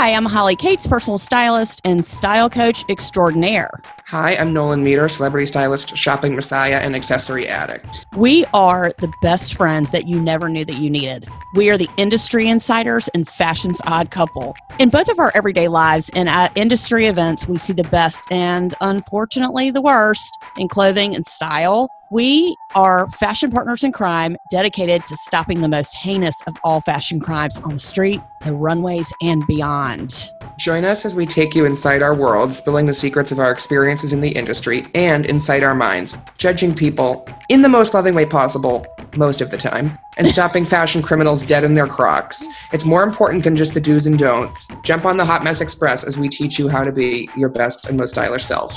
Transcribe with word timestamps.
Hi, 0.00 0.14
I'm 0.14 0.24
Holly 0.24 0.56
Cates, 0.56 0.86
personal 0.86 1.18
stylist 1.18 1.82
and 1.84 2.02
style 2.02 2.48
coach 2.48 2.86
extraordinaire. 2.88 3.68
Hi, 4.06 4.34
I'm 4.34 4.54
Nolan 4.54 4.82
Meter, 4.82 5.10
celebrity 5.10 5.44
stylist, 5.44 5.94
shopping 5.94 6.34
messiah, 6.34 6.76
and 6.76 6.96
accessory 6.96 7.46
addict. 7.46 8.06
We 8.16 8.46
are 8.54 8.94
the 8.96 9.12
best 9.20 9.52
friends 9.52 9.90
that 9.90 10.08
you 10.08 10.18
never 10.18 10.48
knew 10.48 10.64
that 10.64 10.76
you 10.76 10.88
needed. 10.88 11.28
We 11.54 11.68
are 11.68 11.76
the 11.76 11.90
industry 11.98 12.48
insiders 12.48 13.08
and 13.08 13.28
fashion's 13.28 13.78
odd 13.84 14.10
couple. 14.10 14.56
In 14.78 14.88
both 14.88 15.10
of 15.10 15.18
our 15.18 15.32
everyday 15.34 15.68
lives 15.68 16.08
and 16.14 16.30
at 16.30 16.56
industry 16.56 17.04
events, 17.04 17.46
we 17.46 17.58
see 17.58 17.74
the 17.74 17.84
best 17.84 18.24
and 18.32 18.74
unfortunately 18.80 19.70
the 19.70 19.82
worst 19.82 20.32
in 20.56 20.68
clothing 20.68 21.14
and 21.14 21.26
style. 21.26 21.90
We 22.12 22.56
are 22.74 23.08
fashion 23.10 23.52
partners 23.52 23.84
in 23.84 23.92
crime 23.92 24.36
dedicated 24.50 25.06
to 25.06 25.16
stopping 25.16 25.60
the 25.60 25.68
most 25.68 25.94
heinous 25.94 26.34
of 26.48 26.56
all 26.64 26.80
fashion 26.80 27.20
crimes 27.20 27.56
on 27.58 27.74
the 27.74 27.80
street, 27.80 28.20
the 28.44 28.52
runways, 28.52 29.12
and 29.22 29.46
beyond. 29.46 30.28
Join 30.58 30.84
us 30.84 31.04
as 31.04 31.14
we 31.14 31.24
take 31.24 31.54
you 31.54 31.64
inside 31.64 32.02
our 32.02 32.12
world, 32.12 32.52
spilling 32.52 32.86
the 32.86 32.94
secrets 32.94 33.30
of 33.30 33.38
our 33.38 33.52
experiences 33.52 34.12
in 34.12 34.22
the 34.22 34.30
industry 34.30 34.88
and 34.96 35.24
inside 35.24 35.62
our 35.62 35.76
minds, 35.76 36.18
judging 36.36 36.74
people 36.74 37.24
in 37.48 37.62
the 37.62 37.68
most 37.68 37.94
loving 37.94 38.16
way 38.16 38.26
possible 38.26 38.84
most 39.16 39.40
of 39.40 39.52
the 39.52 39.56
time, 39.56 39.96
and 40.16 40.28
stopping 40.36 40.64
fashion 40.64 41.02
criminals 41.02 41.44
dead 41.44 41.62
in 41.62 41.76
their 41.76 41.86
crocs. 41.86 42.44
It's 42.72 42.84
more 42.84 43.04
important 43.04 43.44
than 43.44 43.54
just 43.54 43.72
the 43.72 43.80
do's 43.80 44.08
and 44.08 44.18
don'ts. 44.18 44.66
Jump 44.82 45.04
on 45.04 45.16
the 45.16 45.24
Hot 45.24 45.44
Mess 45.44 45.60
Express 45.60 46.02
as 46.02 46.18
we 46.18 46.28
teach 46.28 46.58
you 46.58 46.68
how 46.68 46.82
to 46.82 46.90
be 46.90 47.30
your 47.36 47.50
best 47.50 47.86
and 47.86 47.96
most 47.96 48.10
stylish 48.10 48.44
self. 48.44 48.74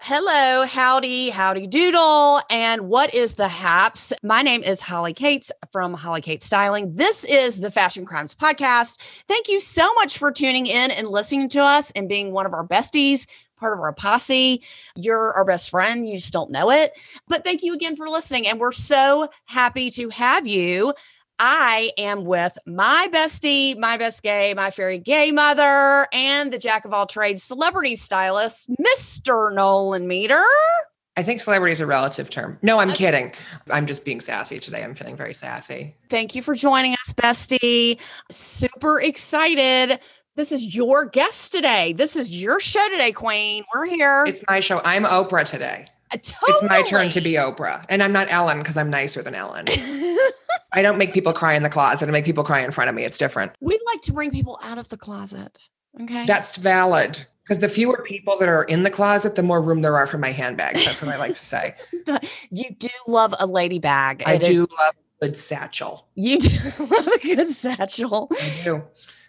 Hello, 0.00 0.64
howdy, 0.64 1.28
howdy 1.30 1.66
doodle. 1.66 2.40
And 2.50 2.82
what 2.88 3.12
is 3.12 3.34
the 3.34 3.48
haps? 3.48 4.12
My 4.22 4.42
name 4.42 4.62
is 4.62 4.80
Holly 4.80 5.12
Cates 5.12 5.50
from 5.72 5.92
Holly 5.92 6.20
Cates 6.20 6.46
Styling. 6.46 6.94
This 6.94 7.24
is 7.24 7.58
the 7.58 7.70
Fashion 7.70 8.06
Crimes 8.06 8.32
Podcast. 8.32 8.98
Thank 9.26 9.48
you 9.48 9.58
so 9.58 9.92
much 9.94 10.16
for 10.16 10.30
tuning 10.30 10.66
in 10.66 10.92
and 10.92 11.08
listening 11.08 11.48
to 11.50 11.60
us 11.60 11.90
and 11.96 12.08
being 12.08 12.30
one 12.30 12.46
of 12.46 12.52
our 12.52 12.64
besties, 12.64 13.26
part 13.58 13.72
of 13.72 13.80
our 13.80 13.92
posse. 13.92 14.62
You're 14.94 15.32
our 15.32 15.44
best 15.44 15.68
friend. 15.68 16.08
You 16.08 16.14
just 16.14 16.32
don't 16.32 16.52
know 16.52 16.70
it. 16.70 16.92
But 17.26 17.42
thank 17.42 17.64
you 17.64 17.74
again 17.74 17.96
for 17.96 18.08
listening. 18.08 18.46
And 18.46 18.60
we're 18.60 18.70
so 18.70 19.28
happy 19.46 19.90
to 19.90 20.10
have 20.10 20.46
you. 20.46 20.94
I 21.38 21.92
am 21.96 22.24
with 22.24 22.58
my 22.66 23.08
bestie, 23.12 23.78
my 23.78 23.96
best 23.96 24.22
gay, 24.22 24.54
my 24.54 24.70
fairy 24.70 24.98
gay 24.98 25.30
mother, 25.30 26.08
and 26.12 26.52
the 26.52 26.58
jack 26.58 26.84
of 26.84 26.92
all 26.92 27.06
trades 27.06 27.42
celebrity 27.42 27.94
stylist, 27.96 28.68
Mr. 28.70 29.54
Nolan 29.54 30.08
Meter. 30.08 30.44
I 31.16 31.22
think 31.22 31.40
celebrity 31.40 31.72
is 31.72 31.80
a 31.80 31.86
relative 31.86 32.30
term. 32.30 32.58
No, 32.62 32.78
I'm 32.78 32.92
kidding. 32.92 33.32
I'm 33.70 33.86
just 33.86 34.04
being 34.04 34.20
sassy 34.20 34.60
today. 34.60 34.84
I'm 34.84 34.94
feeling 34.94 35.16
very 35.16 35.34
sassy. 35.34 35.96
Thank 36.10 36.34
you 36.34 36.42
for 36.42 36.54
joining 36.54 36.92
us, 36.92 37.12
bestie. 37.12 37.98
Super 38.30 39.00
excited. 39.00 39.98
This 40.36 40.52
is 40.52 40.76
your 40.76 41.04
guest 41.04 41.50
today. 41.50 41.92
This 41.92 42.14
is 42.14 42.30
your 42.30 42.60
show 42.60 42.88
today, 42.90 43.10
Queen. 43.10 43.64
We're 43.74 43.86
here. 43.86 44.24
It's 44.28 44.42
my 44.48 44.60
show. 44.60 44.80
I'm 44.84 45.04
Oprah 45.04 45.44
today. 45.44 45.86
Uh, 46.12 46.16
totally. 46.22 46.52
It's 46.52 46.62
my 46.62 46.82
turn 46.82 47.10
to 47.10 47.20
be 47.20 47.34
Oprah. 47.34 47.84
And 47.88 48.02
I'm 48.02 48.12
not 48.12 48.30
Ellen 48.30 48.58
because 48.58 48.76
I'm 48.76 48.90
nicer 48.90 49.22
than 49.22 49.34
Ellen. 49.34 49.66
I 50.72 50.82
don't 50.82 50.98
make 50.98 51.12
people 51.14 51.32
cry 51.32 51.54
in 51.54 51.62
the 51.62 51.70
closet. 51.70 52.08
I 52.08 52.12
make 52.12 52.24
people 52.24 52.44
cry 52.44 52.60
in 52.60 52.70
front 52.70 52.88
of 52.90 52.94
me. 52.94 53.04
It's 53.04 53.18
different. 53.18 53.52
We'd 53.60 53.80
like 53.86 54.02
to 54.02 54.12
bring 54.12 54.30
people 54.30 54.58
out 54.62 54.78
of 54.78 54.88
the 54.88 54.96
closet. 54.96 55.58
Okay. 56.00 56.24
That's 56.26 56.56
valid. 56.56 57.24
Because 57.42 57.60
the 57.60 57.68
fewer 57.68 58.02
people 58.06 58.38
that 58.38 58.48
are 58.48 58.64
in 58.64 58.82
the 58.82 58.90
closet, 58.90 59.34
the 59.34 59.42
more 59.42 59.62
room 59.62 59.80
there 59.80 59.96
are 59.96 60.06
for 60.06 60.18
my 60.18 60.30
handbags. 60.32 60.84
That's 60.84 61.00
what 61.02 61.14
I 61.14 61.18
like 61.18 61.34
to 61.34 61.44
say. 61.44 61.74
you 62.50 62.74
do 62.78 62.88
love 63.06 63.34
a 63.38 63.46
lady 63.46 63.78
bag. 63.78 64.22
I 64.26 64.34
It 64.34 64.44
do 64.44 64.62
is- 64.64 64.68
love 64.78 64.94
a 65.22 65.26
good 65.26 65.36
satchel. 65.36 66.06
you 66.14 66.38
do 66.38 66.50
love 66.84 67.06
a 67.08 67.18
good 67.20 67.48
satchel. 67.50 68.28
I 68.32 68.60
do. 68.64 68.82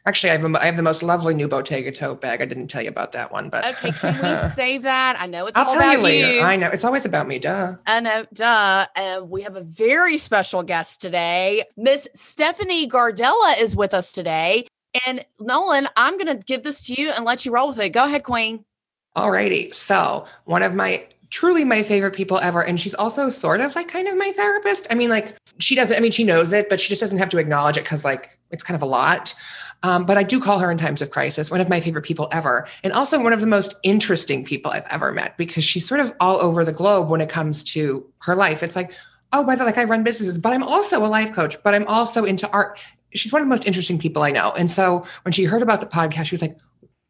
Actually, 0.10 0.32
I 0.32 0.38
have, 0.38 0.44
a, 0.44 0.60
I 0.60 0.66
have 0.66 0.76
the 0.76 0.82
most 0.82 1.04
lovely 1.04 1.36
new 1.36 1.48
Bottega 1.48 1.92
tote 1.92 2.20
bag. 2.20 2.42
I 2.42 2.46
didn't 2.46 2.66
tell 2.66 2.82
you 2.82 2.90
about 2.90 3.12
that 3.12 3.32
one, 3.32 3.48
but 3.50 3.64
Okay, 3.64 3.92
can 3.92 4.16
we 4.16 4.50
save 4.56 4.82
that? 4.82 5.18
I 5.20 5.28
know 5.28 5.46
it's. 5.46 5.56
I'll 5.56 5.68
tell 5.68 5.92
you 5.92 6.00
later. 6.00 6.34
you. 6.34 6.42
I 6.42 6.56
know. 6.56 6.68
It's 6.72 6.84
always 6.84 7.06
about 7.06 7.28
me, 7.28 7.38
duh. 7.38 7.76
I 7.86 8.00
know, 8.00 8.26
duh. 8.34 8.88
And 8.96 9.30
we 9.30 9.44
have 9.44 9.56
a 9.56 9.62
very 9.62 10.18
special 10.18 10.64
guest 10.64 11.00
today. 11.00 11.64
Miss 11.78 12.08
Stephanie 12.16 12.90
Gardella 12.90 13.62
is 13.62 13.76
with 13.76 13.94
us 13.94 14.12
today. 14.12 14.66
And 15.06 15.24
Nolan, 15.40 15.88
I'm 15.96 16.18
going 16.18 16.36
to 16.36 16.44
give 16.44 16.64
this 16.64 16.82
to 16.88 17.00
you 17.00 17.12
and 17.12 17.24
let 17.24 17.46
you 17.46 17.52
roll 17.52 17.68
with 17.68 17.80
it. 17.80 17.90
Go 17.90 18.06
ahead, 18.06 18.24
Queen. 18.24 18.66
Alrighty. 19.16 19.76
So 19.76 20.26
one 20.46 20.64
of 20.64 20.74
my 20.74 21.06
truly 21.30 21.64
my 21.64 21.84
favorite 21.84 22.16
people 22.16 22.40
ever. 22.40 22.64
And 22.64 22.80
she's 22.80 22.96
also 22.96 23.30
sort 23.30 23.62
of 23.62 23.76
like 23.76 23.88
kind 23.88 24.08
of 24.08 24.18
my 24.18 24.32
therapist. 24.32 24.88
I 24.90 24.96
mean, 24.96 25.12
like 25.12 25.36
she 25.60 25.76
doesn't, 25.76 25.96
I 25.96 26.00
mean, 26.00 26.12
she 26.12 26.24
knows 26.24 26.52
it, 26.54 26.70
but 26.70 26.80
she 26.80 26.90
just 26.90 27.02
doesn't 27.02 27.20
have 27.20 27.30
to 27.30 27.38
acknowledge 27.38 27.78
it 27.78 27.84
because 27.84 28.04
like 28.04 28.40
it's 28.50 28.64
kind 28.64 28.76
of 28.76 28.82
a 28.82 28.88
lot. 28.88 29.36
Um, 29.82 30.06
but 30.06 30.18
I 30.18 30.24
do 30.24 30.42
call 30.42 30.60
her 30.60 30.70
in 30.70 30.78
times 30.78 31.02
of 31.02 31.10
crisis, 31.10 31.50
one 31.50 31.62
of 31.62 31.70
my 31.70 31.80
favorite 31.80 32.04
people 32.04 32.28
ever. 32.34 32.68
And 32.84 32.92
also 32.92 33.22
one 33.24 33.32
of 33.32 33.40
the 33.40 33.48
most 33.48 33.76
interesting 33.84 34.44
people 34.44 34.72
I've 34.72 34.86
ever 34.90 35.12
met 35.14 35.38
because 35.38 35.64
she's 35.64 35.88
sort 35.88 36.02
of 36.02 36.14
all 36.20 36.38
over 36.42 36.66
the 36.66 36.74
globe 36.74 37.10
when 37.10 37.22
it 37.22 37.30
comes 37.30 37.64
to 37.66 38.06
her 38.20 38.36
life. 38.36 38.62
It's 38.62 38.76
like, 38.76 38.92
oh, 39.32 39.46
by 39.46 39.56
the 39.56 39.64
like 39.64 39.78
I 39.78 39.86
run 39.86 40.04
businesses, 40.04 40.38
but 40.38 40.52
I'm 40.54 40.64
also 40.64 41.00
a 41.04 41.08
life 41.08 41.32
coach, 41.34 41.62
but 41.64 41.74
I'm 41.74 41.88
also 41.88 42.26
into 42.26 42.50
art. 42.52 42.80
She's 43.16 43.32
one 43.32 43.42
of 43.42 43.46
the 43.46 43.50
most 43.50 43.66
interesting 43.66 43.98
people 43.98 44.22
I 44.22 44.32
know. 44.32 44.52
And 44.52 44.70
so 44.70 45.06
when 45.24 45.32
she 45.32 45.46
heard 45.46 45.62
about 45.62 45.80
the 45.80 45.86
podcast, 45.88 46.26
she 46.26 46.34
was 46.34 46.42
like, 46.42 46.58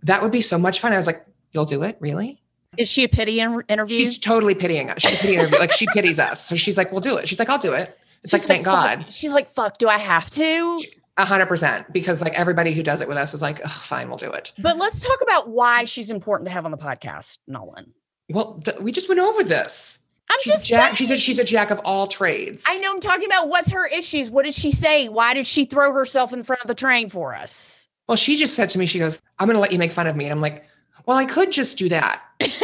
that 0.04 0.22
would 0.22 0.32
be 0.32 0.42
so 0.42 0.58
much 0.60 0.80
fun. 0.80 0.94
I 0.94 0.98
was 0.98 1.08
like, 1.08 1.26
you'll 1.52 1.66
do 1.66 1.82
it? 1.84 1.98
Really? 2.00 2.40
Is 2.78 2.88
she 2.88 3.04
a 3.04 3.10
pity 3.10 3.40
in- 3.40 3.64
interview? 3.68 3.98
She's 3.98 4.20
totally 4.20 4.54
pitying 4.54 4.92
us. 4.92 5.02
She's 5.02 5.16
a 5.16 5.18
pity 5.18 5.34
interview. 5.36 5.58
Like 5.58 5.72
she 5.72 5.88
pities 5.88 6.20
us. 6.20 6.46
So 6.46 6.56
she's 6.56 6.78
like, 6.78 6.92
we'll 6.92 7.02
do 7.02 7.18
it. 7.18 7.28
She's 7.28 7.40
like, 7.40 7.50
I'll 7.50 7.58
do 7.58 7.74
it. 7.74 7.98
It's 8.24 8.32
like, 8.32 8.44
She's 8.44 8.48
thank 8.48 8.66
fuck- 8.66 9.00
God. 9.00 9.14
She's 9.14 9.32
like, 9.32 9.52
fuck, 9.54 9.78
do 9.80 9.88
I 9.90 9.98
have 9.98 10.30
to? 10.32 10.78
A 11.20 11.26
hundred 11.26 11.48
percent. 11.48 11.92
Because 11.92 12.22
like 12.22 12.34
everybody 12.40 12.72
who 12.74 12.82
does 12.82 13.02
it 13.02 13.08
with 13.08 13.18
us 13.18 13.34
is 13.34 13.42
like, 13.42 13.60
oh, 13.64 13.68
fine, 13.68 14.08
we'll 14.08 14.18
do 14.18 14.32
it. 14.32 14.54
But 14.58 14.78
let's 14.78 15.02
talk 15.02 15.20
about 15.22 15.50
why 15.50 15.86
she's 15.86 16.10
important 16.10 16.48
to 16.48 16.52
have 16.54 16.64
on 16.66 16.72
the 16.72 16.78
podcast, 16.78 17.40
Nolan. 17.46 17.94
Well, 18.30 18.62
th- 18.64 18.80
we 18.80 18.92
just 18.92 19.10
went 19.10 19.20
over 19.20 19.44
this. 19.44 20.00
I'm 20.32 20.38
She's 20.42 20.54
just 20.54 20.66
jack. 20.66 20.96
She's 20.96 21.10
a 21.12 21.18
she's 21.18 21.38
a 21.40 21.44
jack 21.44 21.72
of 21.72 21.80
all 21.84 22.08
trades. 22.08 22.64
I 22.68 22.78
know 22.78 22.92
I'm 22.92 23.02
talking 23.02 23.26
about 23.26 23.50
what's 23.50 23.70
her 23.72 23.86
issues. 23.88 24.30
What 24.30 24.46
did 24.46 24.56
she 24.56 24.72
say? 24.72 25.10
Why 25.10 25.34
did 25.34 25.46
she 25.46 25.66
throw 25.66 25.92
herself 25.92 26.32
in 26.32 26.44
front 26.44 26.62
of 26.62 26.68
the 26.68 26.76
train 26.76 27.10
for 27.10 27.34
us? 27.36 27.88
well, 28.08 28.16
she 28.16 28.38
just 28.38 28.56
said 28.56 28.70
to 28.70 28.80
me, 28.80 28.86
she 28.88 28.98
goes, 28.98 29.22
I'm 29.38 29.48
gonna 29.48 29.60
let 29.60 29.72
you 29.72 29.78
make 29.80 29.92
fun 29.92 30.08
of 30.08 30.16
me. 30.16 30.26
And 30.26 30.32
I'm 30.32 30.42
like, 30.42 30.64
well, 31.06 31.18
I 31.18 31.26
could 31.26 31.52
just 31.52 31.78
do 31.78 31.90
that. 31.90 32.22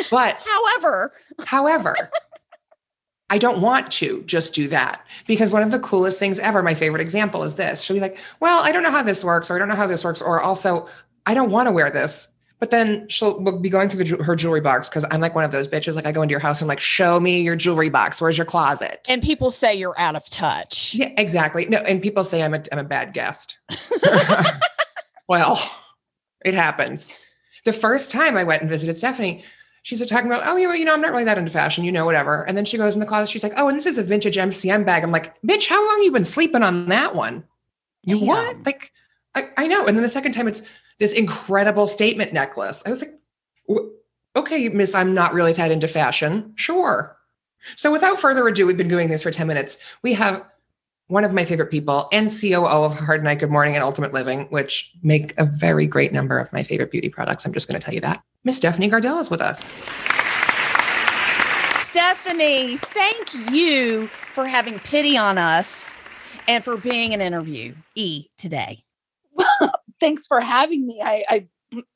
But 0.09 0.37
However, 0.45 1.11
However, 1.45 2.09
I 3.29 3.37
don't 3.39 3.59
want 3.59 3.91
to 3.93 4.21
just 4.23 4.53
do 4.53 4.67
that 4.67 5.03
because 5.25 5.51
one 5.51 5.63
of 5.63 5.71
the 5.71 5.79
coolest 5.79 6.19
things 6.19 6.37
ever, 6.39 6.61
my 6.61 6.75
favorite 6.75 7.01
example 7.01 7.43
is 7.43 7.55
this. 7.55 7.81
She'll 7.81 7.95
be 7.95 7.99
like, 8.01 8.17
Well, 8.39 8.63
I 8.63 8.71
don't 8.71 8.83
know 8.83 8.91
how 8.91 9.03
this 9.03 9.23
works, 9.23 9.49
or 9.49 9.55
I 9.55 9.59
don't 9.59 9.67
know 9.67 9.75
how 9.75 9.87
this 9.87 10.03
works, 10.03 10.21
or 10.21 10.41
also, 10.41 10.87
I 11.25 11.33
don't 11.33 11.49
want 11.49 11.67
to 11.67 11.71
wear 11.71 11.89
this. 11.89 12.27
But 12.59 12.71
then 12.71 13.07
she'll 13.09 13.39
we'll 13.41 13.59
be 13.59 13.69
going 13.69 13.89
through 13.89 14.03
the, 14.03 14.23
her 14.23 14.35
jewelry 14.35 14.61
box 14.61 14.87
because 14.87 15.05
I'm 15.11 15.19
like 15.19 15.35
one 15.35 15.43
of 15.43 15.51
those 15.51 15.67
bitches. 15.67 15.95
Like, 15.95 16.05
I 16.05 16.11
go 16.11 16.21
into 16.21 16.31
your 16.31 16.39
house 16.39 16.61
and 16.61 16.65
I'm 16.65 16.69
like, 16.69 16.79
Show 16.79 17.19
me 17.19 17.41
your 17.41 17.55
jewelry 17.55 17.89
box. 17.89 18.21
Where's 18.21 18.37
your 18.37 18.45
closet? 18.45 19.05
and 19.09 19.21
people 19.21 19.51
say 19.51 19.73
you're 19.75 19.99
out 19.99 20.15
of 20.15 20.29
touch. 20.29 20.93
Yeah, 20.93 21.11
exactly. 21.17 21.65
No, 21.65 21.79
and 21.79 22.01
people 22.01 22.23
say 22.23 22.43
I'm 22.43 22.53
a, 22.53 22.63
I'm 22.71 22.79
a 22.79 22.83
bad 22.83 23.13
guest. 23.13 23.57
well, 25.27 25.59
it 26.45 26.53
happens. 26.53 27.11
The 27.65 27.73
first 27.73 28.11
time 28.11 28.37
I 28.37 28.43
went 28.43 28.61
and 28.61 28.69
visited 28.69 28.95
Stephanie, 28.95 29.43
she's 29.85 30.03
talking 30.07 30.25
about, 30.25 30.41
oh, 30.47 30.55
you 30.55 30.67
know, 30.67 30.73
you 30.73 30.83
know, 30.83 30.95
I'm 30.95 31.01
not 31.01 31.11
really 31.11 31.25
that 31.25 31.37
into 31.37 31.51
fashion, 31.51 31.83
you 31.85 31.91
know, 31.91 32.05
whatever. 32.05 32.41
And 32.47 32.57
then 32.57 32.65
she 32.65 32.75
goes 32.75 32.95
in 32.95 32.99
the 32.99 33.05
closet, 33.05 33.29
she's 33.29 33.43
like, 33.43 33.53
oh, 33.55 33.67
and 33.67 33.77
this 33.77 33.85
is 33.85 33.99
a 33.99 34.03
vintage 34.03 34.35
MCM 34.35 34.83
bag. 34.83 35.03
I'm 35.03 35.11
like, 35.11 35.39
bitch, 35.43 35.67
how 35.67 35.87
long 35.87 36.01
you 36.01 36.11
been 36.11 36.25
sleeping 36.25 36.63
on 36.63 36.87
that 36.87 37.13
one? 37.13 37.43
You 38.03 38.17
Damn. 38.17 38.27
what? 38.27 38.65
Like, 38.65 38.91
I, 39.35 39.43
I 39.57 39.67
know. 39.67 39.85
And 39.85 39.95
then 39.95 40.01
the 40.01 40.09
second 40.09 40.31
time, 40.31 40.47
it's 40.47 40.63
this 40.97 41.13
incredible 41.13 41.85
statement 41.85 42.33
necklace. 42.33 42.81
I 42.83 42.89
was 42.89 43.03
like, 43.03 43.13
okay, 44.35 44.69
miss, 44.69 44.95
I'm 44.95 45.13
not 45.13 45.35
really 45.35 45.53
that 45.53 45.69
into 45.69 45.87
fashion. 45.87 46.53
Sure. 46.55 47.15
So 47.75 47.91
without 47.91 48.19
further 48.19 48.47
ado, 48.47 48.65
we've 48.65 48.77
been 48.77 48.87
doing 48.87 49.09
this 49.09 49.21
for 49.21 49.29
10 49.29 49.45
minutes. 49.45 49.77
We 50.01 50.13
have 50.13 50.43
one 51.09 51.23
of 51.23 51.31
my 51.31 51.45
favorite 51.45 51.69
people 51.69 52.09
and 52.11 52.27
COO 52.27 52.65
of 52.65 52.97
Hard 52.97 53.23
Night 53.23 53.37
Good 53.37 53.51
Morning 53.51 53.75
and 53.75 53.83
Ultimate 53.83 54.13
Living, 54.13 54.47
which 54.49 54.91
make 55.03 55.37
a 55.37 55.45
very 55.45 55.85
great 55.85 56.11
number 56.11 56.39
of 56.39 56.51
my 56.51 56.63
favorite 56.63 56.89
beauty 56.89 57.09
products. 57.09 57.45
I'm 57.45 57.53
just 57.53 57.67
going 57.67 57.79
to 57.79 57.85
tell 57.85 57.93
you 57.93 58.01
that. 58.01 58.23
Miss 58.45 58.57
Stephanie 58.57 58.89
Gardella 58.89 59.19
is 59.21 59.29
with 59.29 59.41
us. 59.41 59.73
Stephanie, 61.89 62.77
thank 62.77 63.51
you 63.51 64.07
for 64.33 64.45
having 64.45 64.79
pity 64.79 65.17
on 65.17 65.37
us 65.37 65.97
and 66.47 66.63
for 66.63 66.77
being 66.77 67.13
an 67.13 67.21
interview 67.21 67.73
E 67.95 68.27
today. 68.37 68.83
thanks 69.99 70.27
for 70.27 70.41
having 70.41 70.85
me. 70.85 71.01
I, 71.03 71.23
I 71.29 71.47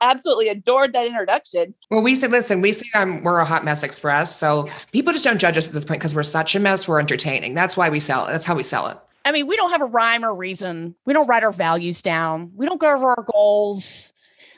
absolutely 0.02 0.48
adored 0.50 0.94
that 0.94 1.06
introduction. 1.06 1.76
Well, 1.92 2.02
we 2.02 2.16
say, 2.16 2.28
listen, 2.28 2.62
we 2.62 2.72
say 2.72 2.88
um, 2.96 3.22
we're 3.24 3.40
a 3.40 3.46
hot 3.46 3.64
mess 3.64 3.84
express. 3.84 4.36
So 4.36 4.66
Yeah. 4.66 4.74
people 4.92 5.14
just 5.14 5.26
don't 5.26 5.38
judge 5.40 5.58
us 5.58 5.68
at 5.68 5.74
this 5.74 5.86
point 5.86 6.00
because 6.00 6.16
we're 6.16 6.24
such 6.24 6.56
a 6.56 6.60
mess. 6.60 6.88
We're 6.88 7.00
entertaining. 7.00 7.54
That's 7.54 7.78
why 7.78 7.90
we 7.90 8.00
sell 8.00 8.26
it. 8.28 8.32
That's 8.32 8.46
how 8.46 8.56
we 8.56 8.64
sell 8.64 8.88
it. 8.88 8.98
I 9.26 9.32
mean, 9.32 9.46
we 9.48 9.56
don't 9.58 9.70
have 9.70 9.82
a 9.82 9.86
rhyme 9.86 10.26
or 10.26 10.34
reason. 10.34 10.96
We 11.06 11.14
don't 11.14 11.28
write 11.28 11.44
our 11.44 11.52
values 11.52 12.02
down. 12.02 12.52
We 12.56 12.66
don't 12.66 12.80
go 12.80 12.96
over 12.96 13.10
our 13.10 13.26
goals. 13.32 14.12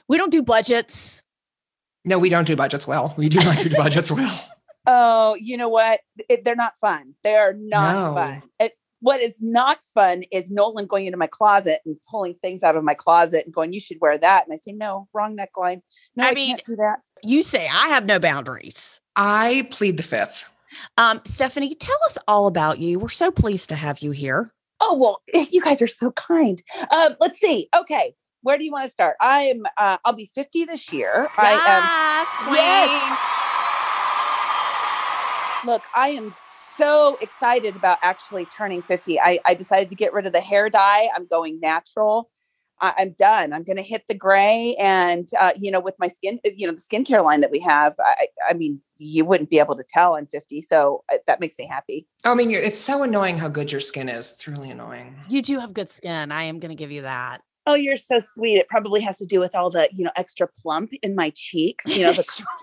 We 0.07 0.17
don't 0.17 0.29
do 0.31 0.41
budgets. 0.41 1.20
No, 2.05 2.17
we 2.19 2.29
don't 2.29 2.47
do 2.47 2.55
budgets 2.55 2.87
well. 2.87 3.13
We 3.17 3.29
do 3.29 3.39
not 3.39 3.59
do 3.59 3.69
budgets 3.69 4.11
well. 4.11 4.39
Oh, 4.87 5.37
you 5.39 5.57
know 5.57 5.69
what? 5.69 5.99
It, 6.27 6.43
they're 6.43 6.55
not 6.55 6.75
fun. 6.75 7.13
They 7.23 7.35
are 7.35 7.53
not 7.53 7.93
No. 7.93 8.15
fun. 8.15 8.41
It, 8.59 8.71
what 8.99 9.21
is 9.21 9.35
not 9.39 9.77
fun 9.93 10.23
is 10.31 10.49
Nolan 10.49 10.87
going 10.87 11.05
into 11.05 11.19
my 11.19 11.27
closet 11.27 11.81
and 11.85 11.97
pulling 12.09 12.33
things 12.41 12.63
out 12.63 12.75
of 12.75 12.83
my 12.83 12.95
closet 12.95 13.45
and 13.45 13.53
going, 13.53 13.73
"You 13.73 13.79
should 13.79 13.97
wear 14.01 14.17
that." 14.17 14.45
And 14.47 14.53
I 14.53 14.55
say, 14.57 14.71
"No, 14.71 15.07
wrong 15.13 15.37
neckline. 15.37 15.81
No, 16.15 16.23
I, 16.25 16.29
I 16.29 16.33
mean, 16.33 16.55
can't 16.55 16.65
do 16.65 16.75
that." 16.77 16.95
You 17.21 17.43
say 17.43 17.67
I 17.71 17.89
have 17.89 18.07
no 18.07 18.17
boundaries. 18.17 18.99
I 19.15 19.67
plead 19.69 19.97
the 19.97 20.03
fifth. 20.03 20.51
Um, 20.97 21.21
Stephanie, 21.25 21.75
tell 21.75 21.99
us 22.07 22.17
all 22.27 22.47
about 22.47 22.79
you. 22.79 22.97
We're 22.97 23.09
so 23.09 23.29
pleased 23.29 23.69
to 23.69 23.75
have 23.75 23.99
you 23.99 24.09
here. 24.09 24.51
Oh 24.79 24.95
well, 24.95 25.21
you 25.51 25.61
guys 25.61 25.79
are 25.83 25.87
so 25.87 26.09
kind. 26.13 26.59
Um, 26.95 27.15
let's 27.19 27.39
see. 27.39 27.69
Okay, 27.75 28.15
where 28.41 28.57
do 28.57 28.65
you 28.65 28.71
want 28.71 28.85
to 28.85 28.91
start? 28.91 29.15
I'm. 29.21 29.65
Uh, 29.77 29.97
I'll 30.03 30.13
be 30.13 30.29
50 30.33 30.65
this 30.65 30.91
year. 30.91 31.29
Yes, 31.37 31.37
I 31.37 31.51
am. 31.67 32.25
queen. 32.47 32.55
Yes. 32.55 33.17
Look, 35.65 35.83
I 35.95 36.09
am 36.09 36.33
so 36.77 37.17
excited 37.21 37.75
about 37.75 37.99
actually 38.01 38.45
turning 38.45 38.81
50. 38.81 39.19
I, 39.19 39.39
I 39.45 39.53
decided 39.53 39.89
to 39.91 39.95
get 39.95 40.13
rid 40.13 40.25
of 40.25 40.33
the 40.33 40.41
hair 40.41 40.69
dye. 40.69 41.09
I'm 41.15 41.27
going 41.27 41.59
natural. 41.59 42.31
I, 42.79 42.93
am 42.97 43.11
done. 43.17 43.53
I'm 43.53 43.63
going 43.63 43.77
to 43.77 43.83
hit 43.83 44.07
the 44.07 44.15
gray. 44.15 44.75
And, 44.79 45.29
uh, 45.39 45.51
you 45.55 45.69
know, 45.69 45.79
with 45.79 45.93
my 45.99 46.07
skin, 46.07 46.39
uh, 46.45 46.49
you 46.57 46.65
know, 46.65 46.73
the 46.73 46.81
skincare 46.81 47.23
line 47.23 47.41
that 47.41 47.51
we 47.51 47.59
have, 47.59 47.93
I, 47.99 48.27
I 48.49 48.53
mean, 48.53 48.81
you 48.97 49.23
wouldn't 49.23 49.51
be 49.51 49.59
able 49.59 49.77
to 49.77 49.83
tell 49.87 50.15
I'm 50.15 50.25
50. 50.25 50.61
So 50.61 51.03
uh, 51.13 51.17
that 51.27 51.39
makes 51.39 51.59
me 51.59 51.67
happy. 51.67 52.07
Oh, 52.25 52.31
I 52.31 52.35
mean, 52.35 52.49
it's 52.49 52.79
so 52.79 53.03
annoying 53.03 53.37
how 53.37 53.49
good 53.49 53.71
your 53.71 53.81
skin 53.81 54.09
is. 54.09 54.31
It's 54.31 54.47
really 54.47 54.71
annoying. 54.71 55.15
You 55.29 55.43
do 55.43 55.59
have 55.59 55.73
good 55.73 55.91
skin. 55.91 56.31
I 56.31 56.43
am 56.43 56.59
going 56.59 56.69
to 56.69 56.75
give 56.75 56.91
you 56.91 57.03
that. 57.03 57.41
Oh, 57.65 57.75
you're 57.75 57.97
so 57.97 58.19
sweet. 58.19 58.57
It 58.57 58.67
probably 58.67 59.01
has 59.01 59.17
to 59.19 59.25
do 59.25 59.39
with 59.39 59.55
all 59.55 59.69
the, 59.69 59.87
you 59.93 60.03
know, 60.03 60.11
extra 60.15 60.47
plump 60.47 60.91
in 61.03 61.15
my 61.15 61.31
cheeks. 61.35 61.85
You 61.85 62.03
know, 62.03 62.13
the 62.13 62.23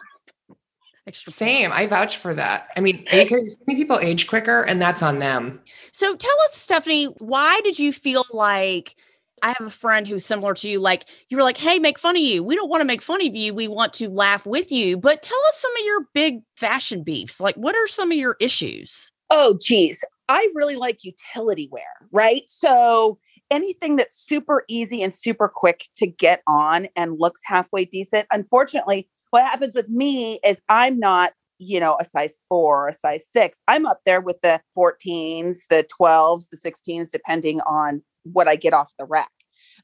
Extra 1.08 1.32
Same. 1.32 1.72
I 1.72 1.86
vouch 1.86 2.18
for 2.18 2.34
that. 2.34 2.68
I 2.76 2.80
mean, 2.80 3.02
many 3.10 3.48
people 3.66 3.98
age 3.98 4.26
quicker, 4.26 4.60
and 4.64 4.80
that's 4.80 5.02
on 5.02 5.20
them. 5.20 5.58
So 5.90 6.14
tell 6.14 6.36
us, 6.44 6.56
Stephanie, 6.56 7.06
why 7.18 7.62
did 7.62 7.78
you 7.78 7.94
feel 7.94 8.26
like 8.30 8.94
I 9.42 9.54
have 9.58 9.66
a 9.66 9.70
friend 9.70 10.06
who's 10.06 10.26
similar 10.26 10.52
to 10.52 10.68
you? 10.68 10.80
Like 10.80 11.06
you 11.30 11.38
were 11.38 11.42
like, 11.42 11.56
hey, 11.56 11.78
make 11.78 11.98
fun 11.98 12.16
of 12.16 12.20
you. 12.20 12.44
We 12.44 12.56
don't 12.56 12.68
want 12.68 12.82
to 12.82 12.84
make 12.84 13.00
fun 13.00 13.26
of 13.26 13.34
you. 13.34 13.54
We 13.54 13.68
want 13.68 13.94
to 13.94 14.10
laugh 14.10 14.44
with 14.44 14.70
you. 14.70 14.98
But 14.98 15.22
tell 15.22 15.40
us 15.48 15.56
some 15.56 15.74
of 15.76 15.84
your 15.86 16.06
big 16.12 16.40
fashion 16.56 17.02
beefs. 17.02 17.40
Like, 17.40 17.54
what 17.54 17.74
are 17.74 17.88
some 17.88 18.12
of 18.12 18.18
your 18.18 18.36
issues? 18.38 19.10
Oh, 19.30 19.56
geez. 19.58 20.04
I 20.28 20.46
really 20.54 20.76
like 20.76 21.04
utility 21.04 21.70
wear, 21.72 21.84
right? 22.12 22.42
So 22.48 23.18
anything 23.50 23.96
that's 23.96 24.16
super 24.16 24.64
easy 24.68 25.02
and 25.02 25.14
super 25.14 25.48
quick 25.48 25.86
to 25.96 26.06
get 26.06 26.42
on 26.46 26.88
and 26.96 27.18
looks 27.18 27.40
halfway 27.44 27.84
decent. 27.84 28.26
Unfortunately, 28.30 29.08
what 29.30 29.44
happens 29.44 29.74
with 29.74 29.88
me 29.88 30.40
is 30.44 30.60
I'm 30.68 30.98
not, 30.98 31.32
you 31.58 31.80
know, 31.80 31.96
a 32.00 32.04
size 32.04 32.38
four 32.48 32.88
a 32.88 32.94
size 32.94 33.26
six. 33.30 33.60
I'm 33.68 33.86
up 33.86 34.00
there 34.04 34.20
with 34.20 34.40
the 34.40 34.60
14s, 34.76 35.66
the 35.68 35.86
12s, 36.00 36.48
the 36.50 36.56
16s, 36.56 37.10
depending 37.10 37.60
on 37.62 38.02
what 38.24 38.48
I 38.48 38.56
get 38.56 38.72
off 38.72 38.92
the 38.98 39.06
rack. 39.06 39.30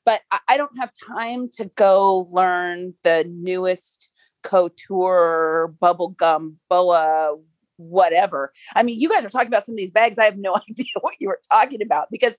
But 0.04 0.20
I 0.48 0.56
don't 0.56 0.76
have 0.78 0.92
time 1.16 1.48
to 1.54 1.66
go 1.76 2.28
learn 2.30 2.94
the 3.02 3.24
newest 3.28 4.10
couture, 4.42 5.74
bubblegum, 5.82 6.56
boa, 6.68 7.36
whatever. 7.76 8.52
I 8.74 8.82
mean, 8.82 9.00
you 9.00 9.08
guys 9.08 9.24
are 9.24 9.30
talking 9.30 9.48
about 9.48 9.64
some 9.64 9.74
of 9.74 9.78
these 9.78 9.90
bags. 9.90 10.18
I 10.18 10.24
have 10.24 10.36
no 10.36 10.54
idea 10.70 10.86
what 11.00 11.14
you 11.18 11.28
were 11.28 11.40
talking 11.50 11.82
about 11.82 12.08
because, 12.10 12.34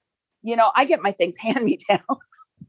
you 0.46 0.56
know, 0.56 0.72
I 0.76 0.86
get 0.86 1.02
my 1.02 1.12
things 1.12 1.36
hand 1.40 1.66
me 1.66 1.78
down. 1.90 2.00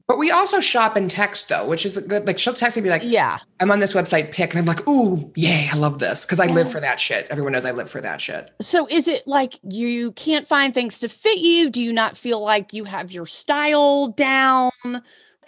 But 0.08 0.18
we 0.18 0.30
also 0.30 0.60
shop 0.60 0.94
and 0.94 1.10
text 1.10 1.48
though, 1.48 1.66
which 1.66 1.84
is 1.84 1.98
good. 1.98 2.28
Like 2.28 2.38
she'll 2.38 2.54
text 2.54 2.76
me 2.76 2.82
be 2.82 2.88
like, 2.88 3.02
"Yeah, 3.04 3.38
I'm 3.58 3.72
on 3.72 3.80
this 3.80 3.92
website 3.92 4.30
pick," 4.30 4.52
and 4.52 4.60
I'm 4.60 4.66
like, 4.66 4.86
"Ooh, 4.88 5.32
yay, 5.34 5.68
I 5.72 5.76
love 5.76 5.98
this," 5.98 6.24
because 6.24 6.38
I 6.38 6.46
live 6.46 6.70
for 6.70 6.80
that 6.80 7.00
shit. 7.00 7.26
Everyone 7.28 7.52
knows 7.52 7.64
I 7.64 7.72
live 7.72 7.90
for 7.90 8.00
that 8.00 8.20
shit. 8.20 8.52
So 8.60 8.86
is 8.88 9.08
it 9.08 9.26
like 9.26 9.58
you 9.64 10.12
can't 10.12 10.46
find 10.46 10.72
things 10.72 11.00
to 11.00 11.08
fit 11.08 11.38
you? 11.38 11.70
Do 11.70 11.82
you 11.82 11.92
not 11.92 12.16
feel 12.16 12.40
like 12.40 12.72
you 12.72 12.84
have 12.84 13.10
your 13.10 13.26
style 13.26 14.08
down? 14.08 14.70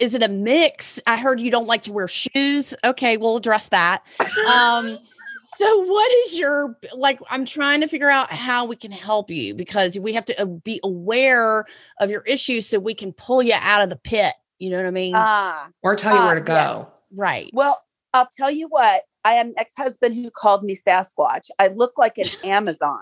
Is 0.01 0.13
it 0.13 0.23
a 0.23 0.29
mix? 0.29 0.99
I 1.07 1.17
heard 1.17 1.39
you 1.39 1.51
don't 1.51 1.67
like 1.67 1.83
to 1.83 1.93
wear 1.93 2.09
shoes. 2.09 2.73
Okay, 2.83 3.15
we'll 3.15 3.37
address 3.37 3.69
that. 3.69 4.03
Um, 4.51 4.99
so 5.59 5.85
what 5.85 6.11
is 6.25 6.39
your 6.39 6.77
like 6.93 7.19
i'm 7.29 7.45
trying 7.45 7.81
to 7.81 7.87
figure 7.87 8.09
out 8.09 8.31
how 8.31 8.65
we 8.65 8.75
can 8.75 8.91
help 8.91 9.29
you 9.29 9.53
because 9.53 9.99
we 9.99 10.13
have 10.13 10.25
to 10.25 10.41
uh, 10.41 10.45
be 10.45 10.79
aware 10.83 11.65
of 11.99 12.09
your 12.09 12.21
issues 12.21 12.67
so 12.67 12.79
we 12.79 12.93
can 12.93 13.11
pull 13.13 13.43
you 13.43 13.53
out 13.55 13.81
of 13.81 13.89
the 13.89 13.95
pit 13.95 14.33
you 14.59 14.69
know 14.69 14.77
what 14.77 14.85
I 14.85 14.91
mean? 14.91 15.13
Ah. 15.15 15.65
Uh, 15.65 15.69
or 15.81 15.95
tell 15.95 16.13
you 16.13 16.21
uh, 16.21 16.25
where 16.25 16.35
to 16.35 16.41
go. 16.41 16.53
Yes. 16.53 16.87
Right. 17.15 17.49
Well, 17.53 17.81
I'll 18.13 18.27
tell 18.37 18.51
you 18.51 18.67
what. 18.67 19.03
I 19.25 19.33
had 19.33 19.47
an 19.47 19.53
ex-husband 19.57 20.15
who 20.15 20.29
called 20.29 20.63
me 20.63 20.77
Sasquatch. 20.77 21.49
I 21.59 21.67
look 21.67 21.97
like 21.97 22.17
an 22.17 22.27
Amazon. 22.43 22.99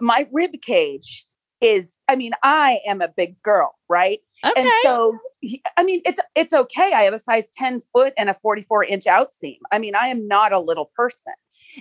My 0.00 0.28
rib 0.32 0.52
cage 0.62 1.26
is, 1.60 1.98
I 2.08 2.16
mean, 2.16 2.32
I 2.42 2.78
am 2.86 3.00
a 3.00 3.08
big 3.08 3.40
girl, 3.42 3.74
right? 3.88 4.20
Okay. 4.44 4.60
And 4.60 4.70
so 4.82 5.18
I 5.76 5.84
mean, 5.84 6.02
it's 6.04 6.20
it's 6.34 6.52
okay. 6.52 6.92
I 6.94 7.02
have 7.02 7.14
a 7.14 7.18
size 7.18 7.48
10 7.54 7.82
foot 7.92 8.12
and 8.18 8.28
a 8.28 8.34
44 8.34 8.84
inch 8.84 9.04
outseam. 9.04 9.58
I 9.72 9.78
mean, 9.78 9.94
I 9.94 10.08
am 10.08 10.26
not 10.26 10.52
a 10.52 10.58
little 10.58 10.90
person. 10.96 11.34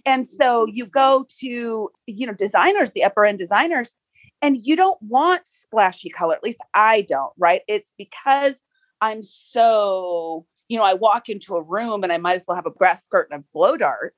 And 0.05 0.27
so 0.27 0.65
mm-hmm. 0.65 0.75
you 0.75 0.85
go 0.85 1.25
to, 1.39 1.89
you 2.05 2.27
know, 2.27 2.33
designers, 2.33 2.91
the 2.91 3.03
upper 3.03 3.25
end 3.25 3.39
designers, 3.39 3.95
and 4.41 4.57
you 4.61 4.75
don't 4.75 5.01
want 5.01 5.47
splashy 5.47 6.09
color. 6.09 6.35
At 6.35 6.43
least 6.43 6.59
I 6.73 7.01
don't, 7.01 7.33
right? 7.37 7.61
It's 7.67 7.93
because 7.97 8.61
I'm 9.01 9.23
so, 9.23 10.45
you 10.67 10.77
know, 10.77 10.83
I 10.83 10.93
walk 10.93 11.29
into 11.29 11.55
a 11.55 11.61
room 11.61 12.03
and 12.03 12.11
I 12.11 12.17
might 12.17 12.35
as 12.35 12.45
well 12.47 12.55
have 12.55 12.65
a 12.65 12.71
grass 12.71 13.03
skirt 13.03 13.29
and 13.31 13.41
a 13.41 13.45
blow 13.53 13.77
dart. 13.77 14.13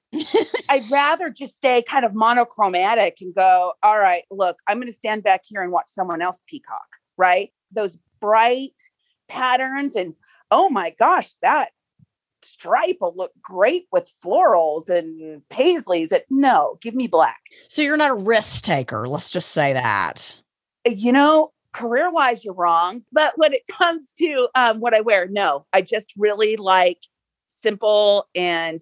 I'd 0.69 0.83
rather 0.91 1.29
just 1.29 1.56
stay 1.56 1.83
kind 1.83 2.06
of 2.06 2.13
monochromatic 2.13 3.18
and 3.21 3.33
go, 3.33 3.73
all 3.83 4.00
right, 4.00 4.23
look, 4.31 4.57
I'm 4.68 4.77
going 4.77 4.88
to 4.88 4.94
stand 4.94 5.23
back 5.23 5.41
here 5.47 5.62
and 5.62 5.71
watch 5.71 5.88
someone 5.88 6.21
else 6.21 6.41
peacock, 6.47 6.88
right? 7.18 7.51
Those 7.71 7.97
bright 8.19 8.80
patterns 9.27 9.95
and 9.95 10.13
oh 10.51 10.69
my 10.69 10.94
gosh, 10.97 11.31
that 11.41 11.69
stripe 12.47 12.97
will 13.01 13.13
look 13.15 13.31
great 13.41 13.85
with 13.91 14.11
florals 14.23 14.89
and 14.89 15.41
paisleys. 15.49 16.11
It, 16.11 16.25
no, 16.29 16.77
give 16.81 16.95
me 16.95 17.07
black. 17.07 17.39
So 17.67 17.81
you're 17.81 17.97
not 17.97 18.11
a 18.11 18.15
risk 18.15 18.63
taker. 18.63 19.07
Let's 19.07 19.29
just 19.29 19.51
say 19.51 19.73
that. 19.73 20.35
You 20.85 21.11
know, 21.11 21.51
career 21.73 22.11
wise, 22.11 22.44
you're 22.44 22.53
wrong. 22.53 23.03
But 23.11 23.33
when 23.35 23.53
it 23.53 23.61
comes 23.71 24.13
to 24.19 24.47
um, 24.55 24.79
what 24.79 24.94
I 24.94 25.01
wear, 25.01 25.27
no, 25.27 25.65
I 25.73 25.81
just 25.81 26.13
really 26.17 26.55
like 26.55 26.99
simple 27.51 28.27
and 28.35 28.81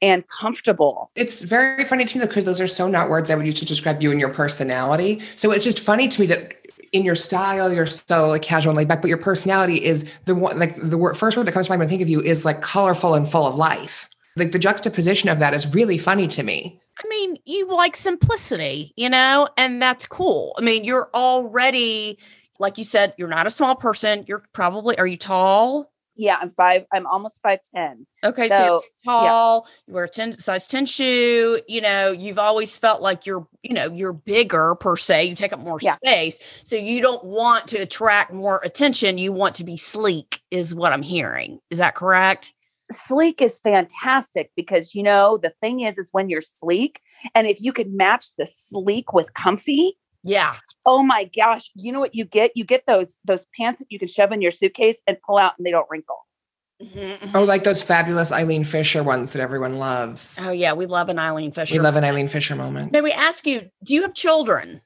and 0.00 0.24
comfortable. 0.28 1.10
It's 1.14 1.42
very 1.42 1.84
funny 1.84 2.04
to 2.04 2.18
me 2.18 2.26
because 2.26 2.44
those 2.44 2.60
are 2.60 2.66
so 2.66 2.88
not 2.88 3.08
words 3.08 3.30
I 3.30 3.34
would 3.34 3.46
use 3.46 3.56
to 3.56 3.64
describe 3.64 4.02
you 4.02 4.10
and 4.10 4.20
your 4.20 4.28
personality. 4.28 5.20
So 5.36 5.50
it's 5.50 5.64
just 5.64 5.80
funny 5.80 6.08
to 6.08 6.20
me 6.20 6.26
that 6.28 6.56
in 6.92 7.04
your 7.04 7.14
style, 7.14 7.72
you're 7.72 7.86
so 7.86 8.28
like 8.28 8.42
casual 8.42 8.70
and 8.70 8.76
laid 8.76 8.88
back, 8.88 9.00
but 9.00 9.08
your 9.08 9.18
personality 9.18 9.82
is 9.82 10.08
the 10.26 10.34
one 10.34 10.58
like 10.58 10.76
the 10.76 10.98
word, 10.98 11.16
first 11.16 11.36
word 11.36 11.46
that 11.46 11.52
comes 11.52 11.66
to 11.66 11.72
mind 11.72 11.80
when 11.80 11.88
I 11.88 11.90
think 11.90 12.02
of 12.02 12.08
you 12.08 12.20
is 12.20 12.44
like 12.44 12.60
colorful 12.60 13.14
and 13.14 13.28
full 13.28 13.46
of 13.46 13.56
life. 13.56 14.08
Like 14.36 14.52
the 14.52 14.58
juxtaposition 14.58 15.28
of 15.28 15.38
that 15.40 15.54
is 15.54 15.74
really 15.74 15.98
funny 15.98 16.28
to 16.28 16.42
me. 16.42 16.80
I 17.02 17.08
mean, 17.08 17.38
you 17.44 17.74
like 17.74 17.96
simplicity, 17.96 18.92
you 18.96 19.08
know, 19.08 19.48
and 19.56 19.80
that's 19.80 20.06
cool. 20.06 20.54
I 20.58 20.62
mean, 20.62 20.84
you're 20.84 21.10
already, 21.14 22.18
like 22.58 22.78
you 22.78 22.84
said, 22.84 23.14
you're 23.16 23.28
not 23.28 23.46
a 23.46 23.50
small 23.50 23.74
person. 23.74 24.24
You're 24.26 24.42
probably, 24.52 24.96
are 24.98 25.06
you 25.06 25.16
tall? 25.16 25.91
Yeah, 26.16 26.38
I'm 26.40 26.50
five. 26.50 26.84
I'm 26.92 27.06
almost 27.06 27.40
five 27.42 27.60
ten. 27.74 28.06
Okay, 28.24 28.48
so, 28.48 28.56
so 28.56 28.82
tall. 29.04 29.66
Yeah. 29.66 29.72
You 29.86 29.94
wear 29.94 30.04
a 30.04 30.08
ten 30.08 30.38
size 30.38 30.66
ten 30.66 30.86
shoe. 30.86 31.60
You 31.68 31.80
know, 31.80 32.10
you've 32.10 32.38
always 32.38 32.76
felt 32.76 33.00
like 33.00 33.24
you're, 33.24 33.46
you 33.62 33.74
know, 33.74 33.90
you're 33.90 34.12
bigger 34.12 34.74
per 34.74 34.96
se. 34.96 35.24
You 35.24 35.34
take 35.34 35.52
up 35.52 35.60
more 35.60 35.78
yeah. 35.80 35.96
space, 35.96 36.38
so 36.64 36.76
you 36.76 37.00
don't 37.00 37.24
want 37.24 37.68
to 37.68 37.78
attract 37.78 38.32
more 38.32 38.60
attention. 38.64 39.18
You 39.18 39.32
want 39.32 39.54
to 39.56 39.64
be 39.64 39.76
sleek, 39.76 40.40
is 40.50 40.74
what 40.74 40.92
I'm 40.92 41.02
hearing. 41.02 41.60
Is 41.70 41.78
that 41.78 41.94
correct? 41.94 42.52
sleek 42.90 43.40
is 43.40 43.58
fantastic 43.58 44.50
because 44.56 44.94
you 44.94 45.02
know 45.02 45.38
the 45.38 45.52
thing 45.62 45.80
is 45.80 45.98
is 45.98 46.08
when 46.12 46.28
you're 46.28 46.40
sleek 46.42 47.00
and 47.34 47.46
if 47.46 47.58
you 47.60 47.72
could 47.72 47.90
match 47.90 48.26
the 48.36 48.46
sleek 48.46 49.12
with 49.12 49.32
comfy 49.34 49.96
yeah 50.22 50.56
oh 50.86 51.02
my 51.02 51.28
gosh 51.36 51.70
you 51.74 51.92
know 51.92 52.00
what 52.00 52.14
you 52.14 52.24
get 52.24 52.50
you 52.54 52.64
get 52.64 52.86
those 52.86 53.18
those 53.24 53.46
pants 53.58 53.80
that 53.80 53.86
you 53.90 53.98
can 53.98 54.08
shove 54.08 54.32
in 54.32 54.42
your 54.42 54.50
suitcase 54.50 54.96
and 55.06 55.16
pull 55.26 55.38
out 55.38 55.54
and 55.58 55.66
they 55.66 55.70
don't 55.70 55.86
wrinkle 55.90 56.26
mm-hmm, 56.82 56.98
mm-hmm. 56.98 57.36
Oh, 57.36 57.44
like 57.44 57.64
those 57.64 57.82
fabulous 57.82 58.32
Eileen 58.32 58.64
Fisher 58.64 59.02
ones 59.02 59.32
that 59.32 59.40
everyone 59.40 59.78
loves. 59.78 60.40
Oh 60.42 60.50
yeah, 60.50 60.72
we 60.74 60.86
love 60.86 61.08
an 61.08 61.18
Eileen 61.18 61.52
Fisher. 61.52 61.74
We 61.74 61.80
love 61.80 61.96
an 61.96 62.04
Eileen 62.04 62.28
Fisher 62.28 62.56
moment. 62.56 62.90
May 62.92 63.00
we 63.00 63.12
ask 63.12 63.46
you, 63.46 63.68
do 63.84 63.94
you 63.94 64.02
have 64.02 64.14
children? 64.14 64.80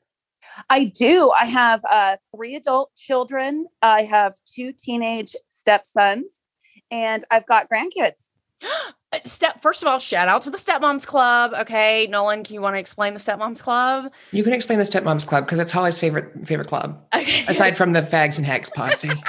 I 0.69 0.85
do. 0.85 1.31
I 1.31 1.47
have 1.47 1.83
uh, 1.91 2.17
three 2.35 2.55
adult 2.55 2.91
children. 2.97 3.67
I 3.83 4.03
have 4.03 4.35
two 4.47 4.73
teenage 4.73 5.37
stepsons 5.49 6.41
and 6.91 7.25
I've 7.31 7.47
got 7.47 7.69
grandkids. 7.71 8.31
Uh, 9.17 9.29
step 9.29 9.63
first 9.63 9.83
of 9.83 9.89
all, 9.89 9.99
shout 9.99 10.29
out 10.29 10.43
to 10.43 10.51
the 10.51 10.59
Stepmoms 10.59 11.07
Club. 11.07 11.53
Okay, 11.55 12.07
Nolan, 12.09 12.45
can 12.45 12.55
you 12.55 12.61
want 12.61 12.75
to 12.75 12.81
explain 12.81 13.15
the 13.15 13.21
Stepmoms 13.21 13.61
Club? 13.61 14.13
You 14.33 14.43
can 14.43 14.53
explain 14.53 14.79
the 14.79 14.85
Stepmoms 14.85 15.27
Club 15.27 15.45
because 15.45 15.59
it's 15.59 15.73
Holly's 15.73 15.99
favorite 15.99 16.47
favorite 16.47 16.69
club. 16.69 17.03
Okay. 17.15 17.45
Aside 17.49 17.77
from 17.77 17.93
the 17.93 18.03
Fags 18.03 18.39
and 18.39 18.47
Hags 18.47 18.71
posse. 18.71 19.11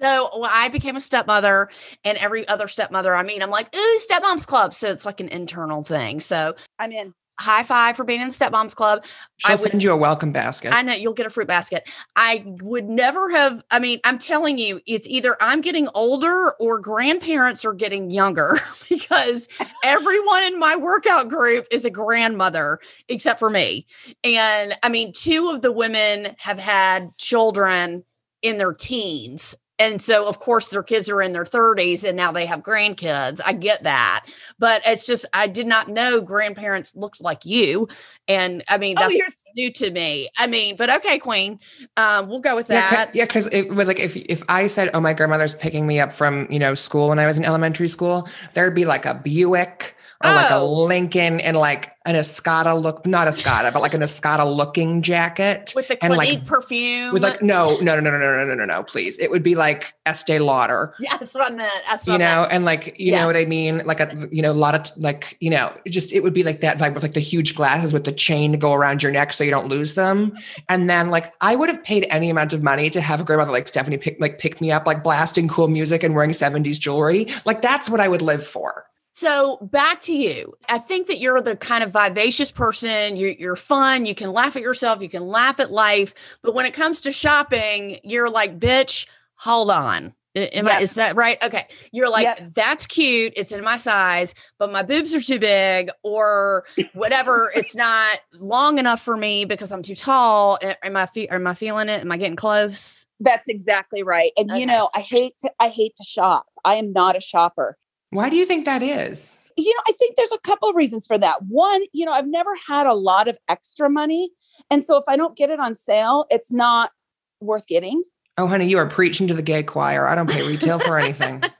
So 0.00 0.28
well, 0.38 0.50
I 0.52 0.68
became 0.68 0.96
a 0.96 1.00
stepmother, 1.00 1.70
and 2.04 2.18
every 2.18 2.46
other 2.48 2.66
stepmother 2.66 3.14
I 3.14 3.22
mean, 3.22 3.42
I'm 3.42 3.48
like, 3.48 3.74
ooh, 3.74 4.00
stepmoms 4.10 4.44
club. 4.44 4.74
So 4.74 4.90
it's 4.90 5.06
like 5.06 5.20
an 5.20 5.28
internal 5.28 5.84
thing. 5.84 6.20
So 6.20 6.56
I'm 6.78 6.90
in. 6.92 7.14
High 7.40 7.64
five 7.64 7.96
for 7.96 8.04
being 8.04 8.20
in 8.20 8.28
the 8.28 8.34
stepmoms 8.34 8.74
club. 8.74 9.04
She'll 9.38 9.52
I 9.52 9.60
would- 9.60 9.70
send 9.70 9.82
you 9.82 9.92
a 9.92 9.96
welcome 9.96 10.32
basket. 10.32 10.72
I 10.72 10.82
know 10.82 10.94
you'll 10.94 11.14
get 11.14 11.26
a 11.26 11.30
fruit 11.30 11.48
basket. 11.48 11.88
I 12.16 12.44
would 12.62 12.88
never 12.88 13.30
have. 13.30 13.62
I 13.70 13.78
mean, 13.78 14.00
I'm 14.04 14.18
telling 14.18 14.58
you, 14.58 14.80
it's 14.86 15.06
either 15.08 15.36
I'm 15.40 15.60
getting 15.60 15.88
older 15.94 16.52
or 16.60 16.78
grandparents 16.78 17.64
are 17.64 17.72
getting 17.74 18.10
younger 18.10 18.60
because 18.88 19.48
everyone 19.82 20.44
in 20.44 20.58
my 20.58 20.76
workout 20.76 21.28
group 21.28 21.66
is 21.70 21.84
a 21.84 21.90
grandmother 21.90 22.78
except 23.08 23.38
for 23.38 23.50
me. 23.50 23.86
And 24.22 24.76
I 24.82 24.88
mean, 24.88 25.12
two 25.12 25.48
of 25.50 25.62
the 25.62 25.72
women 25.72 26.34
have 26.38 26.58
had 26.58 27.16
children 27.18 28.04
in 28.42 28.58
their 28.58 28.74
teens. 28.74 29.54
And 29.78 30.00
so, 30.00 30.26
of 30.26 30.38
course, 30.38 30.68
their 30.68 30.82
kids 30.82 31.08
are 31.08 31.20
in 31.20 31.32
their 31.32 31.44
30s 31.44 32.04
and 32.04 32.16
now 32.16 32.30
they 32.30 32.46
have 32.46 32.60
grandkids. 32.60 33.40
I 33.44 33.52
get 33.54 33.82
that. 33.82 34.24
But 34.58 34.82
it's 34.86 35.04
just, 35.04 35.26
I 35.32 35.48
did 35.48 35.66
not 35.66 35.88
know 35.88 36.20
grandparents 36.20 36.94
looked 36.94 37.20
like 37.20 37.44
you. 37.44 37.88
And 38.28 38.62
I 38.68 38.78
mean, 38.78 38.96
Oh, 38.98 39.02
that's 39.02 39.14
you're 39.14 39.26
new 39.56 39.72
to 39.72 39.90
me. 39.90 40.28
I 40.36 40.46
mean, 40.46 40.76
but 40.76 40.90
okay, 40.90 41.18
Queen. 41.18 41.58
Um, 41.96 42.28
we'll 42.28 42.40
go 42.40 42.54
with 42.54 42.68
that. 42.68 43.10
yeah, 43.14 43.24
because 43.24 43.46
it 43.48 43.68
was 43.74 43.88
like 43.88 44.00
if 44.00 44.16
if 44.16 44.42
I 44.48 44.66
said, 44.68 44.90
"Oh, 44.94 45.00
my 45.00 45.12
grandmother's 45.12 45.54
picking 45.54 45.86
me 45.86 46.00
up 46.00 46.12
from 46.12 46.46
you 46.50 46.58
know 46.58 46.74
school 46.74 47.08
when 47.08 47.18
I 47.18 47.26
was 47.26 47.38
in 47.38 47.44
elementary 47.44 47.88
school," 47.88 48.28
there'd 48.54 48.74
be 48.74 48.84
like 48.84 49.06
a 49.06 49.14
Buick 49.14 49.93
or 50.24 50.34
like 50.34 50.50
a 50.50 50.54
Oh. 50.56 50.72
Lincoln 50.84 51.40
and 51.40 51.56
like 51.56 51.90
an 52.06 52.14
Escada 52.16 52.80
look, 52.80 53.06
not 53.06 53.26
Escada, 53.28 53.72
but 53.72 53.80
like 53.80 53.94
an 53.94 54.02
Escada 54.02 54.44
looking 54.44 55.00
jacket 55.00 55.72
with 55.74 55.88
the 55.88 56.02
and 56.04 56.14
like 56.16 56.44
perfume. 56.44 57.12
with 57.14 57.22
like 57.22 57.40
no, 57.42 57.78
no, 57.80 57.98
no, 57.98 58.10
no, 58.10 58.18
no, 58.18 58.18
no, 58.36 58.44
no, 58.44 58.54
no, 58.54 58.64
no, 58.66 58.82
please. 58.82 59.18
It 59.18 59.30
would 59.30 59.42
be 59.42 59.54
like 59.54 59.94
Estee 60.04 60.38
Lauder. 60.38 60.94
yeah, 61.00 61.16
that's 61.16 61.32
what 61.34 61.50
I 61.50 61.54
meant. 61.54 61.72
That's 61.88 62.06
what 62.06 62.12
You 62.14 62.18
know, 62.18 62.46
and 62.50 62.64
like 62.66 62.98
you 63.00 63.12
Yes. 63.12 63.20
know 63.20 63.26
what 63.26 63.36
I 63.36 63.44
mean, 63.46 63.86
like 63.86 64.00
a 64.00 64.28
you 64.30 64.42
know 64.42 64.52
a 64.52 64.54
lot 64.54 64.74
of 64.74 64.96
like 65.02 65.36
you 65.40 65.48
know, 65.50 65.72
just 65.86 66.12
it 66.12 66.22
would 66.22 66.34
be 66.34 66.42
like 66.42 66.60
that 66.60 66.76
vibe 66.78 66.92
with 66.94 67.02
like 67.02 67.14
the 67.14 67.20
huge 67.20 67.54
glasses 67.54 67.92
with 67.94 68.04
the 68.04 68.12
chain 68.12 68.52
to 68.52 68.58
go 68.58 68.74
around 68.74 69.02
your 69.02 69.12
neck 69.12 69.32
so 69.32 69.42
you 69.44 69.50
don't 69.50 69.68
lose 69.68 69.94
them. 69.94 70.36
And 70.68 70.90
then 70.90 71.08
like 71.10 71.32
I 71.40 71.56
would 71.56 71.68
have 71.70 71.82
paid 71.84 72.06
any 72.10 72.28
amount 72.28 72.52
of 72.52 72.62
money 72.62 72.90
to 72.90 73.00
have 73.00 73.20
a 73.20 73.24
grandmother 73.24 73.52
like 73.52 73.66
Stephanie 73.68 73.96
pick 73.98 74.18
like 74.20 74.38
pick 74.38 74.60
me 74.60 74.70
up 74.70 74.86
like 74.86 75.02
blasting 75.02 75.48
cool 75.48 75.68
music 75.68 76.02
and 76.02 76.14
wearing 76.14 76.30
70s 76.32 76.78
jewelry. 76.78 77.28
Like 77.46 77.62
that's 77.62 77.88
what 77.88 78.00
I 78.00 78.08
would 78.08 78.20
live 78.22 78.46
for. 78.46 78.84
So 79.16 79.58
back 79.62 80.02
to 80.02 80.12
you. 80.12 80.54
I 80.68 80.78
think 80.80 81.06
that 81.06 81.20
you're 81.20 81.40
the 81.40 81.54
kind 81.54 81.84
of 81.84 81.92
vivacious 81.92 82.50
person. 82.50 83.14
You're, 83.16 83.30
you're 83.30 83.54
fun. 83.54 84.06
You 84.06 84.14
can 84.14 84.32
laugh 84.32 84.56
at 84.56 84.62
yourself. 84.62 85.00
You 85.00 85.08
can 85.08 85.22
laugh 85.22 85.60
at 85.60 85.70
life. 85.70 86.14
But 86.42 86.52
when 86.52 86.66
it 86.66 86.74
comes 86.74 87.00
to 87.02 87.12
shopping, 87.12 88.00
you're 88.02 88.28
like, 88.28 88.58
bitch, 88.58 89.06
hold 89.36 89.70
on. 89.70 90.14
Am 90.34 90.66
I, 90.66 90.80
is 90.80 90.94
that 90.94 91.14
right? 91.14 91.40
Okay. 91.44 91.68
You're 91.92 92.10
like, 92.10 92.24
Yep. 92.24 92.54
that's 92.54 92.88
cute. 92.88 93.34
It's 93.36 93.52
in 93.52 93.62
my 93.62 93.76
size, 93.76 94.34
but 94.58 94.72
my 94.72 94.82
boobs 94.82 95.14
are 95.14 95.20
too 95.20 95.38
big 95.38 95.90
or 96.02 96.64
whatever. 96.92 97.52
it's 97.54 97.76
not 97.76 98.18
long 98.40 98.78
enough 98.78 99.00
for 99.00 99.16
me 99.16 99.44
because 99.44 99.70
I'm 99.70 99.84
too 99.84 99.94
tall. 99.94 100.58
Am 100.82 100.96
I, 100.96 101.06
fe- 101.06 101.28
am 101.28 101.46
I 101.46 101.54
feeling 101.54 101.88
it? 101.88 102.00
Am 102.00 102.10
I 102.10 102.16
getting 102.16 102.34
close? 102.34 103.06
That's 103.20 103.46
exactly 103.48 104.02
right. 104.02 104.32
And 104.36 104.50
Okay. 104.50 104.58
you 104.58 104.66
know, 104.66 104.90
I 104.92 105.00
hate 105.02 105.38
to 105.38 105.52
I 105.60 105.68
hate 105.68 105.94
to 105.98 106.02
shop. 106.02 106.46
I 106.64 106.74
am 106.74 106.92
not 106.92 107.16
a 107.16 107.20
shopper. 107.20 107.76
Why 108.14 108.28
do 108.28 108.36
you 108.36 108.46
think 108.46 108.64
that 108.64 108.80
is? 108.80 109.36
You 109.56 109.74
know, 109.74 109.80
I 109.88 109.92
think 109.98 110.14
there's 110.14 110.30
a 110.30 110.38
couple 110.38 110.68
of 110.68 110.76
reasons 110.76 111.04
for 111.04 111.18
that. 111.18 111.42
One, 111.48 111.82
you 111.92 112.06
know, 112.06 112.12
I've 112.12 112.28
never 112.28 112.52
had 112.68 112.86
a 112.86 112.94
lot 112.94 113.26
of 113.26 113.36
extra 113.48 113.90
money. 113.90 114.30
And 114.70 114.86
so 114.86 114.96
if 114.96 115.02
I 115.08 115.16
don't 115.16 115.36
get 115.36 115.50
it 115.50 115.58
on 115.58 115.74
sale, 115.74 116.24
it's 116.30 116.52
not 116.52 116.92
worth 117.40 117.66
getting. 117.66 118.04
Oh, 118.38 118.46
honey, 118.46 118.68
you 118.68 118.78
are 118.78 118.86
preaching 118.86 119.26
to 119.26 119.34
the 119.34 119.42
gay 119.42 119.64
choir. 119.64 120.06
I 120.06 120.14
don't 120.14 120.30
pay 120.30 120.46
retail 120.46 120.78
for 120.78 120.98
anything. 120.98 121.42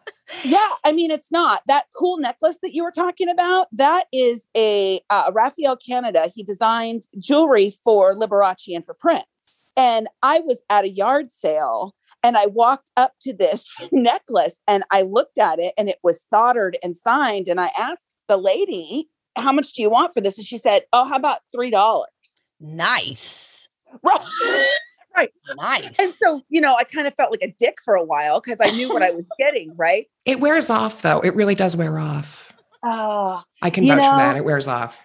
Yeah, 0.42 0.68
I 0.84 0.90
mean, 0.90 1.10
it's 1.10 1.30
not 1.30 1.60
that 1.68 1.84
cool 1.96 2.16
necklace 2.16 2.58
that 2.62 2.74
you 2.74 2.82
were 2.82 2.90
talking 2.90 3.28
about. 3.28 3.68
That 3.72 4.06
is 4.10 4.46
a 4.56 5.00
uh, 5.10 5.30
Raphael 5.32 5.76
Canada. 5.76 6.28
He 6.34 6.42
designed 6.42 7.06
jewelry 7.18 7.72
for 7.84 8.14
Liberace 8.14 8.74
and 8.74 8.84
for 8.84 8.94
Prince. 8.94 9.70
And 9.76 10.08
I 10.22 10.40
was 10.40 10.62
at 10.70 10.84
a 10.84 10.88
yard 10.88 11.30
sale 11.30 11.94
and 12.24 12.36
I 12.36 12.46
walked 12.46 12.90
up 12.96 13.12
to 13.20 13.32
this 13.32 13.66
necklace 13.92 14.58
and 14.66 14.82
I 14.90 15.02
looked 15.02 15.38
at 15.38 15.60
it 15.60 15.74
and 15.78 15.88
it 15.88 15.98
was 16.02 16.24
soldered 16.28 16.76
and 16.82 16.96
signed. 16.96 17.46
And 17.48 17.60
I 17.60 17.68
asked 17.78 18.16
the 18.26 18.36
lady, 18.38 19.08
How 19.36 19.52
much 19.52 19.74
do 19.74 19.82
you 19.82 19.90
want 19.90 20.12
for 20.14 20.20
this? 20.20 20.38
And 20.38 20.46
she 20.46 20.58
said, 20.58 20.82
Oh, 20.92 21.04
how 21.04 21.16
about 21.16 21.40
$3? 21.54 22.04
Nice. 22.60 23.68
Right. 24.02 24.66
right. 25.16 25.30
Nice. 25.56 25.96
And 26.00 26.12
so, 26.14 26.40
you 26.48 26.60
know, 26.60 26.74
I 26.74 26.82
kind 26.82 27.06
of 27.06 27.14
felt 27.14 27.30
like 27.30 27.42
a 27.42 27.54
dick 27.56 27.76
for 27.84 27.94
a 27.94 28.02
while 28.02 28.40
because 28.40 28.58
I 28.60 28.70
knew 28.72 28.88
what 28.88 29.02
I 29.04 29.12
was 29.12 29.24
getting. 29.38 29.72
Right. 29.76 30.06
It 30.24 30.40
wears 30.40 30.68
off 30.70 31.02
though. 31.02 31.20
It 31.20 31.36
really 31.36 31.54
does 31.54 31.76
wear 31.76 31.96
off. 32.00 32.52
Oh, 32.84 33.40
I 33.62 33.70
can 33.70 33.84
You 33.84 33.94
vouch 33.94 34.08
for 34.08 34.16
that. 34.16 34.36
It 34.36 34.44
wears 34.44 34.66
off. 34.66 35.00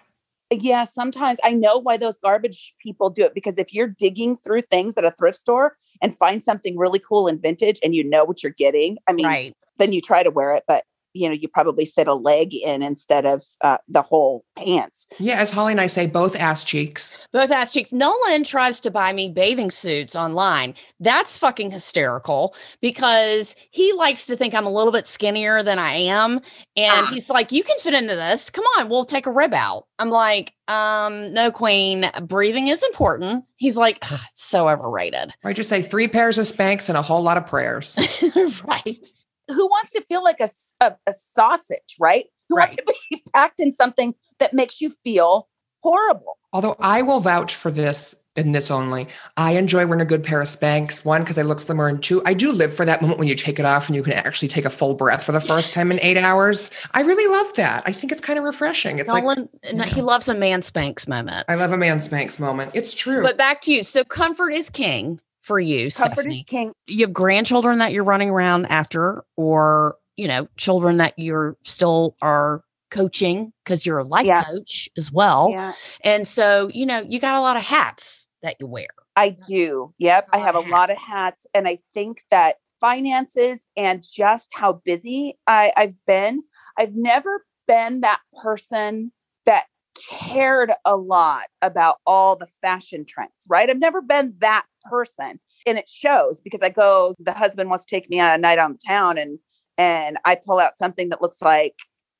yeah, 0.50 0.82
sometimes 0.82 1.38
I 1.44 1.52
know 1.52 1.78
why 1.78 1.96
those 1.96 2.18
garbage 2.18 2.74
people 2.82 3.10
do 3.10 3.24
it 3.24 3.32
because 3.34 3.56
if 3.58 3.72
you're 3.72 3.86
digging 3.86 4.34
through 4.34 4.62
things 4.62 4.98
at 4.98 5.04
a 5.04 5.12
thrift 5.12 5.38
store 5.38 5.76
and 6.02 6.16
find 6.18 6.42
something 6.42 6.76
really 6.76 6.98
cool 6.98 7.28
and 7.28 7.40
vintage 7.40 7.78
and 7.82 7.94
you 7.94 8.04
know 8.04 8.24
what 8.24 8.42
you're 8.42 8.52
getting, 8.52 8.98
I 9.06 9.12
mean, 9.12 9.26
right. 9.26 9.56
then 9.78 9.92
you 9.92 10.00
try 10.00 10.22
to 10.22 10.30
wear 10.30 10.54
it, 10.54 10.64
but 10.66 10.84
you 11.14 11.28
know, 11.28 11.34
you 11.34 11.48
probably 11.48 11.84
fit 11.86 12.06
a 12.08 12.14
leg 12.14 12.54
in 12.54 12.82
instead 12.82 13.26
of 13.26 13.42
uh, 13.60 13.78
the 13.88 14.02
whole 14.02 14.44
pants. 14.56 15.06
Yeah, 15.18 15.34
as 15.40 15.50
Holly 15.50 15.72
and 15.72 15.80
I 15.80 15.86
say, 15.86 16.06
both 16.06 16.36
ass 16.36 16.64
cheeks. 16.64 17.18
Both 17.32 17.50
ass 17.50 17.72
cheeks. 17.72 17.92
Nolan 17.92 18.44
tries 18.44 18.80
to 18.82 18.90
buy 18.90 19.12
me 19.12 19.28
bathing 19.28 19.70
suits 19.70 20.14
online. 20.16 20.74
That's 21.00 21.36
fucking 21.38 21.70
hysterical 21.70 22.54
because 22.80 23.54
he 23.70 23.92
likes 23.92 24.26
to 24.26 24.36
think 24.36 24.54
I'm 24.54 24.66
a 24.66 24.70
little 24.72 24.92
bit 24.92 25.06
skinnier 25.06 25.62
than 25.62 25.78
I 25.78 25.94
am. 25.94 26.40
And 26.76 27.06
Ah. 27.06 27.10
he's 27.12 27.28
like, 27.30 27.52
You 27.52 27.62
can 27.64 27.78
fit 27.78 27.94
into 27.94 28.14
this. 28.14 28.50
Come 28.50 28.64
on, 28.78 28.88
we'll 28.88 29.04
take 29.04 29.26
a 29.26 29.32
rib 29.32 29.52
out. 29.54 29.86
I'm 29.98 30.10
like, 30.10 30.54
um, 30.68 31.32
no, 31.34 31.50
queen. 31.50 32.10
Breathing 32.22 32.68
is 32.68 32.82
important. 32.82 33.44
He's 33.56 33.76
like, 33.76 33.98
it's 34.02 34.22
so 34.34 34.68
overrated. 34.68 35.32
I 35.44 35.52
just 35.52 35.68
say 35.68 35.82
three 35.82 36.08
pairs 36.08 36.38
of 36.38 36.46
Spanx 36.46 36.88
and 36.88 36.96
a 36.96 37.02
whole 37.02 37.22
lot 37.22 37.36
of 37.36 37.46
prayers. 37.46 37.98
right. 38.64 39.08
Who 39.54 39.66
wants 39.66 39.92
to 39.92 40.02
feel 40.02 40.22
like 40.22 40.40
a 40.40 40.48
a 40.80 41.12
sausage, 41.12 41.96
right? 41.98 42.26
Who 42.48 42.56
wants 42.56 42.76
to 42.76 42.84
be 43.10 43.22
packed 43.34 43.60
in 43.60 43.72
something 43.72 44.14
that 44.38 44.52
makes 44.52 44.80
you 44.80 44.90
feel 44.90 45.48
horrible? 45.82 46.38
Although 46.52 46.76
I 46.80 47.02
will 47.02 47.20
vouch 47.20 47.54
for 47.54 47.70
this 47.70 48.14
in 48.36 48.52
this 48.52 48.70
only. 48.70 49.08
I 49.36 49.52
enjoy 49.52 49.86
wearing 49.86 50.00
a 50.00 50.04
good 50.04 50.22
pair 50.22 50.40
of 50.40 50.46
Spanx. 50.46 51.04
One, 51.04 51.22
because 51.22 51.38
I 51.38 51.42
look 51.42 51.60
slimmer, 51.60 51.88
and 51.88 52.02
two, 52.02 52.22
I 52.24 52.34
do 52.34 52.52
live 52.52 52.72
for 52.72 52.84
that 52.84 53.02
moment 53.02 53.18
when 53.18 53.28
you 53.28 53.34
take 53.34 53.58
it 53.58 53.64
off 53.64 53.88
and 53.88 53.96
you 53.96 54.02
can 54.02 54.12
actually 54.12 54.48
take 54.48 54.64
a 54.64 54.70
full 54.70 54.94
breath 54.94 55.24
for 55.24 55.32
the 55.32 55.40
first 55.40 55.72
time 55.72 55.90
in 55.90 55.98
eight 56.00 56.16
hours. 56.16 56.70
I 56.94 57.02
really 57.02 57.26
love 57.36 57.54
that. 57.54 57.82
I 57.86 57.92
think 57.92 58.12
it's 58.12 58.20
kind 58.20 58.38
of 58.38 58.44
refreshing. 58.44 58.98
It's 58.98 59.10
like 59.10 59.24
no, 59.24 59.84
he 59.84 60.00
loves 60.00 60.28
a 60.28 60.34
man 60.34 60.62
Spanx 60.62 61.08
moment. 61.08 61.44
I 61.48 61.56
love 61.56 61.72
a 61.72 61.76
man 61.76 61.98
Spanx 61.98 62.38
moment. 62.38 62.70
It's 62.74 62.94
true. 62.94 63.22
But 63.22 63.36
back 63.36 63.62
to 63.62 63.72
you. 63.72 63.84
So 63.84 64.04
comfort 64.04 64.50
is 64.50 64.70
king 64.70 65.20
for 65.42 65.58
you. 65.60 65.90
Comfort 65.90 66.26
is 66.26 66.42
king. 66.46 66.72
you 66.86 67.04
have 67.06 67.12
grandchildren 67.12 67.78
that 67.78 67.92
you're 67.92 68.04
running 68.04 68.30
around 68.30 68.66
after 68.66 69.24
or 69.36 69.96
you 70.16 70.28
know 70.28 70.48
children 70.56 70.98
that 70.98 71.14
you're 71.18 71.56
still 71.64 72.16
are 72.22 72.62
coaching 72.90 73.52
because 73.64 73.86
you're 73.86 73.98
a 73.98 74.04
life 74.04 74.26
Yeah. 74.26 74.44
coach 74.44 74.88
as 74.98 75.12
well 75.12 75.48
Yeah, 75.52 75.72
and 76.04 76.26
so 76.26 76.68
you 76.74 76.84
know 76.86 77.00
you 77.08 77.20
got 77.20 77.36
a 77.36 77.40
lot 77.40 77.56
of 77.56 77.62
hats 77.62 78.26
that 78.42 78.56
you 78.60 78.66
wear 78.66 78.88
I 79.16 79.30
do. 79.46 79.92
Yep. 79.98 80.28
I 80.32 80.38
have 80.38 80.54
a 80.54 80.60
lot 80.76 80.88
of 80.90 80.96
hats. 80.96 81.46
And 81.52 81.66
I 81.68 81.78
think 81.92 82.22
that 82.30 82.54
finances 82.80 83.64
and 83.76 84.02
just 84.02 84.50
how 84.54 84.74
busy 84.84 85.36
I, 85.46 85.72
I've 85.76 85.96
been, 86.06 86.42
I've 86.78 86.94
never 86.94 87.44
been 87.66 88.00
that 88.00 88.20
person 88.42 89.12
that 89.46 89.64
cared 90.08 90.70
a 90.84 90.96
lot 90.96 91.44
about 91.62 91.96
all 92.06 92.36
the 92.36 92.46
fashion 92.60 93.04
trends, 93.04 93.46
right? 93.48 93.68
I've 93.68 93.78
never 93.78 94.00
been 94.00 94.34
that 94.38 94.66
person. 94.84 95.40
And 95.66 95.76
it 95.78 95.88
shows 95.88 96.40
because 96.40 96.60
I 96.62 96.70
go, 96.70 97.14
the 97.18 97.32
husband 97.32 97.68
wants 97.68 97.84
to 97.84 97.94
take 97.94 98.08
me 98.08 98.20
on 98.20 98.32
a 98.32 98.38
night 98.38 98.58
on 98.58 98.72
the 98.72 98.78
town 98.86 99.18
and 99.18 99.38
and 99.78 100.18
I 100.26 100.34
pull 100.34 100.58
out 100.58 100.76
something 100.76 101.08
that 101.08 101.22
looks 101.22 101.40
like, 101.40 101.74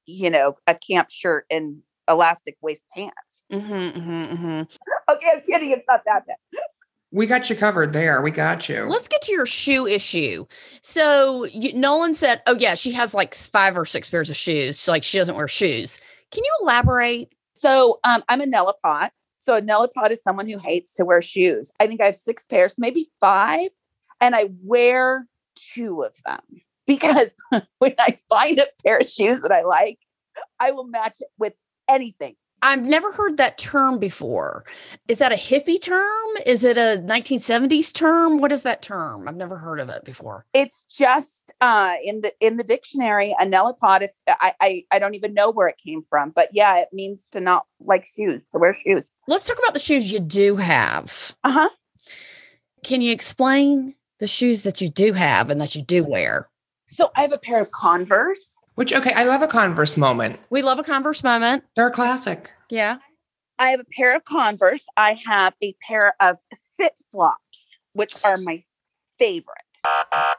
you 0.07 0.31
know, 0.31 0.57
a 0.67 0.75
camp 0.75 1.09
shirt 1.11 1.45
and 1.51 1.79
elastic 2.09 2.57
waist 2.63 2.85
pants. 2.97 3.43
mm-hmm, 3.53 3.73
mm-hmm, 3.73 4.35
mm-hmm. 4.35 4.63
Okay, 5.13 5.27
I'm 5.35 5.43
kidding. 5.43 5.73
It's 5.73 5.85
not 5.87 6.01
that 6.07 6.27
bad. 6.27 6.37
we 7.13 7.27
got 7.27 7.51
you 7.51 7.57
covered 7.57 7.93
there. 7.93 8.23
We 8.23 8.31
got 8.31 8.69
you. 8.69 8.85
let's 8.85 9.09
get 9.09 9.21
to 9.23 9.33
your 9.33 9.47
shoe 9.47 9.87
issue 9.87 10.47
so 10.83 11.45
you, 11.47 11.73
nolan 11.75 12.15
said 12.15 12.43
oh 12.47 12.57
yeah 12.57 12.75
she 12.75 12.93
has 12.93 13.13
like 13.13 13.35
five 13.35 13.77
or 13.77 13.85
six 13.85 14.09
pairs 14.09 14.31
of 14.31 14.37
shoes 14.37 14.79
so, 14.79 14.93
like 14.93 15.05
she 15.05 15.19
doesn't 15.19 15.35
wear 15.35 15.49
shoes 15.49 15.99
can 16.31 16.45
you 16.45 16.53
elaborate 16.63 17.33
So 17.61 18.01
um, 18.05 18.25
I'm 18.31 18.41
a 18.41 18.47
Nelipot. 18.47 19.11
So 19.39 19.57
a 19.57 19.61
Nelipot 19.61 20.11
is 20.11 20.23
someone 20.23 20.49
who 20.49 20.59
hates 20.59 20.95
to 20.95 21.05
wear 21.05 21.21
shoes. 21.21 21.71
I 21.79 21.87
think 21.87 22.01
I 22.01 22.07
have 22.07 22.17
six 22.17 22.47
pairs, 22.47 22.77
maybe 22.79 23.11
five, 23.21 23.69
and 24.19 24.35
I 24.35 24.49
wear 24.63 25.27
two 25.57 26.03
of 26.03 26.17
them 26.25 26.41
because 26.87 27.35
when 27.79 27.95
I 27.99 28.19
find 28.31 28.59
a 28.59 28.67
pair 28.85 28.99
of 28.99 29.09
shoes 29.09 29.43
that 29.43 29.53
I 29.53 29.61
like, 29.61 29.99
I 30.59 30.71
will 30.71 30.85
match 30.85 31.17
it 31.21 31.29
with 31.39 31.53
anything. 31.89 32.37
I've 32.63 32.85
never 32.85 33.11
heard 33.11 33.37
that 33.39 33.57
term 33.59 33.99
before. 33.99 34.65
Is 35.09 35.19
that 35.19 35.33
a 35.33 35.37
hippie 35.37 35.81
term? 35.81 36.29
Is 36.45 36.63
it 36.63 36.77
a 36.77 37.03
1970s 37.03 37.93
term? 37.93 38.39
What 38.39 38.53
is 38.53 38.63
that 38.63 38.83
term? 38.83 39.27
I've 39.27 39.37
never 39.37 39.57
heard 39.57 39.81
of 39.81 39.89
it 39.89 40.05
before. 40.05 40.45
It's 40.53 40.85
just 40.85 41.53
uh, 41.61 41.95
in 42.05 42.21
the 42.21 42.33
in 42.41 42.59
the 42.59 42.65
dictionary 42.65 43.35
a 43.41 43.47
Nelipot. 43.47 44.03
If 44.03 44.11
I, 44.29 44.53
I 44.61 44.85
I 44.91 44.99
don't 44.99 45.15
even 45.15 45.33
know 45.33 45.51
where 45.51 45.69
it 45.69 45.77
came 45.85 46.03
from, 46.03 46.31
but 46.31 46.51
yeah, 46.53 46.79
it 46.79 46.89
means 46.93 47.29
to 47.33 47.41
not 47.41 47.65
like 47.81 48.05
shoes 48.05 48.43
to 48.53 48.59
wear 48.59 48.75
shoes. 48.75 49.13
Let's 49.27 49.47
talk 49.47 49.59
about 49.59 49.75
the 49.75 49.81
shoes 49.81 50.13
you 50.13 50.21
do 50.21 50.57
have. 50.57 51.35
Uh 51.45 51.53
huh. 51.53 51.69
Can 52.85 53.01
you 53.01 53.13
explain 53.13 53.95
the 54.19 54.27
shoes 54.27 54.63
that 54.63 54.81
you 54.81 54.89
do 54.89 55.13
have 55.13 55.51
and 55.51 55.61
that 55.61 55.75
you 55.75 55.83
do 55.83 56.05
wear? 56.05 56.49
So 56.87 57.11
I 57.17 57.23
have 57.23 57.33
a 57.33 57.39
pair 57.39 57.61
of 57.61 57.71
Converse. 57.71 58.60
Which 58.81 58.95
okay, 58.95 59.13
I 59.13 59.25
love 59.25 59.43
a 59.43 59.47
Converse 59.47 59.99
moment. 59.99 60.41
We 60.49 60.63
love 60.63 60.79
a 60.79 60.83
Converse 60.83 61.23
moment. 61.23 61.65
They're 61.77 61.89
a 61.89 61.93
classic. 61.93 62.51
Yeah. 62.71 62.97
I 63.59 63.67
have 63.67 63.81
a 63.81 63.85
pair 63.95 64.17
of 64.17 64.25
Converse. 64.25 64.87
I 64.97 65.19
have 65.27 65.55
a 65.63 65.75
pair 65.87 66.15
of 66.19 66.39
Fit 66.79 66.99
Flops, 67.11 67.67
which 67.93 68.15
are 68.25 68.39
my 68.39 68.63
favorite. 69.19 69.59
I 69.85 70.37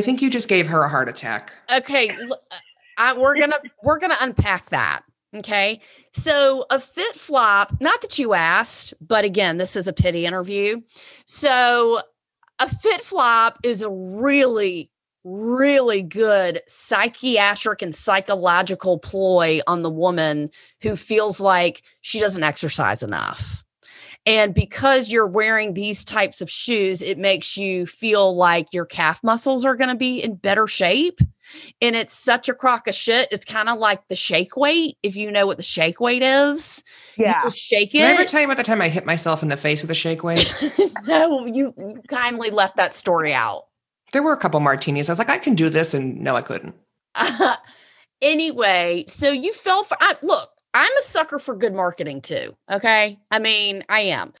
think 0.00 0.22
you 0.22 0.30
just 0.30 0.48
gave 0.48 0.68
her 0.68 0.84
a 0.84 0.88
heart 0.88 1.08
attack. 1.08 1.52
Okay, 1.74 2.10
l- 2.10 2.40
uh, 2.52 2.56
I, 2.98 3.18
we're 3.18 3.34
gonna 3.34 3.58
we're 3.82 3.98
gonna 3.98 4.18
unpack 4.20 4.70
that. 4.70 5.02
Okay, 5.34 5.80
so 6.12 6.66
a 6.70 6.78
fit 6.78 7.16
flop. 7.16 7.80
Not 7.80 8.00
that 8.02 8.16
you 8.16 8.34
asked, 8.34 8.94
but 9.00 9.24
again, 9.24 9.56
this 9.56 9.74
is 9.74 9.88
a 9.88 9.92
pity 9.92 10.24
interview. 10.24 10.82
So 11.26 12.02
a 12.60 12.72
fit 12.72 13.02
flop 13.02 13.58
is 13.64 13.82
a 13.82 13.90
really 13.90 14.92
really 15.28 16.02
good 16.02 16.62
psychiatric 16.66 17.82
and 17.82 17.94
psychological 17.94 18.98
ploy 18.98 19.60
on 19.66 19.82
the 19.82 19.90
woman 19.90 20.50
who 20.82 20.96
feels 20.96 21.40
like 21.40 21.82
she 22.00 22.20
doesn't 22.20 22.42
exercise 22.42 23.02
enough. 23.02 23.64
And 24.26 24.52
because 24.52 25.08
you're 25.08 25.26
wearing 25.26 25.72
these 25.72 26.04
types 26.04 26.40
of 26.40 26.50
shoes, 26.50 27.00
it 27.00 27.16
makes 27.16 27.56
you 27.56 27.86
feel 27.86 28.36
like 28.36 28.72
your 28.72 28.84
calf 28.84 29.22
muscles 29.22 29.64
are 29.64 29.74
going 29.74 29.88
to 29.88 29.96
be 29.96 30.22
in 30.22 30.34
better 30.34 30.66
shape. 30.66 31.20
And 31.80 31.96
it's 31.96 32.12
such 32.12 32.48
a 32.48 32.54
crock 32.54 32.88
of 32.88 32.94
shit. 32.94 33.28
It's 33.30 33.46
kind 33.46 33.70
of 33.70 33.78
like 33.78 34.06
the 34.08 34.16
shake 34.16 34.54
weight, 34.54 34.98
if 35.02 35.16
you 35.16 35.30
know 35.30 35.46
what 35.46 35.56
the 35.56 35.62
shake 35.62 35.98
weight 35.98 36.22
is. 36.22 36.84
Yeah. 37.16 37.48
shake 37.54 37.92
Did 37.92 38.02
I 38.04 38.10
ever 38.12 38.22
it. 38.22 38.28
tell 38.28 38.40
you 38.40 38.46
about 38.46 38.58
the 38.58 38.64
time 38.64 38.82
I 38.82 38.90
hit 38.90 39.06
myself 39.06 39.42
in 39.42 39.48
the 39.48 39.56
face 39.56 39.80
with 39.80 39.90
a 39.90 39.94
shake 39.94 40.22
weight? 40.22 40.52
no, 41.04 41.46
you 41.46 42.02
kindly 42.08 42.50
left 42.50 42.76
that 42.76 42.94
story 42.94 43.32
out. 43.32 43.67
There 44.12 44.22
were 44.22 44.32
a 44.32 44.38
couple 44.38 44.60
martinis. 44.60 45.08
I 45.08 45.12
was 45.12 45.18
like, 45.18 45.30
I 45.30 45.38
can 45.38 45.54
do 45.54 45.68
this, 45.70 45.94
and 45.94 46.20
no, 46.20 46.36
I 46.36 46.42
couldn't. 46.42 46.74
anyway, 48.22 49.04
so 49.08 49.30
you 49.30 49.52
fell 49.52 49.84
for 49.84 49.96
I, 50.00 50.16
look, 50.22 50.50
I'm 50.74 50.96
a 50.98 51.02
sucker 51.02 51.38
for 51.38 51.56
good 51.56 51.74
marketing 51.74 52.20
too. 52.20 52.56
Okay. 52.70 53.18
I 53.30 53.38
mean, 53.38 53.84
I 53.88 54.00
am. 54.00 54.32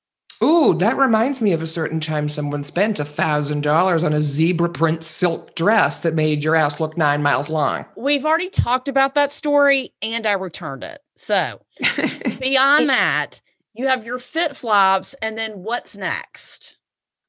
Ooh, 0.42 0.72
that 0.74 0.96
reminds 0.96 1.40
me 1.40 1.52
of 1.52 1.62
a 1.62 1.66
certain 1.66 1.98
time 1.98 2.28
someone 2.28 2.62
spent 2.62 3.00
a 3.00 3.04
thousand 3.04 3.64
dollars 3.64 4.04
on 4.04 4.12
a 4.12 4.20
zebra 4.20 4.68
print 4.68 5.02
silk 5.02 5.56
dress 5.56 5.98
that 6.00 6.14
made 6.14 6.44
your 6.44 6.54
ass 6.54 6.78
look 6.78 6.96
nine 6.96 7.24
miles 7.24 7.48
long. 7.48 7.84
We've 7.96 8.24
already 8.24 8.48
talked 8.48 8.86
about 8.86 9.16
that 9.16 9.32
story 9.32 9.94
and 10.00 10.26
I 10.26 10.32
returned 10.34 10.84
it. 10.84 11.00
So 11.16 11.60
beyond 12.40 12.88
that, 12.88 13.40
you 13.74 13.88
have 13.88 14.04
your 14.04 14.18
fit 14.18 14.56
flops, 14.56 15.14
and 15.22 15.38
then 15.38 15.62
what's 15.62 15.96
next? 15.96 16.77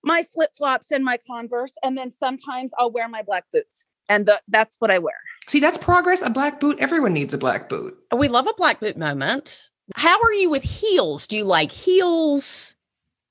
My 0.03 0.23
flip 0.33 0.51
flops 0.57 0.91
and 0.91 1.03
my 1.03 1.17
Converse, 1.27 1.73
and 1.83 1.97
then 1.97 2.11
sometimes 2.11 2.71
I'll 2.77 2.91
wear 2.91 3.07
my 3.09 3.21
black 3.21 3.45
boots, 3.51 3.87
and 4.07 4.25
the, 4.25 4.39
that's 4.47 4.75
what 4.79 4.91
I 4.91 4.99
wear. 4.99 5.15
See, 5.47 5.59
that's 5.59 5.77
progress. 5.77 6.21
A 6.21 6.29
black 6.29 6.59
boot. 6.59 6.77
Everyone 6.79 7.13
needs 7.13 7.33
a 7.33 7.37
black 7.37 7.69
boot. 7.69 7.97
We 8.15 8.27
love 8.27 8.47
a 8.47 8.53
black 8.57 8.79
boot 8.79 8.97
moment. 8.97 9.69
How 9.95 10.19
are 10.21 10.33
you 10.33 10.49
with 10.49 10.63
heels? 10.63 11.25
Do 11.27 11.37
you 11.37 11.43
like 11.43 11.71
heels? 11.71 12.75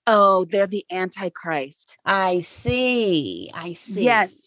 Oh, 0.06 0.44
they're 0.46 0.66
the 0.66 0.84
Antichrist. 0.90 1.96
I 2.04 2.40
see. 2.40 3.50
I 3.54 3.74
see. 3.74 4.04
Yes. 4.04 4.38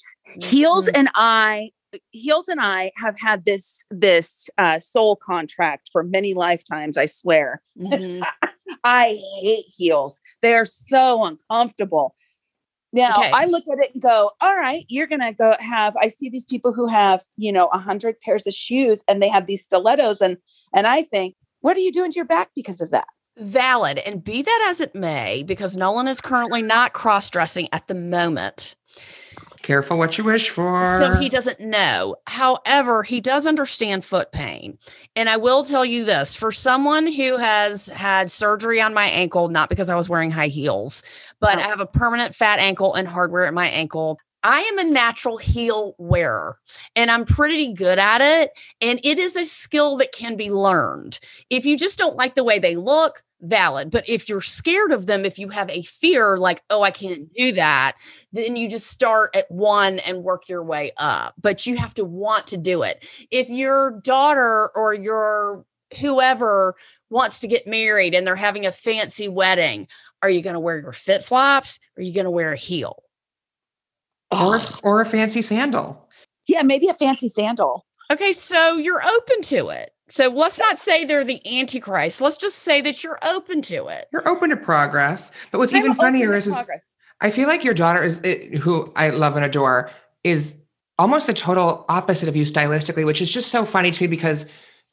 Heels 0.42 0.88
Mhm. 0.88 0.92
and 0.96 1.10
I 1.16 1.72
Heels 2.12 2.48
and 2.48 2.60
I 2.62 2.92
have 2.96 3.20
had 3.20 3.44
this 3.44 3.84
this 3.92 4.50
uh, 4.58 4.80
soul 4.80 5.18
contract 5.18 5.90
for 5.92 6.04
many 6.04 6.34
lifetimes. 6.34 6.98
I 6.98 7.06
swear. 7.06 7.62
Mhm. 7.78 8.22
I 8.84 9.20
hate 9.42 9.66
heels. 9.68 10.20
They're 10.42 10.66
so 10.66 11.24
uncomfortable. 11.26 12.16
Now 12.94 13.20
Okay. 13.20 13.32
I 13.32 13.46
look 13.46 13.64
at 13.72 13.84
it 13.84 13.94
and 13.94 14.02
go, 14.02 14.32
all 14.42 14.58
right, 14.58 14.86
you're 14.90 15.08
gonna 15.08 15.34
go 15.34 15.56
have. 15.60 15.96
I 15.98 16.10
see 16.10 16.30
these 16.30 16.46
people 16.46 16.74
who 16.74 16.88
have, 16.88 17.22
you 17.38 17.52
know, 17.52 17.68
a 17.68 17.78
hundred 17.78 18.20
pairs 18.20 18.46
of 18.46 18.54
shoes 18.54 19.04
and 19.08 19.22
they 19.22 19.30
have 19.30 19.48
these 19.48 19.64
stilettos, 19.64 20.22
and 20.22 20.38
and 20.74 20.88
I 20.88 21.04
think, 21.04 21.36
what 21.62 21.78
are 21.78 21.82
you 21.82 21.92
doing 21.92 22.12
to 22.12 22.16
your 22.16 22.26
back 22.26 22.50
because 22.56 22.82
of 22.82 22.92
that? 22.92 23.08
Valid. 23.38 24.00
And 24.00 24.24
be 24.24 24.42
that 24.42 24.68
as 24.70 24.82
it 24.82 24.94
may, 24.94 25.44
because 25.44 25.78
Nolan 25.78 26.08
is 26.08 26.20
currently 26.20 26.62
not 26.62 26.94
cross 26.94 27.30
dressing 27.30 27.70
at 27.72 27.88
the 27.88 27.96
moment. 27.96 28.76
Careful 29.62 29.98
what 29.98 30.18
you 30.18 30.24
wish 30.24 30.50
for. 30.50 31.00
So 31.00 31.16
he 31.16 31.30
doesn't 31.30 31.60
know. 31.60 32.16
However, 32.28 33.04
he 33.04 33.22
does 33.22 33.46
understand 33.46 34.04
foot 34.04 34.32
pain. 34.32 34.78
And 35.16 35.30
I 35.30 35.38
will 35.38 35.64
tell 35.64 35.86
you 35.86 36.04
this 36.04 36.36
for 36.36 36.52
someone 36.52 37.06
who 37.12 37.38
has 37.38 37.88
had 37.90 38.32
surgery 38.32 38.82
on 38.82 38.94
my 38.94 39.06
ankle, 39.06 39.50
not 39.50 39.70
because 39.70 39.90
I 39.90 39.96
was 39.96 40.10
wearing 40.10 40.32
high 40.32 40.48
heels, 40.48 41.04
but 41.40 41.58
Oh. 41.58 41.62
I 41.62 41.64
have 41.68 41.80
a 41.80 41.86
permanent 41.86 42.34
fat 42.36 42.60
ankle 42.60 42.96
and 42.96 43.08
hardware 43.08 43.46
at 43.46 43.54
my 43.54 43.68
ankle. 43.68 44.20
I 44.44 44.62
am 44.62 44.80
a 44.80 44.84
natural 44.84 45.38
heel 45.38 45.96
wearer 45.98 46.58
and 46.96 47.12
I'm 47.12 47.26
pretty 47.26 47.74
good 47.74 48.00
at 48.00 48.22
it. 48.22 48.52
And 48.82 49.00
it 49.04 49.20
is 49.20 49.36
a 49.36 49.46
skill 49.46 49.98
that 49.98 50.12
can 50.12 50.36
be 50.36 50.50
learned. 50.50 51.20
If 51.50 51.66
you 51.66 51.78
just 51.78 52.00
don't 52.00 52.16
like 52.16 52.36
the 52.36 52.44
way 52.44 52.60
they 52.60 52.76
look, 52.76 53.24
valid. 53.42 53.90
But 53.90 54.08
if 54.08 54.30
you're 54.30 54.42
scared 54.42 54.92
of 54.92 55.08
them, 55.08 55.26
if 55.26 55.40
you 55.40 55.50
have 55.50 55.70
a 55.70 55.82
fear 55.82 56.38
like, 56.38 56.62
oh, 56.70 56.84
I 56.84 56.92
can't 56.92 57.32
do 57.34 57.52
that, 57.54 57.96
then 58.32 58.56
you 58.56 58.70
just 58.70 58.88
start 58.88 59.36
at 59.36 59.50
one 59.50 60.00
and 60.00 60.24
work 60.24 60.48
your 60.48 60.64
way 60.64 60.92
up. 60.98 61.34
But 61.42 61.66
you 61.66 61.76
have 61.78 61.94
to 61.96 62.06
want 62.06 62.48
to 62.48 62.58
do 62.58 62.84
it. 62.84 63.06
If 63.32 63.50
your 63.50 64.00
daughter 64.04 64.70
or 64.76 64.94
your 64.94 65.66
whoever 66.00 66.76
wants 67.10 67.40
to 67.42 67.48
get 67.48 67.68
married 67.68 68.14
and 68.14 68.26
they're 68.26 68.36
having 68.36 68.66
a 68.66 68.72
fancy 68.72 69.28
wedding, 69.28 69.88
are 70.22 70.30
you 70.30 70.42
going 70.42 70.54
to 70.54 70.60
wear 70.60 70.80
your 70.80 70.94
fit 70.94 71.24
flops 71.24 71.80
are 71.98 72.04
you 72.04 72.14
going 72.14 72.26
to 72.26 72.32
wear 72.32 72.54
a 72.54 72.58
heel? 72.58 73.04
Or, 74.32 74.60
or 74.84 75.02
a 75.02 75.06
fancy 75.06 75.42
sandal. 75.42 76.08
yeah, 76.48 76.64
maybe 76.64 76.88
a 76.88 76.94
fancy 76.94 77.28
sandal. 77.28 77.86
Okay, 78.12 78.34
so 78.34 78.78
you're 78.78 79.02
open 79.06 79.42
to 79.44 79.70
it. 79.70 79.92
So 80.10 80.28
let's 80.28 80.60
not 80.60 80.78
say 80.78 81.06
they're 81.06 81.24
the 81.24 81.42
antichrist. 81.60 82.20
Let's 82.20 82.36
just 82.36 82.60
say 82.60 82.82
that 82.82 83.04
you're 83.04 83.20
open 83.24 83.62
to 83.64 83.88
it. 83.88 84.08
You're 84.12 84.28
open 84.28 84.50
to 84.50 84.58
progress. 84.58 85.32
But 85.52 85.60
what's 85.60 85.74
I'm 85.74 85.80
even 85.80 85.94
funnier 85.94 86.34
is, 86.34 86.48
is. 86.48 86.60
I 87.22 87.32
feel 87.32 87.48
like 87.48 87.64
your 87.64 87.74
daughter 87.74 88.04
is, 88.04 88.20
it, 88.20 88.58
who 88.58 88.92
I 88.98 89.12
love 89.12 89.38
and 89.38 89.46
adore, 89.46 89.90
is 90.26 90.58
almost 91.00 91.28
the 91.28 91.34
total 91.34 91.86
opposite 91.88 92.28
of 92.28 92.36
you 92.36 92.44
stylistically, 92.44 93.06
which 93.06 93.22
is 93.22 93.32
just 93.32 93.50
so 93.52 93.64
funny 93.64 93.92
to 93.92 94.04
me 94.04 94.08
because 94.08 94.46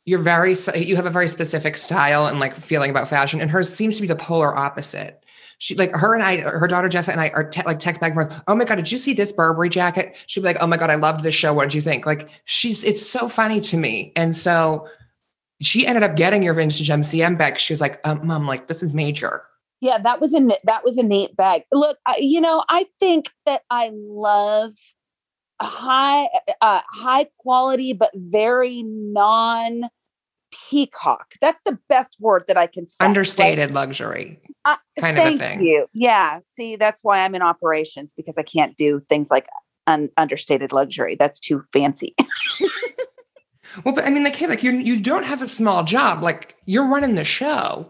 you're 0.05 0.21
very, 0.21 0.55
you 0.77 0.95
have 0.95 1.07
a 1.07 1.11
very 1.11 1.27
specific 1.27 1.77
style 1.77 2.27
and 2.27 2.39
like 2.39 2.55
feeling 2.55 2.91
about 2.91 3.09
fashion, 3.09 3.41
and 3.41 3.51
hers 3.51 3.75
seems 3.75 3.97
to 3.97 4.03
be 4.03 4.09
the 4.09 4.15
polar 4.15 4.57
opposite. 4.57 5.25
She 5.59 5.75
like 5.75 5.91
her 5.93 6.15
and 6.15 6.23
I, 6.23 6.41
her 6.41 6.69
daughter 6.69 6.89
Jessa 6.89 7.09
and 7.09 7.21
I 7.21 7.29
are 7.31 7.45
te- 7.45 7.65
like 7.65 7.81
text 7.81 8.01
back 8.01 8.13
and 8.15 8.29
forth. 8.29 8.43
Oh 8.47 8.55
my 8.55 8.65
god, 8.65 8.77
did 8.77 8.91
you 8.93 8.99
see 8.99 9.13
this 9.13 9.33
Burberry 9.33 9.69
jacket? 9.69 10.17
She'd 10.27 10.41
be 10.41 10.47
like, 10.47 10.59
Oh 10.61 10.67
my 10.67 10.77
god, 10.77 10.91
I 10.91 10.95
loved 10.95 11.25
this 11.25 11.35
show. 11.35 11.53
What 11.53 11.65
did 11.65 11.75
you 11.75 11.83
think? 11.83 12.07
Like 12.07 12.29
she's, 12.45 12.85
it's 12.85 13.05
so 13.05 13.29
funny 13.29 13.61
to 13.63 13.77
me, 13.77 14.13
and 14.15 14.37
so 14.37 14.87
she 15.61 15.87
ended 15.87 16.05
up 16.05 16.17
getting 16.17 16.43
your 16.43 16.55
vintage 16.55 16.89
MCM 16.89 17.37
back. 17.37 17.59
She 17.59 17.73
was 17.73 17.81
like, 17.81 18.01
um, 18.05 18.27
"Mom, 18.27 18.47
like 18.47 18.69
this 18.69 18.83
is 18.83 18.95
major." 18.95 19.43
Yeah, 19.81 19.99
that 19.99 20.21
was 20.21 20.35
a 20.35 20.41
that 20.65 20.85
was 20.85 20.99
a 20.99 21.03
neat 21.03 21.37
bag. 21.37 21.63
Look, 21.73 21.99
I, 22.07 22.17
you 22.21 22.41
know, 22.41 22.65
I 22.69 22.87
think 23.01 23.31
that 23.47 23.63
I 23.71 23.91
love 23.93 24.73
high 25.61 26.29
uh, 26.61 26.81
high 26.89 27.27
quality 27.39 27.93
but 27.93 28.11
very 28.15 28.83
non 28.85 29.89
peacock. 30.51 31.35
That's 31.41 31.63
the 31.65 31.79
best 31.89 32.17
word 32.21 32.45
that 32.49 32.57
I 32.57 32.67
can 32.67 32.87
say. 32.87 32.97
right? 33.01 33.09
Understated 33.09 33.71
luxury. 33.73 34.41
Uh, 34.65 34.77
kind 35.01 35.17
of 35.19 35.23
a 35.25 35.27
thank 35.27 35.41
thing. 35.41 35.63
you. 35.63 35.87
Yeah. 35.95 36.41
See, 36.55 36.77
that's 36.77 37.03
why 37.05 37.25
I'm 37.25 37.35
in 37.35 37.43
operations 37.43 38.13
because 38.17 38.35
I 38.39 38.43
can't 38.43 38.77
do 38.77 39.01
things 39.09 39.31
like 39.31 39.47
un- 39.87 40.09
understated 40.17 40.73
luxury. 40.73 41.17
That's 41.17 41.41
too 41.41 41.63
fancy. 41.73 42.15
Well, 43.85 43.95
but 43.95 44.05
I 44.05 44.11
mean, 44.11 44.25
like, 44.25 44.35
hey, 44.35 44.47
like 44.47 44.63
you 44.63 44.73
you 44.73 44.99
don't 44.99 45.25
have 45.25 45.43
a 45.43 45.47
small 45.49 45.85
job. 45.85 46.23
Like 46.23 46.57
you're 46.65 46.87
running 46.89 47.15
the 47.15 47.25
show, 47.25 47.87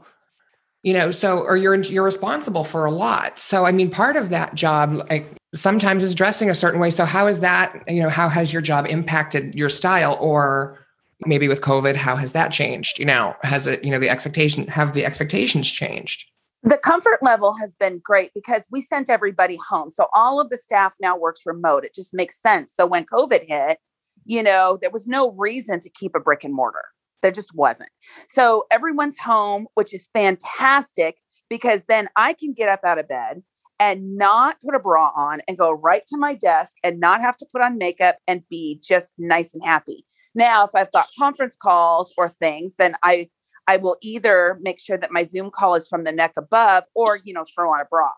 you 0.83 0.92
know. 0.92 1.11
So, 1.12 1.38
or 1.38 1.57
you're 1.57 1.77
you're 1.77 2.05
responsible 2.05 2.64
for 2.64 2.85
a 2.85 2.90
lot. 2.90 3.38
So, 3.38 3.64
I 3.64 3.73
mean, 3.73 3.88
part 3.90 4.16
of 4.16 4.29
that 4.31 4.55
job, 4.55 4.97
like 5.09 5.33
sometimes 5.55 6.03
is 6.03 6.14
dressing 6.14 6.51
a 6.51 6.55
certain 6.55 6.81
way. 6.81 6.90
So, 6.90 7.05
how 7.05 7.27
is 7.29 7.40
that? 7.40 7.85
You 7.87 8.03
know, 8.03 8.09
how 8.09 8.29
has 8.29 8.53
your 8.53 8.61
job 8.61 8.87
impacted 8.88 9.55
your 9.55 9.71
style, 9.71 10.18
or 10.21 10.79
maybe 11.26 11.48
with 11.48 11.61
COVID, 11.61 11.96
how 11.96 12.16
has 12.16 12.33
that 12.33 12.52
changed? 12.52 12.98
You 12.98 13.04
know, 13.04 13.35
has 13.42 13.66
it? 13.66 13.85
You 13.85 13.90
know, 13.90 13.98
the 13.98 14.09
expectation 14.09 14.66
have 14.68 14.92
the 14.92 15.04
expectations 15.04 15.70
changed? 15.70 16.24
the 16.62 16.78
comfort 16.78 17.18
level 17.22 17.54
has 17.54 17.76
been 17.76 18.00
great 18.02 18.31
because 18.35 18.66
we 18.70 18.81
sent 18.81 19.09
everybody 19.09 19.57
home. 19.68 19.90
So 19.90 20.09
all 20.14 20.40
of 20.40 20.50
the 20.50 20.57
staff 20.57 20.92
now 21.00 21.16
works 21.16 21.42
remote. 21.46 21.85
It 21.85 21.94
just 21.94 22.12
makes 22.12 22.40
sense. 22.40 22.70
So 22.74 22.87
when 22.87 23.04
COVID 23.04 23.44
hit, 23.46 23.78
you 24.24 24.42
know, 24.42 24.78
there 24.81 24.90
was 24.90 25.07
no 25.07 25.33
reason 25.33 25.81
to 25.81 25.90
keep 25.90 26.14
a 26.14 26.20
brick 26.20 26.44
and 26.44 26.54
mortar. 26.54 26.85
There 27.22 27.31
just 27.31 27.54
wasn't. 27.54 27.90
So 28.28 28.64
everyone's 28.70 29.18
home, 29.18 29.66
which 29.74 29.94
is 29.94 30.09
fantastic 30.12 31.16
because 31.48 31.83
then 31.88 32.09
I 32.16 32.33
can 32.33 32.52
get 32.52 32.68
up 32.68 32.81
out 32.85 32.98
of 32.98 33.09
bed 33.09 33.42
and 33.81 34.16
not 34.16 34.61
put 34.61 34.74
a 34.74 34.81
bra 34.81 35.11
on 35.16 35.40
and 35.46 35.57
go 35.57 35.72
right 35.72 36.02
to 36.09 36.16
my 36.16 36.35
desk 36.35 36.72
and 36.83 36.98
not 36.98 37.20
have 37.20 37.37
to 37.38 37.46
put 37.52 37.62
on 37.62 37.78
makeup 37.78 38.16
and 38.26 38.42
be 38.50 38.81
just 38.83 39.12
nice 39.16 39.54
and 39.54 39.64
happy. 39.64 40.04
Now, 40.38 40.64
if 40.64 40.70
I've 40.74 40.92
got 40.92 41.09
conference 41.18 41.57
calls 41.57 42.12
or 42.16 42.29
things, 42.29 42.77
then 42.79 42.94
I 43.03 43.29
I 43.68 43.77
will 43.77 43.96
either 44.03 44.59
make 44.62 44.81
sure 44.81 44.96
that 44.96 45.12
my 45.12 45.24
Zoom 45.24 45.51
call 45.51 45.74
is 45.74 45.88
from 45.88 46.05
the 46.05 46.12
neck 46.12 46.33
above 46.38 46.85
or, 46.94 47.18
you 47.24 47.35
know, 47.35 47.44
throw 47.55 47.70
on 47.72 47.81
a 47.81 47.85
bra. 47.85 48.09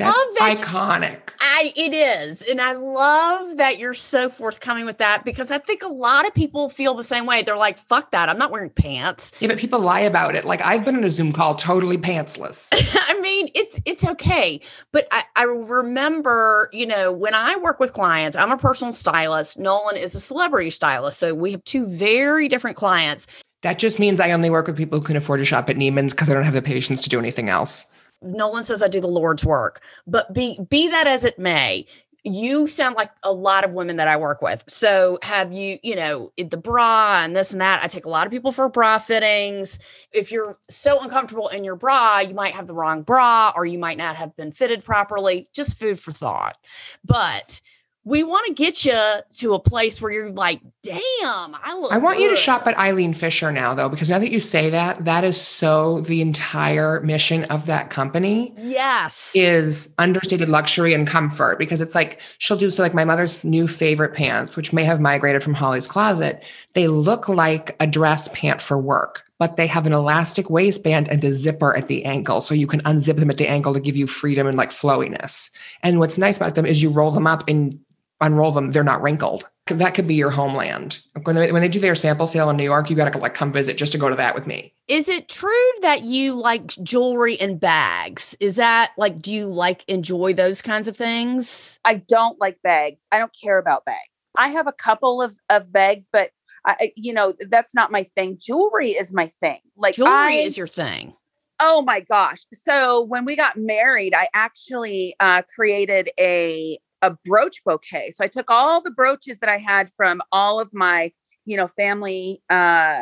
That's 0.00 0.20
that. 0.38 0.58
iconic. 0.58 1.20
I 1.40 1.72
it 1.76 1.94
is. 1.94 2.42
And 2.42 2.60
I 2.60 2.72
love 2.72 3.56
that 3.56 3.78
you're 3.78 3.94
so 3.94 4.28
forthcoming 4.28 4.84
with 4.84 4.98
that 4.98 5.24
because 5.24 5.50
I 5.50 5.58
think 5.58 5.82
a 5.82 5.88
lot 5.88 6.26
of 6.26 6.34
people 6.34 6.68
feel 6.68 6.94
the 6.94 7.04
same 7.04 7.26
way. 7.26 7.42
They're 7.42 7.56
like, 7.56 7.78
fuck 7.78 8.10
that. 8.12 8.28
I'm 8.28 8.38
not 8.38 8.50
wearing 8.50 8.70
pants. 8.70 9.32
Yeah, 9.40 9.48
but 9.48 9.58
people 9.58 9.80
lie 9.80 10.00
about 10.00 10.34
it. 10.34 10.44
Like 10.44 10.64
I've 10.64 10.84
been 10.84 10.96
in 10.96 11.04
a 11.04 11.10
Zoom 11.10 11.32
call 11.32 11.54
totally 11.54 11.98
pantsless. 11.98 12.68
I 12.72 13.20
mean, 13.20 13.50
it's 13.54 13.80
it's 13.84 14.04
okay. 14.04 14.60
But 14.92 15.06
I, 15.10 15.24
I 15.36 15.42
remember, 15.44 16.70
you 16.72 16.86
know, 16.86 17.12
when 17.12 17.34
I 17.34 17.56
work 17.56 17.80
with 17.80 17.92
clients, 17.92 18.36
I'm 18.36 18.52
a 18.52 18.58
personal 18.58 18.92
stylist. 18.92 19.58
Nolan 19.58 19.96
is 19.96 20.14
a 20.14 20.20
celebrity 20.20 20.70
stylist. 20.70 21.18
So 21.18 21.34
we 21.34 21.52
have 21.52 21.64
two 21.64 21.86
very 21.86 22.48
different 22.48 22.76
clients. 22.76 23.26
That 23.62 23.78
just 23.78 23.98
means 23.98 24.20
I 24.20 24.30
only 24.32 24.48
work 24.48 24.66
with 24.66 24.76
people 24.76 24.98
who 24.98 25.04
can 25.04 25.16
afford 25.16 25.40
to 25.40 25.44
shop 25.44 25.68
at 25.68 25.76
Neiman's 25.76 26.14
because 26.14 26.30
I 26.30 26.34
don't 26.34 26.44
have 26.44 26.54
the 26.54 26.62
patience 26.62 27.02
to 27.02 27.08
do 27.10 27.18
anything 27.18 27.50
else. 27.50 27.84
Nolan 28.22 28.64
says 28.64 28.82
I 28.82 28.88
do 28.88 29.00
the 29.00 29.06
Lord's 29.06 29.44
work, 29.44 29.82
but 30.06 30.32
be 30.32 30.58
be 30.68 30.88
that 30.88 31.06
as 31.06 31.24
it 31.24 31.38
may, 31.38 31.86
you 32.24 32.66
sound 32.66 32.96
like 32.96 33.10
a 33.22 33.32
lot 33.32 33.64
of 33.64 33.72
women 33.72 33.96
that 33.96 34.08
I 34.08 34.16
work 34.16 34.42
with. 34.42 34.62
So 34.68 35.18
have 35.22 35.52
you, 35.52 35.78
you 35.82 35.96
know, 35.96 36.32
the 36.36 36.56
bra 36.56 37.22
and 37.24 37.34
this 37.34 37.52
and 37.52 37.60
that. 37.60 37.82
I 37.82 37.88
take 37.88 38.04
a 38.04 38.10
lot 38.10 38.26
of 38.26 38.30
people 38.30 38.52
for 38.52 38.68
bra 38.68 38.98
fittings. 38.98 39.78
If 40.12 40.30
you're 40.30 40.58
so 40.68 41.00
uncomfortable 41.00 41.48
in 41.48 41.64
your 41.64 41.76
bra, 41.76 42.18
you 42.18 42.34
might 42.34 42.54
have 42.54 42.66
the 42.66 42.74
wrong 42.74 43.02
bra 43.02 43.52
or 43.56 43.64
you 43.64 43.78
might 43.78 43.98
not 43.98 44.16
have 44.16 44.36
been 44.36 44.52
fitted 44.52 44.84
properly. 44.84 45.48
Just 45.52 45.78
food 45.78 45.98
for 45.98 46.12
thought. 46.12 46.58
But 47.04 47.60
we 48.04 48.22
want 48.22 48.46
to 48.46 48.54
get 48.54 48.84
you 48.86 48.98
to 49.36 49.52
a 49.54 49.58
place 49.60 50.00
where 50.00 50.10
you're 50.10 50.30
like, 50.30 50.60
damn, 50.82 51.00
I 51.22 51.76
look. 51.78 51.92
I 51.92 51.98
want 51.98 52.16
good. 52.16 52.24
you 52.24 52.30
to 52.30 52.36
shop 52.36 52.66
at 52.66 52.76
Eileen 52.78 53.12
Fisher 53.12 53.52
now, 53.52 53.74
though, 53.74 53.90
because 53.90 54.08
now 54.08 54.18
that 54.18 54.30
you 54.30 54.40
say 54.40 54.70
that, 54.70 55.04
that 55.04 55.22
is 55.22 55.38
so 55.38 56.00
the 56.00 56.22
entire 56.22 57.00
mission 57.02 57.44
of 57.44 57.66
that 57.66 57.90
company 57.90 58.54
Yes. 58.56 59.30
is 59.34 59.94
understated 59.98 60.48
luxury 60.48 60.94
and 60.94 61.06
comfort. 61.06 61.58
Because 61.58 61.82
it's 61.82 61.94
like 61.94 62.20
she'll 62.38 62.56
do 62.56 62.70
so, 62.70 62.82
like 62.82 62.94
my 62.94 63.04
mother's 63.04 63.44
new 63.44 63.68
favorite 63.68 64.14
pants, 64.14 64.56
which 64.56 64.72
may 64.72 64.84
have 64.84 64.98
migrated 65.00 65.42
from 65.42 65.52
Holly's 65.54 65.86
closet. 65.86 66.42
They 66.72 66.88
look 66.88 67.28
like 67.28 67.76
a 67.80 67.86
dress 67.86 68.28
pant 68.32 68.62
for 68.62 68.78
work, 68.78 69.24
but 69.38 69.56
they 69.56 69.66
have 69.66 69.86
an 69.86 69.92
elastic 69.92 70.48
waistband 70.48 71.08
and 71.08 71.22
a 71.22 71.32
zipper 71.32 71.76
at 71.76 71.88
the 71.88 72.06
ankle. 72.06 72.40
So 72.40 72.54
you 72.54 72.66
can 72.66 72.80
unzip 72.84 73.16
them 73.18 73.28
at 73.30 73.36
the 73.36 73.46
ankle 73.48 73.74
to 73.74 73.80
give 73.80 73.96
you 73.96 74.06
freedom 74.06 74.46
and 74.46 74.56
like 74.56 74.70
flowiness. 74.70 75.50
And 75.82 75.98
what's 75.98 76.16
nice 76.16 76.38
about 76.38 76.54
them 76.54 76.64
is 76.64 76.82
you 76.82 76.88
roll 76.88 77.10
them 77.10 77.26
up 77.26 77.44
and 77.46 77.78
unroll 78.20 78.52
them, 78.52 78.72
they're 78.72 78.84
not 78.84 79.02
wrinkled. 79.02 79.48
That 79.66 79.94
could 79.94 80.08
be 80.08 80.14
your 80.14 80.30
homeland. 80.30 80.98
When 81.22 81.36
they, 81.36 81.52
when 81.52 81.62
they 81.62 81.68
do 81.68 81.78
their 81.78 81.94
sample 81.94 82.26
sale 82.26 82.50
in 82.50 82.56
New 82.56 82.64
York, 82.64 82.90
you 82.90 82.96
got 82.96 83.12
to 83.12 83.18
like 83.18 83.34
come 83.34 83.52
visit 83.52 83.76
just 83.76 83.92
to 83.92 83.98
go 83.98 84.08
to 84.08 84.16
that 84.16 84.34
with 84.34 84.46
me. 84.46 84.74
Is 84.88 85.08
it 85.08 85.28
true 85.28 85.70
that 85.82 86.02
you 86.02 86.34
like 86.34 86.66
jewelry 86.82 87.38
and 87.40 87.60
bags? 87.60 88.36
Is 88.40 88.56
that 88.56 88.90
like, 88.98 89.22
do 89.22 89.32
you 89.32 89.46
like 89.46 89.84
enjoy 89.88 90.34
those 90.34 90.60
kinds 90.60 90.88
of 90.88 90.96
things? 90.96 91.78
I 91.84 91.94
don't 92.08 92.40
like 92.40 92.58
bags. 92.64 93.06
I 93.12 93.18
don't 93.18 93.34
care 93.40 93.58
about 93.58 93.84
bags. 93.84 94.28
I 94.36 94.48
have 94.48 94.66
a 94.66 94.72
couple 94.72 95.22
of 95.22 95.36
of 95.48 95.72
bags, 95.72 96.08
but 96.12 96.30
I, 96.66 96.92
you 96.96 97.12
know, 97.12 97.34
that's 97.48 97.74
not 97.74 97.92
my 97.92 98.04
thing. 98.16 98.38
Jewelry 98.40 98.88
is 98.88 99.12
my 99.12 99.26
thing. 99.40 99.60
Like 99.76 99.94
Jewelry 99.94 100.10
I, 100.10 100.30
is 100.32 100.58
your 100.58 100.66
thing. 100.66 101.14
oh 101.60 101.82
my 101.82 102.00
gosh. 102.00 102.44
So 102.66 103.02
when 103.02 103.24
we 103.24 103.36
got 103.36 103.56
married, 103.56 104.14
I 104.16 104.26
actually 104.34 105.14
uh, 105.20 105.42
created 105.54 106.10
a 106.18 106.76
a 107.02 107.16
brooch 107.24 107.62
bouquet. 107.64 108.10
So 108.10 108.24
I 108.24 108.28
took 108.28 108.50
all 108.50 108.80
the 108.80 108.90
brooches 108.90 109.38
that 109.38 109.50
I 109.50 109.56
had 109.56 109.90
from 109.96 110.20
all 110.32 110.60
of 110.60 110.70
my, 110.72 111.12
you 111.44 111.56
know, 111.56 111.66
family 111.66 112.42
uh 112.50 113.00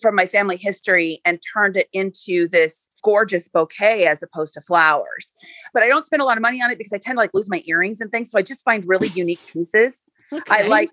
from 0.00 0.14
my 0.14 0.26
family 0.26 0.56
history 0.56 1.20
and 1.24 1.40
turned 1.54 1.76
it 1.76 1.88
into 1.92 2.48
this 2.48 2.88
gorgeous 3.02 3.48
bouquet 3.48 4.06
as 4.06 4.22
opposed 4.22 4.54
to 4.54 4.60
flowers. 4.60 5.32
But 5.72 5.82
I 5.82 5.88
don't 5.88 6.04
spend 6.04 6.22
a 6.22 6.24
lot 6.24 6.36
of 6.36 6.42
money 6.42 6.62
on 6.62 6.70
it 6.70 6.78
because 6.78 6.92
I 6.92 6.98
tend 6.98 7.16
to 7.16 7.20
like 7.20 7.34
lose 7.34 7.48
my 7.50 7.62
earrings 7.66 8.00
and 8.00 8.10
things. 8.10 8.30
So 8.30 8.38
I 8.38 8.42
just 8.42 8.64
find 8.64 8.84
really 8.86 9.08
unique 9.08 9.40
pieces. 9.52 10.02
Okay. 10.32 10.64
I 10.64 10.66
like 10.66 10.88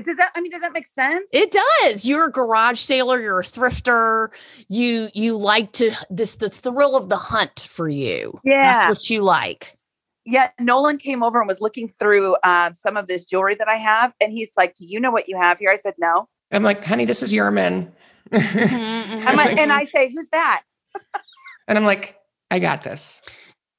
does 0.00 0.16
that 0.16 0.32
I 0.34 0.40
mean 0.40 0.50
does 0.50 0.62
that 0.62 0.72
make 0.72 0.86
sense? 0.86 1.28
It 1.32 1.50
does. 1.52 2.04
You're 2.04 2.28
a 2.28 2.32
garage 2.32 2.80
sailor. 2.80 3.20
You're 3.20 3.40
a 3.40 3.44
thrifter. 3.44 4.28
You 4.68 5.08
you 5.14 5.36
like 5.36 5.72
to 5.72 5.92
this 6.10 6.36
the 6.36 6.48
thrill 6.48 6.96
of 6.96 7.08
the 7.08 7.16
hunt 7.16 7.68
for 7.70 7.88
you. 7.88 8.38
Yeah. 8.44 8.88
that's 8.88 8.90
what 8.90 9.10
you 9.10 9.22
like. 9.22 9.78
Yeah, 10.24 10.50
Nolan 10.60 10.98
came 10.98 11.22
over 11.22 11.40
and 11.40 11.48
was 11.48 11.60
looking 11.60 11.88
through 11.88 12.36
um, 12.44 12.74
some 12.74 12.96
of 12.96 13.06
this 13.06 13.24
jewelry 13.24 13.56
that 13.56 13.68
I 13.68 13.76
have, 13.76 14.12
and 14.20 14.32
he's 14.32 14.50
like, 14.56 14.74
"Do 14.74 14.84
you 14.86 15.00
know 15.00 15.10
what 15.10 15.28
you 15.28 15.36
have 15.36 15.58
here?" 15.58 15.70
I 15.70 15.78
said, 15.78 15.94
"No." 15.98 16.28
I'm 16.52 16.62
like, 16.62 16.84
honey, 16.84 17.04
this 17.04 17.22
is 17.22 17.32
Yerman. 17.32 17.90
Mhm, 18.30 18.42
I'm 19.26 19.34
mhm. 19.34 19.36
like, 19.36 19.58
and 19.58 19.72
I 19.72 19.84
say, 19.84 20.12
"Who's 20.12 20.28
that?" 20.30 20.62
and 21.66 21.76
I'm 21.76 21.84
like, 21.84 22.18
I 22.50 22.58
got 22.58 22.82
this. 22.82 23.20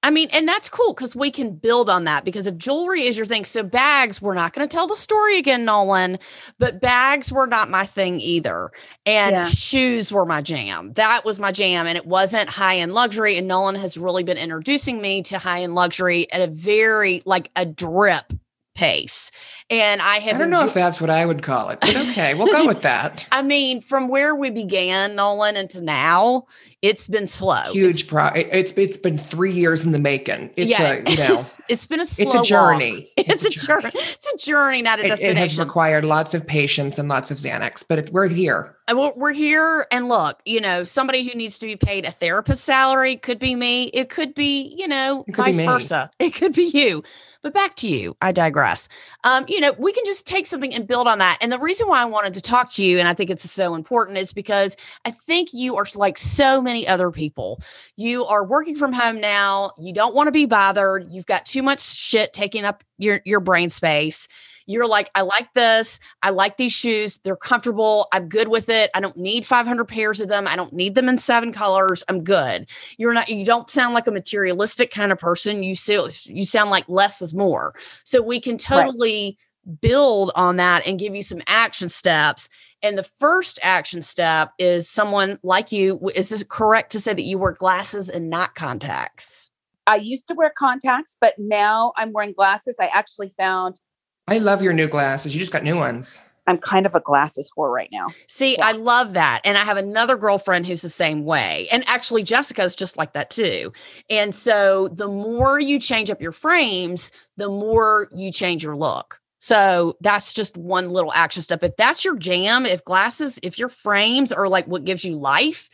I 0.03 0.11
mean, 0.11 0.27
and 0.33 0.47
that's 0.47 0.67
cool 0.67 0.93
because 0.93 1.15
we 1.15 1.31
can 1.31 1.55
build 1.55 1.89
on 1.89 2.03
that 2.03 2.25
because 2.25 2.45
if 2.45 2.57
jewelry 2.57 3.07
is 3.07 3.15
your 3.15 3.25
thing, 3.25 3.45
so 3.45 3.63
bags, 3.63 4.21
we're 4.21 4.33
not 4.33 4.53
going 4.53 4.67
to 4.67 4.71
tell 4.71 4.85
the 4.85 4.97
story 4.97 5.37
again, 5.37 5.63
Nolan, 5.63 6.19
but 6.59 6.81
bags 6.81 7.31
were 7.31 7.47
not 7.47 7.69
my 7.69 7.85
thing 7.85 8.19
either. 8.19 8.69
And 9.05 9.31
Yeah. 9.31 9.47
shoes 9.47 10.11
were 10.11 10.25
my 10.25 10.41
jam. 10.41 10.91
That 10.93 11.23
was 11.23 11.39
my 11.39 11.53
jam. 11.53 11.87
And 11.87 11.97
it 11.97 12.05
wasn't 12.05 12.49
high 12.49 12.77
end 12.77 12.93
luxury. 12.93 13.37
And 13.37 13.47
Nolan 13.47 13.75
has 13.75 13.97
really 13.97 14.23
been 14.23 14.37
introducing 14.37 15.01
me 15.01 15.23
to 15.23 15.37
high 15.39 15.61
end 15.63 15.73
luxury 15.73 16.29
at 16.33 16.41
a 16.41 16.47
very 16.47 17.23
like 17.25 17.49
a 17.55 17.65
drip 17.65 18.33
pace. 18.75 19.31
And 19.69 20.01
I 20.01 20.19
have 20.19 20.35
I 20.35 20.39
don't 20.39 20.49
know 20.49 20.63
enjo- 20.63 20.67
if 20.67 20.73
that's 20.73 20.99
what 20.99 21.09
I 21.09 21.25
would 21.25 21.41
call 21.41 21.69
it, 21.69 21.79
but 21.79 21.95
okay, 21.95 22.33
we'll 22.33 22.51
go 22.51 22.65
with 22.67 22.81
that. 22.81 23.25
I 23.31 23.41
mean, 23.41 23.81
from 23.81 24.07
where 24.07 24.35
we 24.35 24.49
began, 24.49 25.15
Nolan, 25.15 25.55
into 25.55 25.79
now, 25.81 26.45
it's 26.81 27.07
been 27.07 27.27
slow. 27.27 27.55
It's- 27.55 27.73
Huge 27.73 28.07
pro. 28.07 28.27
it- 28.27 28.49
It's 28.51 28.71
it's 28.73 28.97
been 28.97 29.17
three 29.17 29.51
years 29.51 29.83
in 29.85 29.91
the 29.93 29.99
making. 29.99 30.51
It's 30.57 30.77
Yeah. 30.79 31.01
a 31.05 31.09
you 31.09 31.17
know, 31.17 31.45
it's 31.69 31.85
been 31.85 32.01
a 32.01 32.05
slow 32.05 32.25
it's 32.25 32.35
a 32.35 32.41
journey. 32.41 33.09
It's, 33.17 33.43
a 33.43 33.49
journey. 33.49 33.91
It's 33.93 34.27
a 34.33 34.37
journey, 34.37 34.81
not 34.81 34.99
a 34.99 35.05
It, 35.13 35.19
it 35.21 35.37
has 35.37 35.57
required 35.57 36.03
lots 36.03 36.33
of 36.33 36.45
patience 36.45 36.99
and 36.99 37.07
lots 37.07 37.31
of 37.31 37.37
Xanax, 37.37 37.83
but 37.87 37.99
it's 37.99 38.11
we're 38.11 38.27
here. 38.27 38.75
Uh, 38.89 38.95
well, 38.97 39.13
we're 39.15 39.31
here 39.31 39.87
and 39.91 40.09
look, 40.09 40.39
you 40.45 40.59
know, 40.59 40.83
somebody 40.83 41.27
who 41.27 41.35
needs 41.37 41.57
to 41.59 41.65
be 41.65 41.77
paid 41.77 42.05
a 42.05 42.11
therapist 42.11 42.65
salary 42.65 43.15
could 43.15 43.39
be 43.39 43.55
me. 43.55 43.83
It 43.85 44.09
could 44.09 44.33
be, 44.35 44.75
you 44.77 44.87
know, 44.89 45.23
could 45.27 45.35
vice 45.37 45.55
versa. 45.55 46.11
It 46.19 46.31
could 46.35 46.53
be 46.53 46.65
you. 46.65 47.01
But 47.43 47.53
back 47.53 47.75
to 47.75 47.89
you. 47.89 48.15
I 48.21 48.31
digress. 48.31 48.87
Um, 49.25 49.43
you 49.49 49.59
know, 49.59 49.73
we 49.77 49.91
can 49.91 50.05
just 50.05 50.25
take 50.25 50.47
something 50.47 50.73
and 50.73 50.87
build 50.87 51.07
on 51.09 51.19
that. 51.19 51.37
And 51.41 51.51
the 51.51 51.59
reason 51.59 51.89
why 51.89 52.01
I 52.01 52.05
wanted 52.05 52.33
to 52.35 52.41
talk 52.41 52.71
to 52.73 52.85
you, 52.85 52.99
and 52.99 53.07
I 53.07 53.13
think 53.13 53.29
it's 53.29 53.51
so 53.51 53.75
important, 53.75 54.17
is 54.17 54.31
because 54.31 54.77
I 55.03 55.11
think 55.11 55.53
you 55.53 55.75
are 55.75 55.85
like 55.93 56.17
so 56.17 56.61
many 56.61 56.87
other 56.87 57.11
people. 57.11 57.61
You 57.97 58.23
are 58.25 58.45
working 58.45 58.77
from 58.77 58.93
home 58.93 59.19
now. 59.19 59.73
You 59.77 59.91
don't 59.91 60.15
want 60.15 60.27
to 60.27 60.31
be 60.31 60.45
bothered. 60.45 61.11
You've 61.11 61.25
got 61.25 61.45
too 61.45 61.61
much 61.61 61.81
shit 61.81 62.31
taking 62.31 62.63
up 62.63 62.81
your 62.97 63.19
your 63.25 63.41
brain 63.41 63.69
space. 63.69 64.29
You're 64.65 64.87
like, 64.87 65.09
I 65.15 65.21
like 65.21 65.53
this. 65.53 65.99
I 66.21 66.29
like 66.29 66.57
these 66.57 66.73
shoes. 66.73 67.19
They're 67.23 67.35
comfortable. 67.35 68.07
I'm 68.11 68.29
good 68.29 68.47
with 68.47 68.69
it. 68.69 68.91
I 68.93 68.99
don't 68.99 69.17
need 69.17 69.45
500 69.45 69.85
pairs 69.85 70.19
of 70.19 70.29
them. 70.29 70.47
I 70.47 70.55
don't 70.55 70.73
need 70.73 70.95
them 70.95 71.09
in 71.09 71.17
seven 71.17 71.51
colors. 71.51 72.03
I'm 72.07 72.23
good. 72.23 72.67
You're 72.97 73.13
not, 73.13 73.29
you 73.29 73.45
don't 73.45 73.69
sound 73.69 73.93
like 73.93 74.07
a 74.07 74.11
materialistic 74.11 74.91
kind 74.91 75.11
of 75.11 75.19
person. 75.19 75.63
You 75.63 75.75
still, 75.75 76.09
you 76.25 76.45
sound 76.45 76.69
like 76.69 76.85
less 76.87 77.21
is 77.21 77.33
more. 77.33 77.73
So 78.03 78.21
we 78.21 78.39
can 78.39 78.57
totally 78.57 79.37
build 79.81 80.31
on 80.35 80.57
that 80.57 80.85
and 80.85 80.99
give 80.99 81.15
you 81.15 81.21
some 81.21 81.41
action 81.47 81.89
steps. 81.89 82.49
And 82.81 82.97
the 82.97 83.03
first 83.03 83.59
action 83.63 84.01
step 84.01 84.51
is 84.59 84.89
someone 84.89 85.39
like 85.41 85.71
you. 85.71 86.11
Is 86.15 86.29
this 86.29 86.43
correct 86.43 86.91
to 86.91 86.99
say 86.99 87.13
that 87.13 87.21
you 87.21 87.37
wear 87.37 87.53
glasses 87.53 88.09
and 88.09 88.29
not 88.29 88.55
contacts? 88.55 89.49
I 89.87 89.97
used 89.97 90.27
to 90.27 90.33
wear 90.33 90.51
contacts, 90.57 91.17
but 91.19 91.33
now 91.37 91.93
I'm 91.97 92.13
wearing 92.13 92.33
glasses. 92.33 92.75
I 92.79 92.89
actually 92.93 93.33
found 93.37 93.79
I 94.27 94.37
love 94.37 94.61
your 94.61 94.73
new 94.73 94.87
glasses. 94.87 95.33
You 95.33 95.39
just 95.39 95.51
got 95.51 95.63
new 95.63 95.77
ones. 95.77 96.21
I'm 96.45 96.57
kind 96.57 96.85
of 96.85 96.93
a 96.93 96.99
glasses 96.99 97.49
whore 97.57 97.71
right 97.73 97.89
now. 97.91 98.07
See, 98.27 98.57
Yeah. 98.57 98.67
I 98.67 98.71
love 98.73 99.13
that. 99.13 99.41
And 99.45 99.57
I 99.57 99.63
have 99.63 99.77
another 99.77 100.17
girlfriend 100.17 100.65
who's 100.65 100.81
the 100.81 100.89
same 100.89 101.23
way. 101.23 101.67
And 101.71 101.83
actually, 101.87 102.23
Jessica's 102.23 102.75
just 102.75 102.97
like 102.97 103.13
that 103.13 103.29
too. 103.29 103.71
And 104.09 104.35
so 104.35 104.89
the 104.93 105.07
more 105.07 105.59
you 105.59 105.79
change 105.79 106.09
up 106.09 106.21
your 106.21 106.33
frames, 106.33 107.11
the 107.37 107.47
more 107.47 108.09
you 108.13 108.31
change 108.31 108.63
your 108.63 108.75
look. 108.75 109.19
So 109.39 109.97
that's 110.01 110.33
just 110.33 110.57
one 110.57 110.89
little 110.89 111.13
action 111.13 111.41
step. 111.41 111.63
If 111.63 111.75
that's 111.77 112.03
your 112.03 112.17
jam, 112.17 112.65
if 112.65 112.83
glasses, 112.85 113.39
if 113.43 113.57
your 113.57 113.69
frames 113.69 114.31
are 114.31 114.47
like 114.47 114.65
what 114.67 114.85
gives 114.85 115.03
you 115.03 115.15
life, 115.15 115.69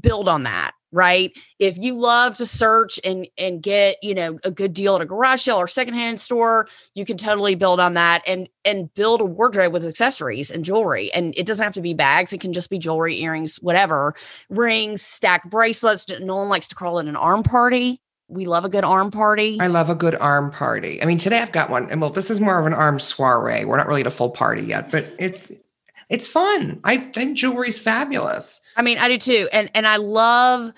build 0.00 0.28
on 0.28 0.42
that. 0.44 0.72
Right? 0.96 1.30
If 1.58 1.76
you 1.76 1.94
love 1.94 2.36
to 2.36 2.46
search 2.46 2.98
and 3.04 3.28
and 3.36 3.62
get, 3.62 4.02
you 4.02 4.14
know, 4.14 4.38
a 4.42 4.50
good 4.50 4.72
deal 4.72 4.96
at 4.96 5.02
a 5.02 5.06
garage 5.06 5.42
sale 5.42 5.58
or 5.58 5.68
secondhand 5.68 6.18
store, 6.18 6.66
you 6.94 7.04
can 7.04 7.18
totally 7.18 7.54
build 7.54 7.78
on 7.78 7.94
that 7.94 8.22
and 8.26 8.48
and 8.64 8.92
build 8.94 9.20
a 9.20 9.24
wardrobe 9.24 9.74
with 9.74 9.84
accessories 9.84 10.50
and 10.50 10.64
jewelry. 10.64 11.12
And 11.12 11.34
it 11.36 11.46
doesn't 11.46 11.62
have 11.62 11.74
to 11.74 11.82
be 11.82 11.94
bags, 11.94 12.32
it 12.32 12.40
can 12.40 12.54
just 12.54 12.70
be 12.70 12.78
jewelry, 12.78 13.20
earrings, 13.20 13.56
whatever. 13.56 14.14
Rings, 14.48 15.02
stacked 15.02 15.50
bracelets. 15.50 16.06
No 16.20 16.36
one 16.36 16.48
likes 16.48 16.66
to 16.68 16.74
call 16.74 16.98
it 16.98 17.06
an 17.06 17.16
arm 17.16 17.42
party. 17.42 18.00
We 18.28 18.46
love 18.46 18.64
a 18.64 18.68
good 18.68 18.82
arm 18.82 19.12
party. 19.12 19.58
I 19.60 19.68
love 19.68 19.88
a 19.88 19.94
good 19.94 20.16
arm 20.16 20.50
party. 20.50 21.00
I 21.00 21.06
mean, 21.06 21.18
today 21.18 21.38
I've 21.38 21.52
got 21.52 21.70
one, 21.70 21.88
and 21.90 22.00
well, 22.00 22.10
this 22.10 22.28
is 22.28 22.40
more 22.40 22.58
of 22.58 22.66
an 22.66 22.72
arm 22.72 22.98
soiree. 22.98 23.64
We're 23.64 23.76
not 23.76 23.86
really 23.86 24.00
at 24.00 24.06
a 24.08 24.10
full 24.10 24.30
party 24.30 24.62
yet, 24.62 24.90
but 24.90 25.06
it 25.18 25.64
it's 26.08 26.28
fun. 26.28 26.80
I 26.84 26.98
think 26.98 27.36
jewelry's 27.36 27.78
fabulous. 27.78 28.60
I 28.76 28.82
mean, 28.82 28.98
I 28.98 29.08
do 29.08 29.18
too. 29.18 29.48
And 29.52 29.70
and 29.74 29.86
I 29.86 29.96
love 29.96 30.72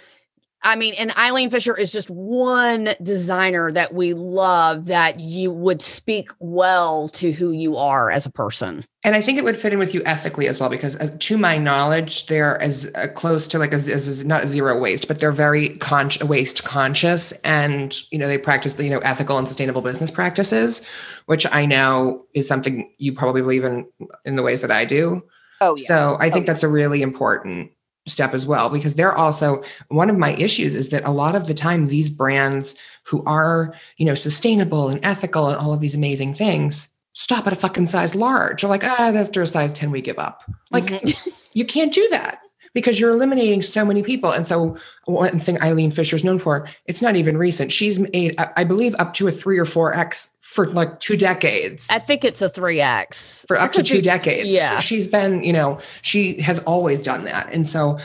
I 0.63 0.75
mean, 0.75 0.95
and 0.95 1.17
Eileen 1.17 1.51
Fisher 1.51 1.77
is 1.77 1.93
just 1.93 2.11
one 2.11 2.95
designer 3.03 3.71
that 3.73 3.95
we 3.95 4.13
love 4.13 4.87
that 4.87 5.21
you 5.21 5.53
would 5.53 5.81
speak 5.81 6.31
well 6.41 7.09
to 7.11 7.31
who 7.31 7.53
you 7.53 7.77
are 7.77 8.11
as 8.11 8.27
a 8.27 8.31
person. 8.31 8.85
And 9.05 9.15
I 9.15 9.21
think 9.21 9.39
it 9.39 9.45
would 9.45 9.57
fit 9.57 9.73
in 9.73 9.79
with 9.79 9.95
you 9.95 10.03
ethically 10.05 10.49
as 10.49 10.59
well, 10.59 10.69
because 10.69 10.97
uh, 10.97 11.15
to 11.17 11.39
my 11.39 11.59
knowledge, 11.59 12.27
they're 12.27 12.61
as 12.61 12.91
uh, 12.97 13.07
close 13.15 13.47
to 13.49 13.59
like 13.59 13.73
as, 13.73 13.89
as 13.89 14.25
not 14.25 14.47
zero 14.47 14.77
waste, 14.77 15.07
but 15.07 15.21
they're 15.21 15.31
very 15.31 15.77
con- 15.79 16.11
waste 16.23 16.65
conscious, 16.65 17.31
and 17.45 18.03
you 18.11 18.19
know 18.19 18.27
they 18.27 18.39
practice 18.39 18.75
the 18.75 18.85
you 18.85 18.91
know 18.91 18.99
ethical 18.99 19.39
and 19.39 19.47
sustainable 19.47 19.81
business 19.81 20.11
practices, 20.11 20.83
which 21.27 21.47
I 21.53 21.67
know 21.67 22.27
is 22.35 22.49
something 22.49 22.93
you 22.99 23.13
probably 23.13 23.43
believe 23.43 23.63
in 23.63 23.89
in 24.25 24.35
the 24.35 24.43
ways 24.43 24.61
that 24.63 24.73
I 24.73 24.85
do. 24.85 25.23
Oh 25.61 25.77
yeah. 25.77 25.87
So 25.87 26.17
I 26.19 26.31
think 26.31 26.45
Oh, 26.45 26.53
that's 26.53 26.63
a 26.65 26.69
really 26.69 27.03
important 27.03 27.71
step 28.09 28.35
as 28.35 28.47
well 28.47 28.69
because 28.71 28.95
they're 28.95 29.17
also 29.17 29.63
one 29.89 30.11
of 30.11 30.17
my 30.19 30.33
issues 30.35 30.75
is 30.75 30.89
that 30.91 31.05
a 31.05 31.11
lot 31.11 31.35
of 31.35 31.47
the 31.47 31.55
time 31.55 31.89
these 31.89 32.11
brands 32.11 32.75
who 33.05 33.23
are 33.25 33.75
you 33.97 34.07
know 34.07 34.15
sustainable 34.15 34.89
and 34.89 35.01
ethical 35.05 35.49
and 35.49 35.57
all 35.57 35.73
of 35.73 35.81
these 35.81 35.95
amazing 35.95 36.35
things 36.35 36.89
stop 37.15 37.47
at 37.49 37.53
a 37.53 37.57
fucking 37.57 37.87
size 37.87 38.15
large. 38.15 38.63
Or 38.63 38.69
like 38.69 38.85
ah 38.85 39.13
after 39.13 39.43
a 39.43 39.47
size 39.47 39.75
10 39.75 39.91
we 39.91 40.01
give 40.01 40.19
up. 40.19 40.43
Like 40.71 40.87
Mhm. 40.87 41.17
you 41.53 41.65
can't 41.65 41.93
do 41.93 42.07
that 42.11 42.41
because 42.75 43.01
you're 43.01 43.11
eliminating 43.11 43.61
so 43.61 43.85
many 43.85 44.03
people. 44.05 44.31
And 44.31 44.47
so 44.47 44.77
one 45.07 45.41
thing 45.41 45.61
eileen 45.61 45.91
fisher's 45.91 46.23
known 46.23 46.39
for 46.39 46.69
it's 46.87 47.03
not 47.03 47.17
even 47.17 47.37
recent. 47.37 47.73
She's 47.73 47.99
made 47.99 48.37
i 48.57 48.63
believe 48.63 48.95
up 48.99 49.15
to 49.15 49.27
a 49.27 49.33
three 49.33 49.59
or 49.59 49.65
four 49.65 49.95
x 49.95 50.37
for 50.49 50.67
like 50.67 50.99
two 50.99 51.17
decades 51.17 51.87
I 51.91 51.99
think 51.99 52.25
it's 52.25 52.41
a 52.41 52.49
3X. 52.49 53.47
for 53.47 53.59
up 53.59 53.71
to 53.73 53.83
two 53.83 54.01
decades. 54.01 54.49
yeah. 54.49 54.77
So 54.77 54.81
she's 54.81 55.07
been, 55.07 55.43
you 55.45 55.53
know, 55.53 55.79
she 56.03 56.41
has 56.41 56.59
always 56.61 57.03
done 57.03 57.25
that. 57.25 57.53
And 57.53 57.67
so 57.67 57.99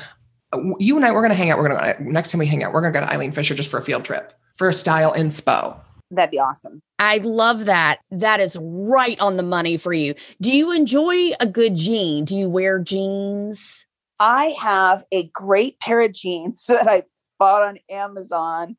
uh, 0.51 0.59
you 0.77 0.97
and 0.97 1.05
I, 1.05 1.11
we're 1.11 1.21
going 1.21 1.31
to 1.31 1.37
hang 1.37 1.49
out. 1.51 1.57
We're 1.57 1.69
going 1.69 1.95
to, 1.95 2.11
next 2.11 2.31
time 2.31 2.39
we 2.39 2.45
hang 2.45 2.61
out, 2.63 2.73
we're 2.73 2.81
going 2.81 2.93
to 2.93 2.99
go 2.99 3.05
to 3.05 3.11
Eileen 3.11 3.31
Fisher 3.31 3.55
just 3.55 3.71
for 3.71 3.79
a 3.79 3.81
field 3.81 4.03
trip 4.03 4.33
for 4.57 4.67
a 4.67 4.73
style 4.73 5.13
inspo. 5.13 5.79
that'd 6.11 6.31
be 6.31 6.37
awesome. 6.37 6.81
I 6.99 7.17
love 7.17 7.65
that. 7.65 7.99
That 8.11 8.39
is 8.39 8.57
right 8.61 9.19
on 9.19 9.37
the 9.37 9.43
money 9.43 9.77
for 9.77 9.93
you. 9.93 10.13
Do 10.41 10.51
you 10.51 10.71
enjoy 10.71 11.31
a 11.39 11.47
good 11.47 11.75
jean? 11.75 12.25
Do 12.25 12.35
you 12.35 12.49
wear 12.49 12.77
jeans? 12.79 13.85
I 14.19 14.55
have 14.59 15.05
a 15.11 15.27
great 15.29 15.79
pair 15.79 16.01
of 16.01 16.11
jeans 16.13 16.65
that 16.67 16.87
I 16.89 17.03
bought 17.39 17.63
on 17.63 17.79
Amazon. 17.89 18.77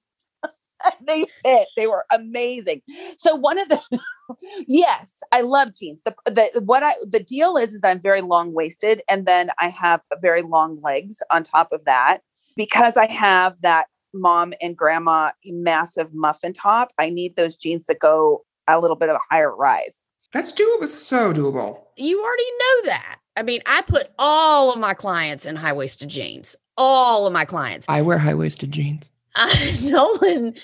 they 1.07 1.27
fit. 1.45 1.69
They 1.77 1.87
were 1.87 2.05
amazing. 2.13 2.83
So 3.19 3.35
one 3.35 3.59
of 3.59 3.69
the 3.69 3.81
yes, 4.67 5.17
I 5.33 5.43
love 5.43 5.75
jeans. 5.75 6.01
The 6.05 6.15
the 6.27 6.61
what 6.61 6.83
I 6.83 6.95
the 7.09 7.21
deal 7.21 7.57
is 7.57 7.73
is 7.73 7.81
that 7.81 7.91
I'm 7.91 8.01
very 8.01 8.21
long 8.21 8.53
waisted 8.53 9.03
and 9.09 9.27
then 9.27 9.51
I 9.61 9.69
have 9.69 10.01
very 10.21 10.43
long 10.43 10.81
legs 10.83 11.17
on 11.31 11.43
top 11.43 11.73
of 11.73 11.85
that 11.85 12.19
because 12.57 12.97
I 12.97 13.07
have 13.07 13.61
that 13.63 13.87
mom 14.13 14.53
and 14.63 14.77
grandma 14.77 15.31
massive 15.45 16.09
muffin 16.13 16.53
top. 16.53 16.93
I 16.99 17.11
need 17.11 17.37
those 17.37 17.57
jeans 17.57 17.87
that 17.87 17.99
go 17.99 18.45
a 18.67 18.81
little 18.81 18.97
bit 18.97 19.09
of 19.09 19.17
a 19.17 19.35
higher 19.35 19.55
rise. 19.55 20.01
That's 20.33 20.53
doable. 20.53 20.83
It's 20.83 20.97
so 20.97 21.33
doable. 21.33 21.81
You 21.97 22.23
already 22.23 22.51
know 22.59 22.87
that. 22.87 23.19
I 23.37 23.43
mean, 23.43 23.63
I 23.67 23.83
put 23.83 24.11
all 24.19 24.73
of 24.73 24.79
my 24.79 24.95
clients 24.95 25.47
in 25.47 25.57
high 25.57 25.73
waisted 25.73 26.09
jeans. 26.09 26.57
All 26.77 27.27
of 27.27 27.33
my 27.33 27.45
clients. 27.45 27.87
I 27.89 28.03
wear 28.03 28.19
high 28.19 28.35
waisted 28.35 28.73
jeans. 28.73 29.11
Uh, 29.35 29.55
Nolan 29.83 30.55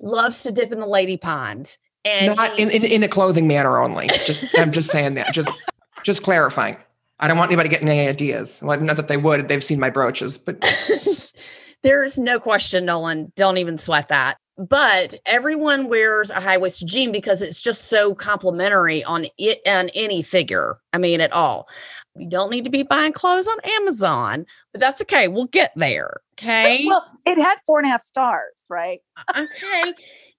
loves 0.00 0.42
to 0.42 0.52
dip 0.52 0.72
in 0.72 0.80
the 0.80 0.86
lady 0.86 1.16
pond. 1.16 1.76
And 2.04 2.36
Not 2.36 2.56
he- 2.56 2.62
in, 2.62 2.70
in, 2.70 2.84
in 2.84 3.02
a 3.02 3.08
clothing 3.08 3.48
manner 3.48 3.78
only. 3.78 4.08
Just, 4.26 4.44
I'm 4.58 4.72
just 4.72 4.90
saying 4.90 5.14
that. 5.14 5.32
Just, 5.32 5.56
just 6.02 6.22
clarifying. 6.22 6.76
I 7.20 7.28
don't 7.28 7.38
want 7.38 7.50
anybody 7.50 7.68
getting 7.68 7.88
any 7.88 8.08
ideas. 8.08 8.60
Well, 8.62 8.78
not 8.80 8.96
that 8.96 9.08
they 9.08 9.16
would. 9.16 9.48
They've 9.48 9.64
seen 9.64 9.80
my 9.80 9.88
brooches, 9.88 10.36
but 10.36 10.58
There's 11.82 12.18
no 12.18 12.40
question, 12.40 12.86
Nolan. 12.86 13.32
Don't 13.36 13.58
even 13.58 13.78
sweat 13.78 14.08
that. 14.08 14.38
But 14.56 15.16
everyone 15.26 15.88
wears 15.88 16.30
a 16.30 16.40
high 16.40 16.58
waisted 16.58 16.88
jean 16.88 17.12
because 17.12 17.42
it's 17.42 17.60
just 17.60 17.84
so 17.88 18.14
complimentary 18.14 19.04
on 19.04 19.26
it 19.36 19.60
on 19.66 19.90
any 19.90 20.22
figure. 20.22 20.76
I 20.92 20.98
mean, 20.98 21.20
at 21.20 21.32
all. 21.32 21.68
You 22.16 22.28
don't 22.28 22.50
need 22.50 22.64
to 22.64 22.70
be 22.70 22.84
buying 22.84 23.12
clothes 23.12 23.48
on 23.48 23.56
Amazon, 23.64 24.46
but 24.72 24.80
that's 24.80 25.02
okay. 25.02 25.26
We'll 25.28 25.46
get 25.46 25.72
there. 25.74 26.20
Okay. 26.38 26.84
Well, 26.86 27.04
it 27.26 27.38
had 27.40 27.56
four 27.66 27.78
and 27.78 27.86
a 27.86 27.90
half 27.90 28.02
stars, 28.02 28.66
right? 28.68 29.00
Uh, 29.34 29.44
okay. 29.46 29.92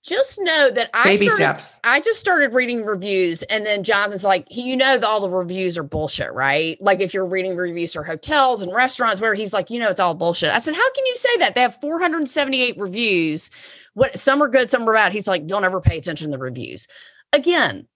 Just 0.03 0.39
know 0.39 0.69
that 0.69 0.91
I 0.93 1.03
baby 1.03 1.25
started- 1.29 1.35
steps. 1.61 1.79
I 1.83 1.99
just 1.99 2.19
started 2.19 2.53
reading 2.53 2.85
reviews, 2.85 3.41
and 3.43 3.65
then 3.65 3.83
Jonathan's 3.83 4.23
like, 4.23 4.45
he, 4.49 4.61
you 4.61 4.77
know, 4.77 4.99
that 4.99 5.03
all 5.03 5.19
the 5.19 5.29
reviews 5.29 5.77
are 5.79 5.83
bullshit, 5.83 6.31
right? 6.31 6.77
Like 6.79 6.99
if 7.01 7.13
you're 7.13 7.25
reading 7.25 7.55
reviews 7.57 7.93
for 7.93 8.03
hotels 8.03 8.61
and 8.61 8.71
restaurants, 8.73 9.19
where 9.19 9.33
he's 9.33 9.51
like, 9.51 9.69
you 9.71 9.79
know, 9.79 9.89
it's 9.89 9.99
all 9.99 10.13
bullshit. 10.13 10.51
I 10.51 10.59
said, 10.59 10.75
how 10.75 10.91
can 10.93 11.05
you 11.07 11.15
say 11.15 11.37
that? 11.39 11.55
They 11.55 11.61
have 11.61 11.81
478 11.81 12.77
reviews. 12.77 13.49
What 13.95 14.19
some 14.19 14.43
are 14.43 14.47
good, 14.47 14.69
some 14.69 14.87
are 14.87 14.93
bad. 14.93 15.11
He's 15.11 15.27
like, 15.27 15.47
don't 15.47 15.63
ever 15.65 15.81
pay 15.81 15.97
attention 15.97 16.29
to 16.29 16.37
the 16.37 16.43
reviews. 16.43 16.87
Again, 17.33 17.87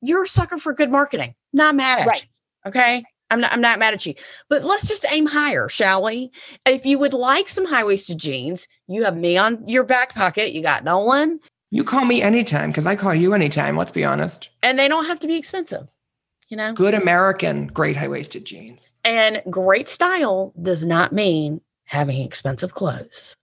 you're 0.00 0.22
a 0.24 0.28
sucker 0.28 0.58
for 0.58 0.72
good 0.72 0.90
marketing. 0.90 1.34
Not 1.52 1.74
mad 1.74 1.98
at 2.00 2.06
Right. 2.06 2.22
you. 2.22 2.68
Okay. 2.70 3.04
I'm 3.30 3.40
not, 3.40 3.52
I'm 3.52 3.60
not 3.60 3.78
mad 3.78 3.94
at 3.94 4.06
you, 4.06 4.14
but 4.48 4.64
let's 4.64 4.86
just 4.86 5.04
aim 5.10 5.26
higher, 5.26 5.68
shall 5.68 6.04
we? 6.04 6.30
And 6.64 6.74
if 6.74 6.86
you 6.86 6.98
would 6.98 7.12
like 7.12 7.48
some 7.48 7.66
high 7.66 7.84
waisted 7.84 8.18
jeans, 8.18 8.68
you 8.86 9.04
have 9.04 9.16
me 9.16 9.36
on 9.36 9.66
your 9.68 9.84
back 9.84 10.14
pocket. 10.14 10.52
You 10.52 10.62
got 10.62 10.84
Nolan, 10.84 11.40
You 11.70 11.82
call 11.84 12.04
me 12.04 12.22
anytime 12.22 12.70
because 12.70 12.86
I 12.86 12.94
call 12.96 13.14
you 13.14 13.34
anytime. 13.34 13.76
Let's 13.76 13.92
be 13.92 14.04
honest. 14.04 14.48
and 14.62 14.78
they 14.78 14.88
don't 14.88 15.06
have 15.06 15.18
to 15.20 15.26
be 15.26 15.34
expensive, 15.36 15.88
you 16.48 16.56
know? 16.56 16.72
Good 16.72 16.94
American, 16.94 17.66
great 17.66 17.96
high 17.96 18.08
waisted 18.08 18.44
jeans. 18.44 18.92
And 19.04 19.42
great 19.50 19.88
style 19.88 20.52
does 20.62 20.84
not 20.84 21.12
mean 21.12 21.60
having 21.84 22.20
expensive 22.22 22.72
clothes. 22.72 23.36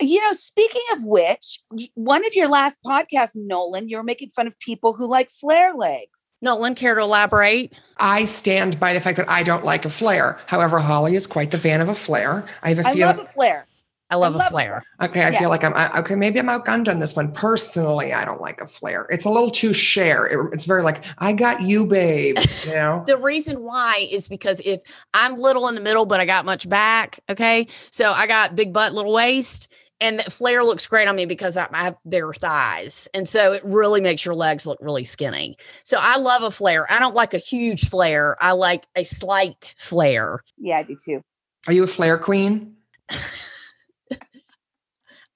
You 0.00 0.20
know, 0.20 0.32
speaking 0.32 0.82
of 0.92 1.04
which, 1.04 1.60
one 1.94 2.26
of 2.26 2.34
your 2.34 2.48
last 2.48 2.78
podcasts, 2.84 3.30
Nolan, 3.36 3.88
you 3.88 3.96
were 3.96 4.02
making 4.02 4.30
fun 4.30 4.46
of 4.48 4.58
people 4.58 4.92
who 4.92 5.06
like 5.06 5.30
flare 5.30 5.72
legs. 5.72 6.23
Nolan, 6.44 6.74
care 6.76 6.94
to 6.94 7.00
elaborate? 7.00 7.72
I 7.98 8.24
stand 8.26 8.78
by 8.78 8.92
the 8.92 9.00
fact 9.00 9.16
that 9.16 9.28
I 9.28 9.42
don't 9.42 9.64
like 9.64 9.84
a 9.84 9.90
flare. 9.90 10.38
However, 10.46 10.78
Holly 10.78 11.16
is 11.16 11.26
quite 11.26 11.50
the 11.50 11.58
fan 11.58 11.80
of 11.80 11.88
a 11.88 11.94
flare. 11.94 12.44
I 12.62 12.68
have 12.74 12.78
a 12.84 12.88
I 12.88 12.92
feel. 12.94 13.06
love 13.08 13.18
a 13.18 13.24
flare. 13.24 13.66
I 14.10 14.16
love 14.16 14.34
love 14.34 14.42
a 14.42 14.46
a 14.46 14.50
flare. 14.50 14.82
okay, 15.00 15.22
I 15.24 15.30
Yeah. 15.30 15.38
feel 15.40 15.48
like 15.48 15.64
I'm 15.64 15.72
I, 15.74 15.98
okay. 16.00 16.14
Maybe 16.14 16.38
I'm 16.38 16.46
outgunned 16.46 16.88
on 16.88 17.00
this 17.00 17.16
one. 17.16 17.32
Personally, 17.32 18.12
I 18.12 18.24
don't 18.26 18.40
like 18.40 18.60
a 18.60 18.66
flare. 18.66 19.06
It's 19.10 19.24
a 19.24 19.30
little 19.30 19.50
too 19.50 19.72
Cher. 19.72 20.26
It- 20.26 20.52
it's 20.52 20.66
very 20.66 20.82
like 20.82 21.02
I 21.18 21.32
got 21.32 21.62
you, 21.62 21.86
babe. 21.86 22.36
You 22.66 22.74
know. 22.74 23.02
The 23.06 23.16
reason 23.16 23.62
why 23.62 24.06
is 24.10 24.28
because 24.28 24.60
if 24.64 24.82
I'm 25.14 25.36
little 25.38 25.66
in 25.68 25.74
the 25.74 25.80
middle, 25.80 26.04
but 26.04 26.20
I 26.20 26.26
got 26.26 26.44
much 26.44 26.68
back, 26.68 27.20
okay? 27.30 27.66
So 27.90 28.10
I 28.10 28.26
got 28.26 28.54
big 28.54 28.72
butt, 28.74 28.92
little 28.92 29.12
waist, 29.12 29.68
and 30.04 30.18
that 30.18 30.32
flare 30.32 30.62
looks 30.62 30.86
great 30.86 31.08
on 31.08 31.16
me 31.16 31.24
because 31.24 31.56
I 31.56 31.66
I 31.72 31.84
have 31.84 31.96
bigger 32.06 32.34
thighs. 32.34 33.08
And 33.14 33.26
so 33.28 33.52
it 33.52 33.64
really 33.64 34.02
makes 34.02 34.24
your 34.24 34.34
legs 34.34 34.66
look 34.66 34.78
really 34.80 35.04
skinny. 35.04 35.56
So 35.82 35.96
I 35.98 36.18
love 36.18 36.42
a 36.42 36.50
flare. 36.50 36.86
I 36.92 36.98
don't 36.98 37.14
like 37.14 37.32
a 37.32 37.38
huge 37.38 37.88
flare. 37.88 38.36
I 38.40 38.52
like 38.52 38.84
a 38.94 39.04
slight 39.04 39.74
flare. 39.78 40.40
Yeah, 40.58 40.78
I 40.78 40.82
do 40.82 40.96
too. 41.02 41.22
Are 41.66 41.72
you 41.72 41.84
a 41.84 41.88
flare 41.88 42.18
queen? 42.18 42.76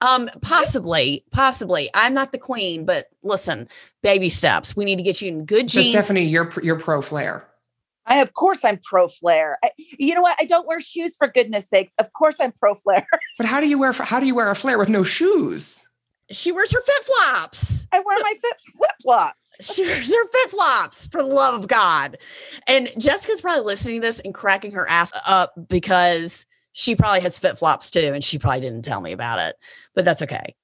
Um, 0.00 0.30
possibly, 0.42 1.24
possibly. 1.32 1.90
I'm 1.92 2.14
not 2.14 2.30
the 2.30 2.38
queen, 2.38 2.84
but 2.84 3.08
listen, 3.24 3.68
baby 4.00 4.30
steps. 4.30 4.76
We 4.76 4.84
need 4.84 4.94
to 4.94 5.02
get 5.02 5.20
you 5.20 5.26
in 5.26 5.44
good 5.44 5.68
So 5.68 5.80
jeans. 5.80 5.90
Stephanie, 5.90 6.22
you're 6.22 6.52
you're 6.62 6.78
pro 6.78 7.02
flare. 7.02 7.48
I 8.08 8.20
of 8.20 8.34
course 8.34 8.64
I'm 8.64 8.78
pro 8.82 9.08
flare. 9.08 9.58
You 9.78 10.14
know 10.14 10.22
what? 10.22 10.36
I 10.40 10.44
don't 10.44 10.66
wear 10.66 10.80
shoes 10.80 11.14
for 11.16 11.28
goodness 11.28 11.68
sakes. 11.68 11.94
Of 11.98 12.12
course 12.12 12.36
I'm 12.40 12.52
pro 12.52 12.74
flare. 12.74 13.06
But 13.38 13.46
how 13.46 13.60
do 13.60 13.68
you 13.68 13.78
wear 13.78 13.92
how 13.92 14.18
do 14.18 14.26
you 14.26 14.34
wear 14.34 14.50
a 14.50 14.56
flare 14.56 14.78
with 14.78 14.88
no 14.88 15.04
shoes? 15.04 15.84
she 16.30 16.52
wears 16.52 16.72
her 16.72 16.80
flip 16.80 17.04
flops. 17.04 17.86
I 17.92 18.00
wear 18.00 18.18
my 18.20 18.34
flip 18.40 18.90
flops. 19.02 19.46
She 19.60 19.82
wears 19.82 20.14
her 20.14 20.28
flip 20.28 20.50
flops 20.50 21.06
for 21.06 21.22
the 21.22 21.28
love 21.28 21.54
of 21.54 21.66
God. 21.66 22.16
And 22.66 22.92
Jessica's 22.96 23.40
probably 23.40 23.64
listening 23.64 24.00
to 24.00 24.06
this 24.06 24.20
and 24.20 24.32
cracking 24.32 24.72
her 24.72 24.88
ass 24.88 25.10
up 25.26 25.52
because 25.68 26.46
she 26.72 26.94
probably 26.94 27.20
has 27.20 27.38
flip 27.38 27.58
flops 27.58 27.90
too, 27.90 28.12
and 28.14 28.22
she 28.22 28.38
probably 28.38 28.60
didn't 28.60 28.84
tell 28.84 29.00
me 29.00 29.10
about 29.10 29.40
it. 29.40 29.56
But 29.96 30.04
that's 30.04 30.22
okay. 30.22 30.54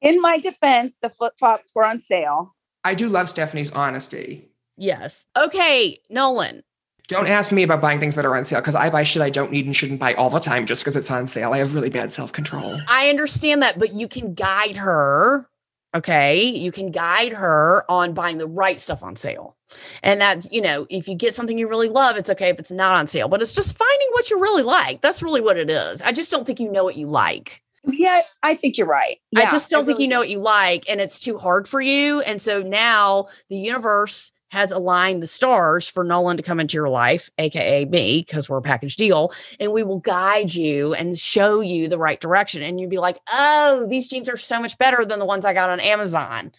In 0.00 0.20
my 0.20 0.38
defense, 0.38 0.94
the 1.02 1.10
flip 1.10 1.32
flops 1.38 1.72
were 1.74 1.84
on 1.84 2.02
sale. 2.02 2.54
I 2.84 2.94
do 2.94 3.08
love 3.08 3.28
Stephanie's 3.28 3.72
honesty. 3.72 4.48
Yes. 4.76 5.24
Okay, 5.36 5.98
Nolan. 6.08 6.62
Don't 7.08 7.28
ask 7.28 7.52
me 7.52 7.62
about 7.62 7.80
buying 7.80 8.00
things 8.00 8.16
that 8.16 8.26
are 8.26 8.36
on 8.36 8.44
sale 8.44 8.60
because 8.60 8.74
I 8.74 8.90
buy 8.90 9.04
shit 9.04 9.22
I 9.22 9.30
don't 9.30 9.52
need 9.52 9.66
and 9.66 9.76
shouldn't 9.76 10.00
buy 10.00 10.14
all 10.14 10.30
the 10.30 10.40
time 10.40 10.66
just 10.66 10.82
because 10.82 10.96
it's 10.96 11.10
on 11.10 11.26
sale. 11.26 11.52
I 11.52 11.58
have 11.58 11.74
really 11.74 11.90
bad 11.90 12.12
self 12.12 12.32
control. 12.32 12.80
I 12.88 13.08
understand 13.08 13.62
that, 13.62 13.78
but 13.78 13.92
you 13.92 14.08
can 14.08 14.34
guide 14.34 14.76
her. 14.76 15.48
Okay. 15.94 16.42
You 16.42 16.72
can 16.72 16.90
guide 16.90 17.32
her 17.32 17.84
on 17.88 18.12
buying 18.12 18.38
the 18.38 18.46
right 18.46 18.80
stuff 18.80 19.02
on 19.02 19.16
sale. 19.16 19.56
And 20.02 20.20
that's, 20.20 20.46
you 20.50 20.60
know, 20.60 20.86
if 20.90 21.08
you 21.08 21.14
get 21.14 21.34
something 21.34 21.56
you 21.56 21.68
really 21.68 21.88
love, 21.88 22.16
it's 22.16 22.30
okay 22.30 22.50
if 22.50 22.58
it's 22.58 22.70
not 22.70 22.96
on 22.96 23.06
sale, 23.06 23.28
but 23.28 23.40
it's 23.40 23.52
just 23.52 23.76
finding 23.78 24.08
what 24.12 24.30
you 24.30 24.40
really 24.40 24.62
like. 24.62 25.00
That's 25.00 25.22
really 25.22 25.40
what 25.40 25.56
it 25.56 25.70
is. 25.70 26.02
I 26.02 26.12
just 26.12 26.30
don't 26.30 26.44
think 26.44 26.60
you 26.60 26.70
know 26.70 26.84
what 26.84 26.96
you 26.96 27.06
like. 27.06 27.62
Yeah, 27.84 28.22
I 28.42 28.56
think 28.56 28.76
you're 28.76 28.86
right. 28.86 29.18
I 29.36 29.50
just 29.50 29.70
don't 29.70 29.86
think 29.86 29.98
really 29.98 30.04
you 30.04 30.10
know 30.10 30.18
what 30.18 30.28
you 30.28 30.40
like 30.40 30.84
and 30.88 31.00
it's 31.00 31.20
too 31.20 31.38
hard 31.38 31.68
for 31.68 31.80
you. 31.80 32.20
And 32.20 32.42
so 32.42 32.60
now 32.60 33.28
the 33.48 33.56
universe 33.56 34.32
has 34.48 34.70
aligned 34.70 35.22
the 35.22 35.26
stars 35.26 35.88
for 35.88 36.04
Nolan 36.04 36.36
to 36.36 36.42
come 36.42 36.60
into 36.60 36.74
your 36.74 36.88
life, 36.88 37.30
aka 37.38 37.84
me, 37.84 38.22
because 38.26 38.48
we're 38.48 38.58
a 38.58 38.62
package 38.62 38.96
deal, 38.96 39.32
and 39.58 39.72
we 39.72 39.82
will 39.82 39.98
guide 39.98 40.54
you 40.54 40.94
and 40.94 41.18
show 41.18 41.60
you 41.60 41.88
the 41.88 41.98
right 41.98 42.20
direction. 42.20 42.62
And 42.62 42.80
you'd 42.80 42.90
be 42.90 42.98
like, 42.98 43.18
oh, 43.32 43.86
these 43.88 44.08
jeans 44.08 44.28
are 44.28 44.36
so 44.36 44.60
much 44.60 44.78
better 44.78 45.04
than 45.04 45.18
the 45.18 45.24
ones 45.24 45.44
I 45.44 45.52
got 45.52 45.70
on 45.70 45.80
Amazon. 45.80 46.52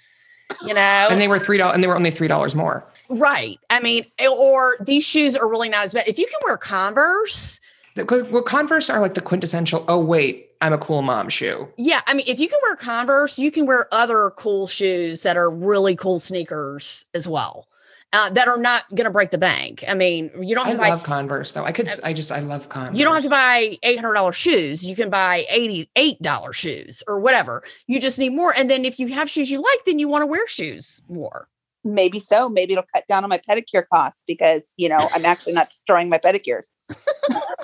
You 0.64 0.74
know, 0.74 1.08
And 1.10 1.20
they 1.22 1.28
were 1.28 1.40
three 1.40 1.58
dollars 1.58 1.76
and 1.76 1.84
they 1.84 1.88
were 1.88 1.96
only 1.96 2.12
three 2.12 2.28
dollars 2.28 2.56
more. 2.56 2.86
right. 3.10 3.58
I 3.70 3.80
mean, 3.80 4.06
or 4.30 4.78
these 4.82 5.04
shoes 5.06 5.36
are 5.36 5.48
really 5.48 5.70
not 5.70 5.86
as 5.86 5.94
bad. 5.94 6.08
If 6.08 6.20
you 6.20 6.26
can 6.26 6.40
wear 6.46 6.58
Converse, 6.58 7.62
The- 7.96 8.28
Well, 8.30 8.42
Converse 8.44 8.90
are 8.90 9.00
like 9.00 9.14
the 9.14 9.22
quintessential, 9.22 9.86
oh 9.88 10.00
wait, 10.04 10.50
I'm 10.62 10.74
a 10.74 10.78
cool 10.78 11.02
mom 11.04 11.30
shoe. 11.30 11.68
Yeah, 11.78 12.02
I 12.08 12.14
mean, 12.14 12.26
if 12.28 12.40
you 12.40 12.50
can 12.50 12.60
wear 12.64 12.76
Converse, 12.76 13.38
you 13.40 13.52
can 13.52 13.66
wear 13.66 13.88
other 13.94 14.32
cool 14.38 14.68
shoes 14.68 15.22
that 15.22 15.38
are 15.38 15.50
really 15.52 15.96
cool 15.96 16.20
sneakers 16.20 17.06
as 17.14 17.28
well. 17.28 17.68
Uh, 18.14 18.30
that 18.30 18.48
are 18.48 18.58
not 18.58 18.90
going 18.92 19.04
to 19.04 19.10
break 19.12 19.32
the 19.32 19.38
bank. 19.38 19.84
I 19.86 19.94
mean, 19.94 20.32
you 20.42 20.56
don't 20.56 20.66
I 20.66 20.70
have 20.70 20.78
to 20.78 20.82
buy 20.82 20.90
love 20.90 21.04
Converse 21.04 21.52
though. 21.52 21.66
I 21.66 21.74
could 21.74 21.90
I 22.06 22.14
just 22.14 22.32
I 22.32 22.40
love 22.40 22.70
Converse. 22.70 22.98
you 22.98 23.04
don't 23.04 23.14
have 23.16 23.24
to 23.24 23.30
buy 23.30 23.78
eight 23.84 24.00
hundred 24.00 24.14
dollars 24.14 24.38
shoes. 24.38 24.86
You 24.86 24.96
can 24.96 25.10
buy 25.10 25.46
eighty 25.50 25.90
eight 25.98 26.22
dollars 26.22 26.56
shoes 26.56 27.04
or 27.06 27.20
whatever. 27.20 27.64
You 27.86 28.00
just 28.00 28.18
need 28.18 28.30
more. 28.30 28.54
And 28.56 28.72
then 28.72 28.86
if 28.86 28.98
you 28.98 29.10
have 29.10 29.30
shoes 29.30 29.52
you 29.52 29.58
like, 29.62 29.80
then 29.86 30.00
you 30.00 30.08
want 30.08 30.22
to 30.22 30.26
wear 30.26 30.48
shoes 30.48 31.02
more. 31.10 31.50
Maybe 31.84 32.18
so. 32.20 32.48
Maybe 32.50 32.74
it'll 32.74 32.86
cut 32.94 33.06
down 33.08 33.24
on 33.24 33.30
my 33.30 33.40
pedicure 33.40 33.84
costs 33.94 34.24
because, 34.26 34.64
you 34.78 34.88
know, 34.90 34.98
I'm 35.14 35.26
actually 35.26 35.54
not 35.54 35.70
destroying 35.70 36.08
my 36.10 36.18
pedicures. 36.18 36.64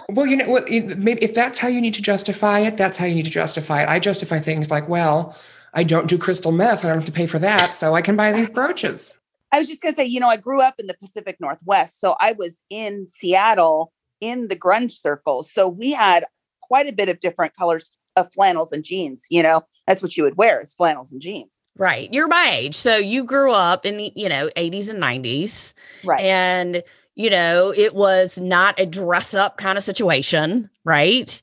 Well, 0.10 0.28
you 0.28 0.36
know 0.38 0.48
what? 0.50 0.70
it- 0.70 0.98
Maybe 1.00 1.24
if 1.24 1.34
that's 1.34 1.58
how 1.58 1.70
you 1.70 1.82
need 1.82 1.94
to 1.96 2.02
justify 2.02 2.60
it, 2.60 2.78
that's 2.78 2.98
how 2.98 3.06
you 3.06 3.16
need 3.16 3.26
to 3.26 3.32
justify 3.32 3.84
it. 3.84 3.90
I 3.90 3.98
justify 3.98 4.40
things 4.40 4.70
like, 4.70 4.88
well, 4.88 5.36
I 5.74 5.84
don't 5.84 6.08
do 6.08 6.18
crystal 6.20 6.52
meth. 6.52 6.84
I 6.86 6.90
don't 6.90 6.98
have 6.98 7.06
to 7.06 7.12
pay 7.12 7.26
for 7.26 7.40
that, 7.40 7.72
so 7.72 7.96
I 7.96 8.02
can 8.02 8.16
buy 8.16 8.32
these 8.32 8.50
brooches. 8.50 9.18
I 9.54 9.60
was 9.60 9.68
just 9.68 9.82
going 9.82 9.94
to 9.94 10.02
say, 10.02 10.08
you 10.08 10.20
know, 10.20 10.28
I 10.28 10.38
grew 10.38 10.62
up 10.62 10.74
in 10.80 10.88
the 10.88 10.96
Pacific 10.96 11.38
Northwest. 11.40 12.02
So 12.02 12.16
I 12.20 12.32
was 12.32 12.58
in 12.72 13.06
Seattle 13.08 13.94
in 14.20 14.48
the 14.48 14.56
grunge 14.56 14.94
circles. 14.94 15.52
So 15.52 15.68
we 15.68 15.92
had 15.92 16.26
quite 16.62 16.88
a 16.88 16.92
bit 16.92 17.08
of 17.08 17.20
different 17.20 17.56
colors 17.56 17.92
of 18.16 18.34
flannels 18.34 18.72
and 18.72 18.84
jeans. 18.84 19.26
You 19.30 19.44
know, 19.44 19.62
that's 19.86 20.02
what 20.02 20.18
you 20.18 20.24
would 20.24 20.38
wear 20.38 20.60
is 20.60 20.74
flannels 20.74 21.12
and 21.12 21.22
jeans. 21.22 21.60
Right. 21.78 22.12
You're 22.12 22.28
my 22.28 22.50
age. 22.52 22.76
So 22.76 22.96
you 22.96 23.24
grew 23.24 23.52
up 23.52 23.86
in 23.86 23.98
the, 23.98 24.12
you 24.16 24.28
know, 24.28 24.50
80s 24.58 24.90
and 24.90 25.02
90s. 25.02 25.74
Right. 26.04 26.22
And, 26.22 26.84
you 27.14 27.30
know, 27.30 27.72
it 27.76 27.94
was 27.94 28.40
not 28.40 28.80
a 28.80 28.88
dress 28.88 29.36
up 29.36 29.58
kind 29.58 29.78
of 29.78 29.84
situation, 29.84 30.68
right? 30.84 31.40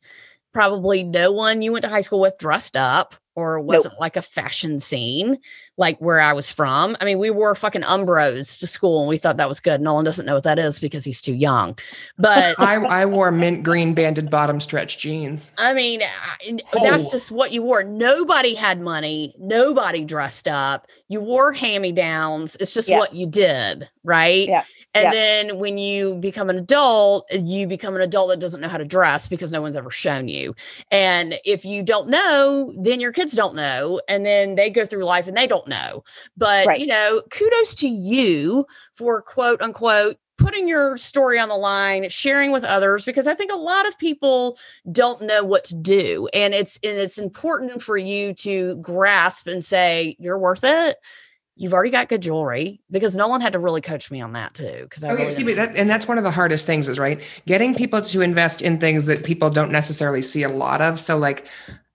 Probably 0.53 1.05
no 1.05 1.31
one 1.31 1.63
you 1.63 1.71
went 1.71 1.85
to 1.85 1.89
high 1.89 2.01
school 2.01 2.21
with 2.21 2.39
dressed 2.39 2.77
up 2.77 3.15
or 3.41 3.59
wasn't 3.61 3.99
like 3.99 4.17
a 4.17 4.23
fashion 4.23 4.79
scene 4.81 5.39
like 5.77 5.99
where 5.99 6.21
I 6.21 6.35
was 6.35 6.51
from. 6.51 6.95
I 7.01 7.07
mean, 7.07 7.19
we 7.19 7.31
wore 7.31 7.55
fucking 7.55 7.83
Umbros 7.83 8.59
to 8.61 8.67
school 8.67 9.01
and 9.01 9.09
we 9.09 9.17
thought 9.17 9.39
that 9.39 9.49
was 9.49 9.61
good. 9.61 9.81
Nolan 9.81 10.05
doesn't 10.05 10.27
know 10.27 10.35
what 10.35 10.45
that 10.45 10.59
is 10.59 10.79
because 10.79 11.05
he's 11.05 11.23
too 11.23 11.33
young. 11.33 11.79
But 12.19 12.55
I, 12.61 12.75
I 12.77 13.07
wore 13.07 13.33
mint 13.33 13.63
green 13.63 13.95
banded 13.95 14.29
bottom 14.31 14.61
stretch 14.61 14.99
jeans. 14.99 15.51
I 15.57 15.73
mean, 15.73 16.03
I- 16.03 16.47
and 16.47 16.63
that's 16.83 17.07
Oh. 17.07 17.11
just 17.11 17.31
what 17.31 17.53
you 17.53 17.63
wore. 17.63 17.83
Nobody 17.83 18.55
had 18.55 18.81
money. 18.81 19.35
Nobody 19.39 20.05
dressed 20.05 20.47
up. 20.49 20.87
You 21.09 21.21
wore 21.21 21.53
hand 21.53 21.81
downs. 21.97 22.57
It's 22.61 22.75
just 22.75 22.89
Yeah. 22.89 22.99
what 22.99 23.15
you 23.15 23.27
did, 23.27 23.89
right? 24.05 24.49
Yeah. 24.49 24.65
And 24.95 25.05
Yeah. 25.05 25.11
then 25.13 25.59
when 25.59 25.79
you 25.79 26.17
become 26.17 26.51
an 26.51 26.57
adult, 26.59 27.27
you 27.33 27.67
become 27.67 27.95
an 27.95 28.03
adult 28.03 28.31
that 28.31 28.41
doesn't 28.41 28.61
know 28.61 28.69
how 28.69 28.79
to 28.79 28.85
dress 28.85 29.29
because 29.29 29.53
no 29.53 29.63
one's 29.63 29.77
ever 29.77 29.91
shown 29.91 30.29
you. 30.29 30.55
And 30.91 31.39
if 31.45 31.65
you 31.65 31.83
don't 31.83 32.09
know, 32.09 32.73
then 32.77 33.01
your 33.01 33.13
kids 33.13 33.33
don't 33.35 33.55
know. 33.55 34.01
And 34.09 34.27
then 34.27 34.57
they 34.57 34.69
go 34.71 34.85
through 34.87 35.05
life 35.05 35.29
and 35.29 35.37
they 35.37 35.47
don't 35.47 35.69
know. 35.69 36.03
But, 36.37 36.67
Right. 36.67 36.81
you 36.81 36.87
know, 36.87 37.23
kudos 37.31 37.75
to 37.77 37.89
you 37.89 38.67
for 38.97 39.23
quote 39.23 39.63
unquote 39.63 40.17
putting 40.39 40.67
your 40.67 40.97
story 40.97 41.39
on 41.39 41.51
the 41.51 41.55
line, 41.57 42.09
sharing 42.09 42.51
with 42.51 42.65
others, 42.65 43.05
because 43.05 43.27
I 43.27 43.35
think 43.35 43.53
a 43.53 43.57
lot 43.57 43.87
of 43.87 43.99
people 43.99 44.59
don't 44.91 45.21
know 45.23 45.45
what 45.45 45.65
to 45.65 45.75
do. 45.75 46.29
And 46.33 46.55
it's 46.55 46.79
and 46.83 46.97
it's 46.99 47.19
important 47.19 47.83
for 47.83 47.99
you 47.99 48.33
to 48.37 48.77
grasp 48.77 49.47
and 49.47 49.63
say, 49.65 50.17
you're 50.19 50.39
worth 50.39 50.65
it. 50.65 50.97
You've 51.57 51.75
already 51.75 51.91
got 51.91 52.09
good 52.09 52.23
jewelry 52.23 52.81
because 52.91 53.15
no 53.15 53.29
one 53.29 53.41
had 53.41 53.53
to 53.53 53.59
really 53.59 53.83
coach 53.83 54.11
me 54.11 54.21
on 54.21 54.33
that 54.33 54.55
too. 54.55 54.81
Because 54.83 55.05
I 55.05 55.11
Okay, 55.11 55.23
really 55.23 55.31
see, 55.31 55.45
but 55.45 55.57
that, 55.57 55.77
and 55.77 55.91
that's 55.91 56.09
one 56.09 56.17
of 56.17 56.25
the 56.25 56.31
hardest 56.31 56.65
things 56.65 56.89
is 56.89 56.99
right 56.99 57.21
getting 57.47 57.75
people 57.75 58.01
to 58.01 58.21
invest 58.23 58.63
in 58.63 58.81
things 58.81 59.05
that 59.07 59.25
people 59.25 59.51
don't 59.51 59.71
necessarily 59.71 60.23
see 60.23 60.43
a 60.43 60.49
lot 60.49 60.81
of. 60.81 60.99
So 60.99 61.19
like, 61.19 61.47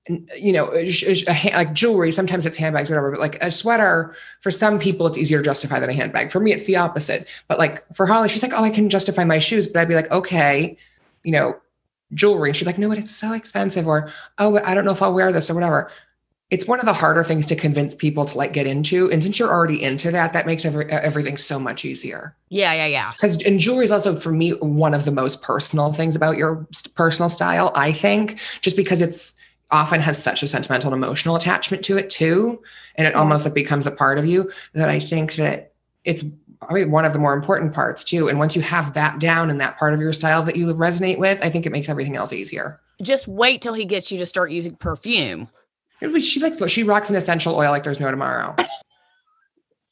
you 0.08 0.54
know, 0.54 0.72
a 0.72 1.52
like 1.56 1.74
jewelry. 1.74 2.12
Sometimes 2.12 2.46
it's 2.46 2.58
handbags, 2.58 2.90
whatever. 2.90 3.10
But 3.12 3.20
like 3.20 3.42
a 3.42 3.50
sweater, 3.50 4.16
for 4.42 4.52
some 4.52 4.78
people, 4.78 5.08
it's 5.08 5.18
easier 5.18 5.40
to 5.40 5.44
justify 5.44 5.80
than 5.80 5.90
a 5.90 5.94
handbag. 5.94 6.32
For 6.32 6.40
me, 6.40 6.52
it's 6.54 6.66
the 6.66 6.76
opposite. 6.76 7.28
But 7.48 7.58
like 7.58 7.84
for 7.96 8.06
Holly, 8.06 8.30
she's 8.30 8.44
like, 8.44 8.54
oh, 8.54 8.64
I 8.64 8.70
can 8.70 8.90
justify 8.90 9.24
my 9.24 9.40
shoes. 9.40 9.68
But 9.68 9.80
I'd 9.80 9.88
be 9.88 9.96
like, 9.96 10.12
okay, 10.12 10.78
you 11.24 11.32
know, 11.32 11.60
jewelry. 12.14 12.50
And 12.50 12.56
she's 12.56 12.68
like, 12.68 12.78
no, 12.78 12.88
but 12.88 13.00
it's 13.00 13.16
so 13.16 13.34
expensive. 13.34 13.88
Or 13.88 14.12
oh, 14.38 14.60
I 14.64 14.76
don't 14.76 14.86
know 14.86 14.92
if 14.92 15.02
I'll 15.02 15.14
wear 15.14 15.32
this 15.32 15.50
or 15.50 15.56
whatever. 15.56 15.90
It's 16.52 16.68
one 16.68 16.80
of 16.80 16.86
the 16.86 16.94
harder 16.94 17.24
things 17.24 17.48
to 17.48 17.56
convince 17.56 17.96
people 17.96 18.24
to 18.26 18.38
like 18.38 18.54
get 18.54 18.68
into. 18.68 19.12
And 19.12 19.24
since 19.24 19.40
you're 19.40 19.52
already 19.52 19.82
into 19.82 20.12
that, 20.12 20.32
that 20.34 20.46
makes 20.46 20.64
every, 20.64 20.86
uh, 20.92 21.00
everything 21.02 21.38
so 21.38 21.58
much 21.60 21.84
easier 21.84 22.36
Yeah, 22.50 22.74
yeah, 22.74 22.86
yeah. 22.86 23.12
because 23.14 23.42
and 23.44 23.60
jewelry 23.60 23.86
is 23.86 23.92
also 23.92 24.16
for 24.16 24.32
me 24.32 24.52
one 24.52 24.94
of 24.94 25.06
the 25.06 25.12
most 25.12 25.42
personal 25.42 25.92
things 25.92 26.16
about 26.16 26.38
your 26.38 26.68
personal 26.94 27.30
style 27.30 27.72
i 27.76 27.92
think 27.92 28.40
just 28.62 28.76
because 28.78 29.02
it's 29.02 29.34
often 29.72 30.00
has 30.00 30.22
such 30.22 30.44
a 30.44 30.48
sentimental 30.48 30.94
and 30.94 31.04
emotional 31.04 31.36
attachment 31.36 31.84
to 31.86 31.98
it 31.98 32.10
too 32.10 32.62
and 32.96 33.08
it 33.08 33.14
Yeah. 33.14 33.20
almost 33.20 33.46
like 33.46 33.54
becomes 33.56 33.88
a 33.88 33.92
part 33.92 34.20
of 34.20 34.26
you 34.26 34.52
that 34.74 34.90
i 34.90 35.00
think 35.00 35.36
that 35.36 35.74
it's 36.04 36.24
I 36.68 36.74
mean, 36.74 36.90
one 36.92 37.06
of 37.06 37.14
the 37.14 37.20
more 37.20 37.34
important 37.34 37.74
parts 37.74 38.04
too 38.04 38.28
and 38.30 38.38
once 38.40 38.56
you 38.56 38.62
have 38.62 38.94
that 38.94 39.20
down 39.20 39.50
and 39.50 39.60
that 39.60 39.78
part 39.78 39.94
of 39.96 40.00
your 40.00 40.14
style 40.14 40.44
that 40.44 40.56
you 40.56 40.68
resonate 40.68 41.18
with 41.18 41.40
i 41.44 41.50
think 41.50 41.66
it 41.66 41.72
makes 41.72 41.90
everything 41.90 42.16
else 42.16 42.32
easier 42.32 42.80
Just 43.02 43.28
wait 43.28 43.62
till 43.64 43.74
he 43.74 43.86
gets 43.86 44.12
you 44.12 44.20
to 44.20 44.26
start 44.26 44.52
using 44.52 44.76
perfume. 44.76 45.50
She 46.22 46.40
like 46.40 46.54
she 46.70 46.84
rocks 46.84 47.10
an 47.10 47.16
essential 47.16 47.56
oil 47.56 47.72
like 47.72 47.84
there's 47.84 48.00
no 48.00 48.12
tomorrow 48.12 48.56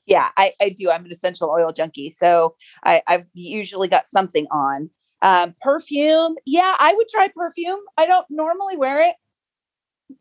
yeah, 0.06 0.30
I, 0.38 0.54
I 0.62 0.70
do. 0.70 0.89
I'm 0.89 1.06
an 1.06 1.12
essential 1.12 1.50
oil 1.50 1.72
junkie. 1.72 2.12
So 2.12 2.56
I, 2.84 3.02
I've 3.08 3.26
usually 3.34 3.88
got 3.88 4.08
something 4.08 4.48
on. 4.52 4.89
Um, 5.22 5.56
perfume. 5.62 6.36
Yeah, 6.46 6.76
I 6.78 6.94
would 6.94 7.08
try 7.08 7.30
perfume. 7.34 7.80
I 7.98 8.06
don't 8.06 8.26
normally 8.30 8.76
wear 8.76 9.00
it, 9.10 9.16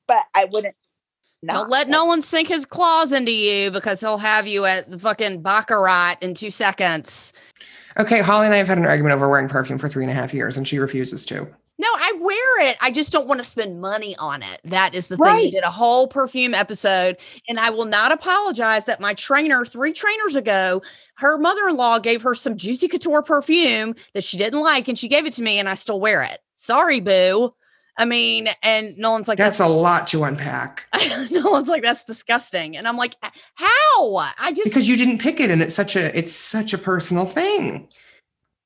but 0.06 0.22
I 0.36 0.44
wouldn't. 0.44 0.76
Don't 1.44 1.54
Not. 1.54 1.70
let 1.70 1.88
Nolan 1.88 2.22
sink 2.22 2.46
his 2.46 2.64
claws 2.64 3.12
into 3.12 3.32
you 3.32 3.72
because 3.72 3.98
he'll 3.98 4.18
have 4.18 4.46
you 4.46 4.64
at 4.64 4.88
the 4.88 5.00
fucking 5.00 5.42
Baccarat 5.42 6.16
in 6.20 6.34
two 6.34 6.52
seconds. 6.52 7.32
okay 7.98 8.20
holly 8.20 8.46
and 8.46 8.54
i 8.54 8.58
have 8.58 8.68
had 8.68 8.78
an 8.78 8.86
argument 8.86 9.12
over 9.12 9.28
wearing 9.28 9.48
perfume 9.48 9.76
for 9.76 9.88
three 9.88 10.04
and 10.04 10.10
a 10.10 10.14
half 10.14 10.32
years 10.32 10.56
and 10.56 10.66
she 10.68 10.78
refuses 10.78 11.26
to 11.26 11.46
No, 11.82 11.88
I 11.96 12.12
wear 12.20 12.68
it. 12.68 12.76
I 12.80 12.92
just 12.92 13.10
don't 13.10 13.26
want 13.26 13.40
to 13.40 13.44
spend 13.44 13.80
money 13.80 14.14
on 14.16 14.40
it. 14.40 14.60
That 14.62 14.94
is 14.94 15.08
the 15.08 15.16
thing. 15.16 15.34
We 15.34 15.50
did 15.50 15.64
a 15.64 15.70
whole 15.70 16.06
perfume 16.06 16.54
episode, 16.54 17.16
and 17.48 17.58
I 17.58 17.70
will 17.70 17.86
not 17.86 18.12
apologize 18.12 18.84
that 18.84 19.00
my 19.00 19.14
trainer, 19.14 19.64
three 19.66 19.92
trainers 19.92 20.36
ago, 20.36 20.80
her 21.16 21.38
mother 21.38 21.66
in 21.66 21.76
law 21.76 21.98
gave 21.98 22.22
her 22.22 22.36
some 22.36 22.56
Juicy 22.56 22.86
Couture 22.86 23.20
perfume 23.22 23.96
that 24.14 24.22
she 24.22 24.36
didn't 24.36 24.60
like, 24.60 24.86
and 24.86 24.96
she 24.96 25.08
gave 25.08 25.26
it 25.26 25.32
to 25.32 25.42
me, 25.42 25.58
and 25.58 25.68
I 25.68 25.74
still 25.74 25.98
wear 25.98 26.22
it. 26.22 26.38
Sorry, 26.54 27.00
boo. 27.00 27.52
I 27.96 28.04
mean, 28.04 28.48
and 28.62 28.96
Nolan's 28.96 29.26
like, 29.26 29.36
that's 29.36 29.58
a 29.58 29.66
lot 29.66 30.06
to 30.08 30.22
unpack 30.22 30.86
Nolan's 31.32 31.68
like, 31.68 31.82
that's 31.82 32.04
disgusting. 32.04 32.76
And 32.76 32.86
I'm 32.86 32.96
like, 32.96 33.16
how? 33.54 34.14
I 34.38 34.52
just, 34.54 34.64
because 34.64 34.88
you 34.88 34.96
didn't 34.96 35.18
pick 35.18 35.40
it 35.40 35.50
and 35.50 35.60
it's 35.60 35.74
such 35.74 35.96
a 35.96 36.16
it's 36.16 36.32
such 36.32 36.72
a 36.72 36.78
personal 36.78 37.26
thing 37.26 37.88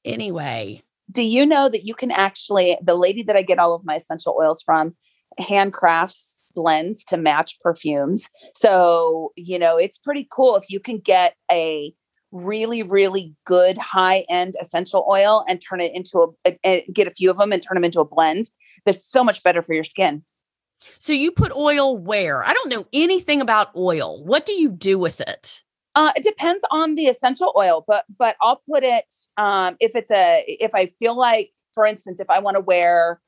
anyway. 0.04 0.82
Do 1.16 1.22
you 1.22 1.46
know 1.46 1.68
that 1.68 1.84
you 1.84 1.94
can 1.94 2.10
actually 2.10 2.76
the 2.82 2.94
lady 2.94 3.22
that 3.22 3.36
i 3.36 3.42
get 3.42 3.58
all 3.58 3.74
of 3.74 3.84
my 3.84 3.94
essential 3.96 4.36
oils 4.38 4.62
from 4.62 4.94
handcrafts 5.40 6.34
blends 6.54 7.04
to 7.04 7.16
match 7.16 7.58
perfumes 7.60 8.28
so 8.54 9.32
you 9.36 9.58
know 9.58 9.76
it's 9.76 9.98
pretty 9.98 10.26
cool 10.30 10.56
if 10.56 10.64
you 10.68 10.78
can 10.78 10.98
get 10.98 11.34
a 11.50 11.92
really 12.32 12.82
really 12.82 13.34
good 13.44 13.78
high 13.78 14.24
end 14.28 14.54
essential 14.60 15.06
oil 15.08 15.44
and 15.48 15.60
turn 15.66 15.80
it 15.80 15.94
into 15.94 16.32
a, 16.44 16.58
a- 16.64 16.86
get 16.92 17.06
a 17.06 17.14
few 17.14 17.30
of 17.30 17.38
them 17.38 17.52
and 17.52 17.62
turn 17.62 17.76
them 17.76 17.84
into 17.84 18.00
a 18.00 18.04
blend 18.04 18.50
that's 18.84 19.06
so 19.06 19.24
much 19.24 19.42
better 19.42 19.62
for 19.62 19.74
your 19.74 19.84
skin 19.84 20.22
So 20.98 21.12
you 21.12 21.30
put 21.32 21.52
oil 21.52 21.96
where? 21.96 22.44
I 22.44 22.52
don't 22.52 22.68
know 22.68 22.86
anything 22.92 23.40
about 23.40 23.74
oil. 23.74 24.22
What 24.24 24.44
do 24.44 24.52
you 24.52 24.68
do 24.70 24.98
with 24.98 25.20
it? 25.22 25.62
Uh, 25.96 26.12
it 26.14 26.22
depends 26.22 26.62
on 26.70 26.94
the 26.94 27.06
essential 27.06 27.52
oil, 27.56 27.84
but 27.88 28.04
but 28.18 28.36
I'll 28.42 28.60
put 28.68 28.84
it 28.84 29.12
um, 29.38 29.76
if 29.80 29.96
it's 29.96 30.10
a 30.10 30.44
if 30.46 30.74
I 30.74 30.86
feel 30.98 31.16
like, 31.18 31.50
for 31.74 31.84
instance, 31.86 32.20
if 32.20 32.28
I 32.30 32.38
want 32.38 32.54
to 32.56 32.60
wear 32.60 33.20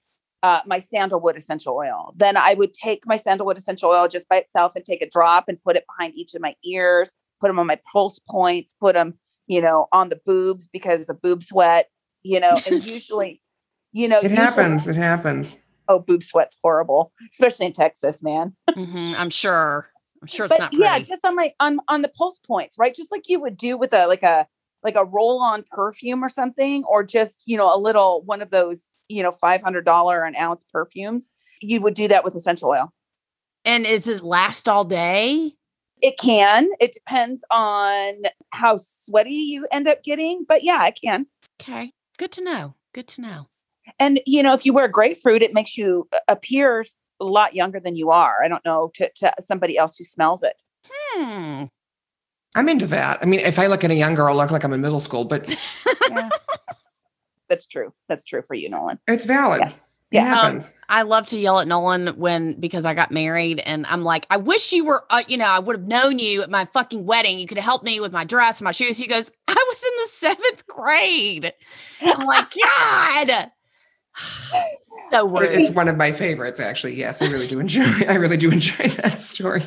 uh, 0.43 0.61
my 0.67 0.79
sandalwood 0.79 1.37
essential 1.37 1.75
oil, 1.75 2.13
then 2.17 2.37
I 2.37 2.55
would 2.55 2.73
take 2.75 3.03
my 3.07 3.17
sandalwood 3.17 3.57
essential 3.59 3.91
oil 3.91 4.07
just 4.07 4.29
by 4.29 4.37
itself 4.37 4.73
and 4.77 4.85
take 4.85 5.03
a 5.03 5.09
drop 5.09 5.49
and 5.49 5.59
put 5.61 5.77
it 5.77 5.85
behind 5.97 6.17
each 6.17 6.35
of 6.35 6.41
my 6.43 6.55
ears, 6.65 7.13
put 7.41 7.49
them 7.49 7.59
on 7.59 7.67
my 7.67 7.79
pulse 7.91 8.21
points, 8.31 8.75
put 8.79 8.95
them, 8.95 9.15
you 9.47 9.61
know, 9.61 9.87
on 9.93 10.11
the 10.11 10.21
boobs 10.27 10.69
because 10.71 11.07
the 11.07 11.15
boob 11.15 11.43
sweat, 11.43 11.89
you 12.23 12.39
know, 12.39 12.55
and 12.67 12.85
usually, 12.85 13.41
you 13.93 14.07
know, 14.09 14.19
It 14.19 14.25
usually- 14.25 14.37
happens. 14.37 14.87
It 14.87 14.95
happens. 14.97 15.59
Oh, 15.89 15.99
boob 15.99 16.23
sweat's 16.23 16.55
horrible, 16.63 17.13
especially 17.33 17.65
in 17.65 17.73
Texas, 17.73 18.23
man. 18.23 18.55
Mhm, 18.71 19.15
I'm 19.17 19.31
sure. 19.31 19.87
I'm 20.21 20.29
sure 20.29 20.47
it's 20.47 20.57
but 20.57 20.59
not 20.59 20.73
yeah, 20.73 20.99
just 20.99 21.25
on 21.25 21.37
my 21.37 21.53
on 21.61 21.79
on 21.89 22.03
the 22.03 22.09
pulse 22.09 22.39
points, 22.39 22.79
right? 22.79 22.95
Just 22.95 23.13
like 23.13 23.29
you 23.29 23.41
would 23.41 23.57
do 23.57 23.77
with 23.77 23.93
a 23.93 24.07
like 24.07 24.23
a 24.23 24.47
like 24.83 24.95
a 24.97 25.05
roll 25.05 25.43
on 25.43 25.65
perfume 25.71 26.25
or 26.25 26.29
something, 26.29 26.85
or 26.85 27.05
just 27.05 27.43
you 27.47 27.57
know 27.57 27.75
a 27.75 27.79
little 27.79 28.23
one 28.23 28.43
of 28.43 28.51
those 28.51 28.91
you 29.09 29.23
know 29.23 29.33
five 29.33 29.63
hundred 29.63 29.85
dollar 29.85 30.25
an 30.25 30.37
ounce 30.37 30.65
perfumes. 30.73 31.31
You 31.61 31.81
would 31.81 31.95
do 31.95 32.09
that 32.09 32.25
with 32.25 32.35
essential 32.35 32.69
oil. 32.71 32.93
and 33.65 33.85
is 33.87 34.07
it 34.07 34.23
last 34.23 34.69
all 34.69 34.85
day? 34.85 35.55
It 36.01 36.17
can. 36.19 36.69
It 36.81 36.93
depends 36.93 37.43
on 37.51 38.23
how 38.53 38.77
sweaty 38.77 39.35
you 39.35 39.67
end 39.73 39.89
up 39.89 40.05
getting, 40.05 40.45
but 40.47 40.63
yeah, 40.63 40.87
it 40.87 40.99
can. 41.03 41.27
Okay. 41.61 41.93
Good 42.19 42.31
to 42.33 42.45
know. 42.45 42.75
Good 42.95 43.09
to 43.09 43.21
know. 43.23 43.49
And 43.99 44.21
you 44.27 44.43
know, 44.43 44.55
if 44.55 44.65
you 44.65 44.73
wear 44.73 44.87
grapefruit, 44.87 45.43
it 45.43 45.55
makes 45.55 45.77
you 45.77 46.07
uh, 46.13 46.19
appear 46.29 46.85
a 47.21 47.25
lot 47.25 47.55
younger 47.55 47.81
than 47.81 47.97
you 47.97 48.11
are. 48.11 48.37
I 48.43 48.49
don't 48.49 48.65
know 48.65 48.91
to, 48.95 49.11
to 49.17 49.33
somebody 49.41 49.77
else 49.79 49.97
who 49.97 50.05
smells 50.05 50.43
it. 50.43 50.63
Hmm. 50.91 51.65
I'm 52.55 52.69
into 52.69 52.87
that. 52.87 53.19
I 53.23 53.27
mean, 53.27 53.41
if 53.41 53.59
I 53.59 53.67
look 53.67 53.85
at 53.85 53.91
a 53.91 53.95
young 53.95 54.15
girl, 54.15 54.33
I 54.41 54.43
look 54.43 54.51
like 54.51 54.65
I'm 54.65 54.73
in 54.73 54.81
middle 54.81 55.01
school, 55.01 55.25
but 55.25 55.49
Yeah. 56.11 56.31
That's 57.49 57.67
true. 57.67 57.93
That's 58.09 58.25
true 58.25 58.43
for 58.43 58.55
you, 58.55 58.69
Nolan. 58.69 58.99
it's 59.09 59.25
valid. 59.25 59.61
Yeah. 59.61 59.69
It 59.69 59.75
Yeah. 60.11 60.25
happens. 60.25 60.73
I 60.89 61.03
love 61.03 61.27
to 61.29 61.39
yell 61.39 61.61
at 61.61 61.69
Nolan 61.69 62.09
when 62.17 62.59
because 62.59 62.87
I 62.87 62.95
got 62.95 63.11
married 63.11 63.61
and 63.61 63.85
I'm 63.87 64.03
like, 64.05 64.27
I 64.31 64.39
wish 64.39 64.73
you 64.73 64.85
were, 64.85 65.05
uh, 65.11 65.23
you 65.29 65.37
know, 65.37 65.45
I 65.47 65.59
would 65.59 65.77
have 65.77 65.87
known 65.87 66.19
you 66.19 66.43
at 66.43 66.51
my 66.51 66.65
fucking 66.73 67.05
wedding. 67.05 67.39
You 67.39 67.47
could 67.47 67.59
have 67.59 67.65
helped 67.65 67.85
me 67.85 68.01
with 68.01 68.13
my 68.13 68.25
dress 68.25 68.59
and 68.59 68.65
my 68.65 68.73
shoes. 68.73 68.97
He 68.97 69.07
goes, 69.07 69.31
I 69.49 69.55
was 69.69 69.83
in 69.83 69.93
the 69.97 70.09
seventh 70.37 70.67
grade. 70.67 71.53
I'm 72.01 72.27
like, 72.27 72.47
God. 72.79 73.51
So 75.11 75.37
It- 75.37 75.41
rude. 75.41 75.61
It's 75.61 75.71
one 75.71 75.89
of 75.89 75.97
my 75.97 76.13
favorites, 76.13 76.61
actually. 76.61 76.95
Yes, 76.95 77.23
I 77.23 77.27
really 77.29 77.47
do 77.47 77.61
enjoy. 77.61 77.85
I 78.09 78.15
really 78.15 78.37
do 78.37 78.51
enjoy 78.59 78.89
that 78.89 79.19
story. 79.19 79.63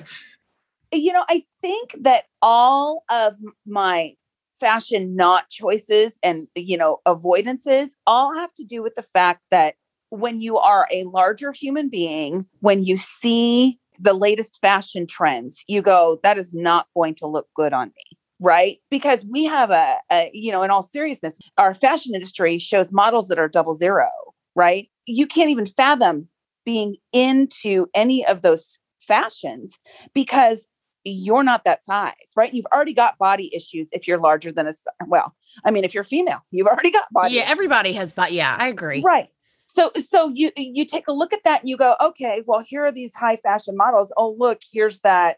you 0.94 1.14
know, 1.14 1.24
I 1.30 1.46
think 1.62 1.96
that 2.02 2.26
all 2.42 3.04
of 3.10 3.38
my 3.66 4.14
fashion 4.60 5.16
not 5.16 5.50
choices 5.50 6.14
and, 6.22 6.48
you 6.56 6.78
know, 6.78 6.98
avoidances 7.08 7.92
all 8.06 8.34
have 8.36 8.54
to 8.56 8.64
do 8.64 8.84
with 8.84 8.96
the 8.96 9.04
fact 9.04 9.42
that 9.52 9.76
when 10.10 10.42
you 10.42 10.58
are 10.58 10.86
a 10.92 11.04
larger 11.06 11.52
human 11.54 11.90
being, 11.90 12.46
when 12.60 12.84
you 12.84 12.98
see 12.98 13.80
the 13.98 14.14
latest 14.14 14.60
fashion 14.62 15.08
trends, 15.08 15.64
you 15.68 15.82
go, 15.82 16.20
that 16.24 16.38
is 16.38 16.54
not 16.54 16.88
going 16.96 17.16
to 17.16 17.26
look 17.28 17.48
good 17.56 17.72
on 17.74 17.88
me. 17.88 18.18
Right. 18.40 18.78
Because 18.90 19.24
we 19.26 19.46
have 19.46 19.72
a, 19.72 19.96
a, 20.12 20.30
you 20.34 20.52
know, 20.52 20.64
in 20.64 20.72
all 20.72 20.84
seriousness, 20.84 21.38
our 21.58 21.74
fashion 21.74 22.14
industry 22.14 22.58
shows 22.60 22.92
models 22.92 23.28
that 23.30 23.40
are 23.40 23.48
double 23.48 23.74
zero. 23.74 24.10
Right. 24.56 24.90
You 25.06 25.28
can't 25.28 25.50
even 25.50 25.66
fathom 25.66 26.28
being 26.66 26.98
into 27.14 27.88
any 27.94 28.26
of 28.26 28.42
those 28.42 28.78
fashions 29.00 29.78
because 30.14 30.68
you're 31.04 31.44
not 31.44 31.66
that 31.66 31.84
size, 31.84 32.14
right? 32.36 32.54
You've 32.54 32.68
already 32.74 32.94
got 32.94 33.18
body 33.18 33.54
issues 33.56 33.90
if 33.92 34.08
you're 34.08 34.20
larger 34.20 34.52
than 34.52 34.68
a 34.68 34.74
well, 35.08 35.36
I 35.66 35.72
mean 35.72 35.84
if 35.84 35.94
you're 35.94 36.04
female, 36.04 36.46
you've 36.52 36.68
already 36.68 36.92
got 36.92 37.12
body 37.12 37.36
yeah, 37.36 37.42
issues. 37.42 37.52
everybody 37.52 37.94
has, 37.94 38.14
but 38.14 38.34
yeah, 38.34 38.56
I 38.60 38.68
agree. 38.68 39.02
right. 39.02 39.30
So 39.66 39.92
so 39.96 40.32
you 40.34 40.52
you 40.58 40.86
take 40.86 41.08
a 41.08 41.14
look 41.14 41.34
at 41.34 41.44
that 41.44 41.62
and 41.62 41.70
you 41.70 41.78
go, 41.78 41.96
okay, 42.02 42.44
well 42.46 42.64
here 42.66 42.86
are 42.86 42.92
these 42.92 43.14
high 43.14 43.38
fashion 43.38 43.76
models. 43.76 44.14
Oh, 44.18 44.36
look, 44.38 44.62
here's 44.72 45.00
that 45.00 45.38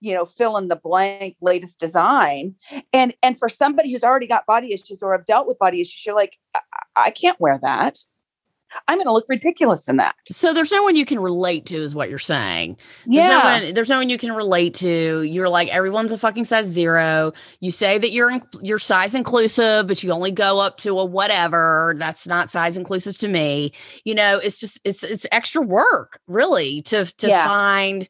you 0.00 0.14
know 0.14 0.24
fill 0.24 0.56
in 0.56 0.68
the 0.68 0.76
blank 0.76 1.36
latest 1.40 1.78
design 1.78 2.54
and 2.92 3.14
and 3.22 3.38
for 3.38 3.48
somebody 3.48 3.90
who's 3.90 4.04
already 4.04 4.26
got 4.26 4.46
body 4.46 4.72
issues 4.72 5.02
or 5.02 5.12
have 5.12 5.24
dealt 5.24 5.46
with 5.46 5.58
body 5.58 5.80
issues 5.80 6.06
you're 6.06 6.14
like 6.14 6.36
i, 6.54 6.60
I 6.96 7.10
can't 7.10 7.40
wear 7.40 7.58
that 7.62 7.98
i'm 8.88 8.96
going 8.98 9.06
to 9.06 9.12
look 9.12 9.26
ridiculous 9.28 9.88
in 9.88 9.96
that 9.96 10.14
So 10.30 10.52
there's 10.52 10.70
no 10.70 10.82
one 10.82 10.94
you 10.94 11.06
can 11.06 11.20
relate 11.20 11.64
to, 11.66 11.76
is 11.76 11.94
what 11.94 12.10
you're 12.10 12.18
saying. 12.18 12.76
There's 13.14 13.26
yeah 13.26 13.28
no 13.28 13.40
one, 13.40 13.72
there's 13.74 13.88
no 13.88 13.96
one 13.96 14.10
you 14.10 14.18
can 14.18 14.32
relate 14.32 14.74
to. 14.74 15.22
You're 15.22 15.48
like 15.48 15.68
everyone's 15.70 16.12
a 16.12 16.18
fucking 16.18 16.44
size 16.44 16.66
zero. 16.66 17.32
You 17.60 17.70
say 17.70 17.96
that 17.96 18.10
you're 18.12 18.30
in, 18.30 18.42
you're 18.60 18.78
size 18.78 19.14
inclusive, 19.14 19.86
but 19.86 20.02
you 20.02 20.12
only 20.12 20.32
go 20.32 20.58
up 20.60 20.76
to 20.78 20.98
a 20.98 21.04
whatever. 21.06 21.94
That's 21.96 22.26
not 22.26 22.50
size 22.50 22.76
inclusive 22.76 23.16
to 23.18 23.28
me. 23.28 23.72
You 24.04 24.14
know, 24.14 24.36
it's 24.36 24.58
just 24.58 24.80
it's 24.84 25.02
it's 25.02 25.24
extra 25.32 25.62
work, 25.62 26.20
really, 26.26 26.82
to 26.82 27.06
to 27.06 27.28
Yeah. 27.28 27.42
find. 27.42 28.06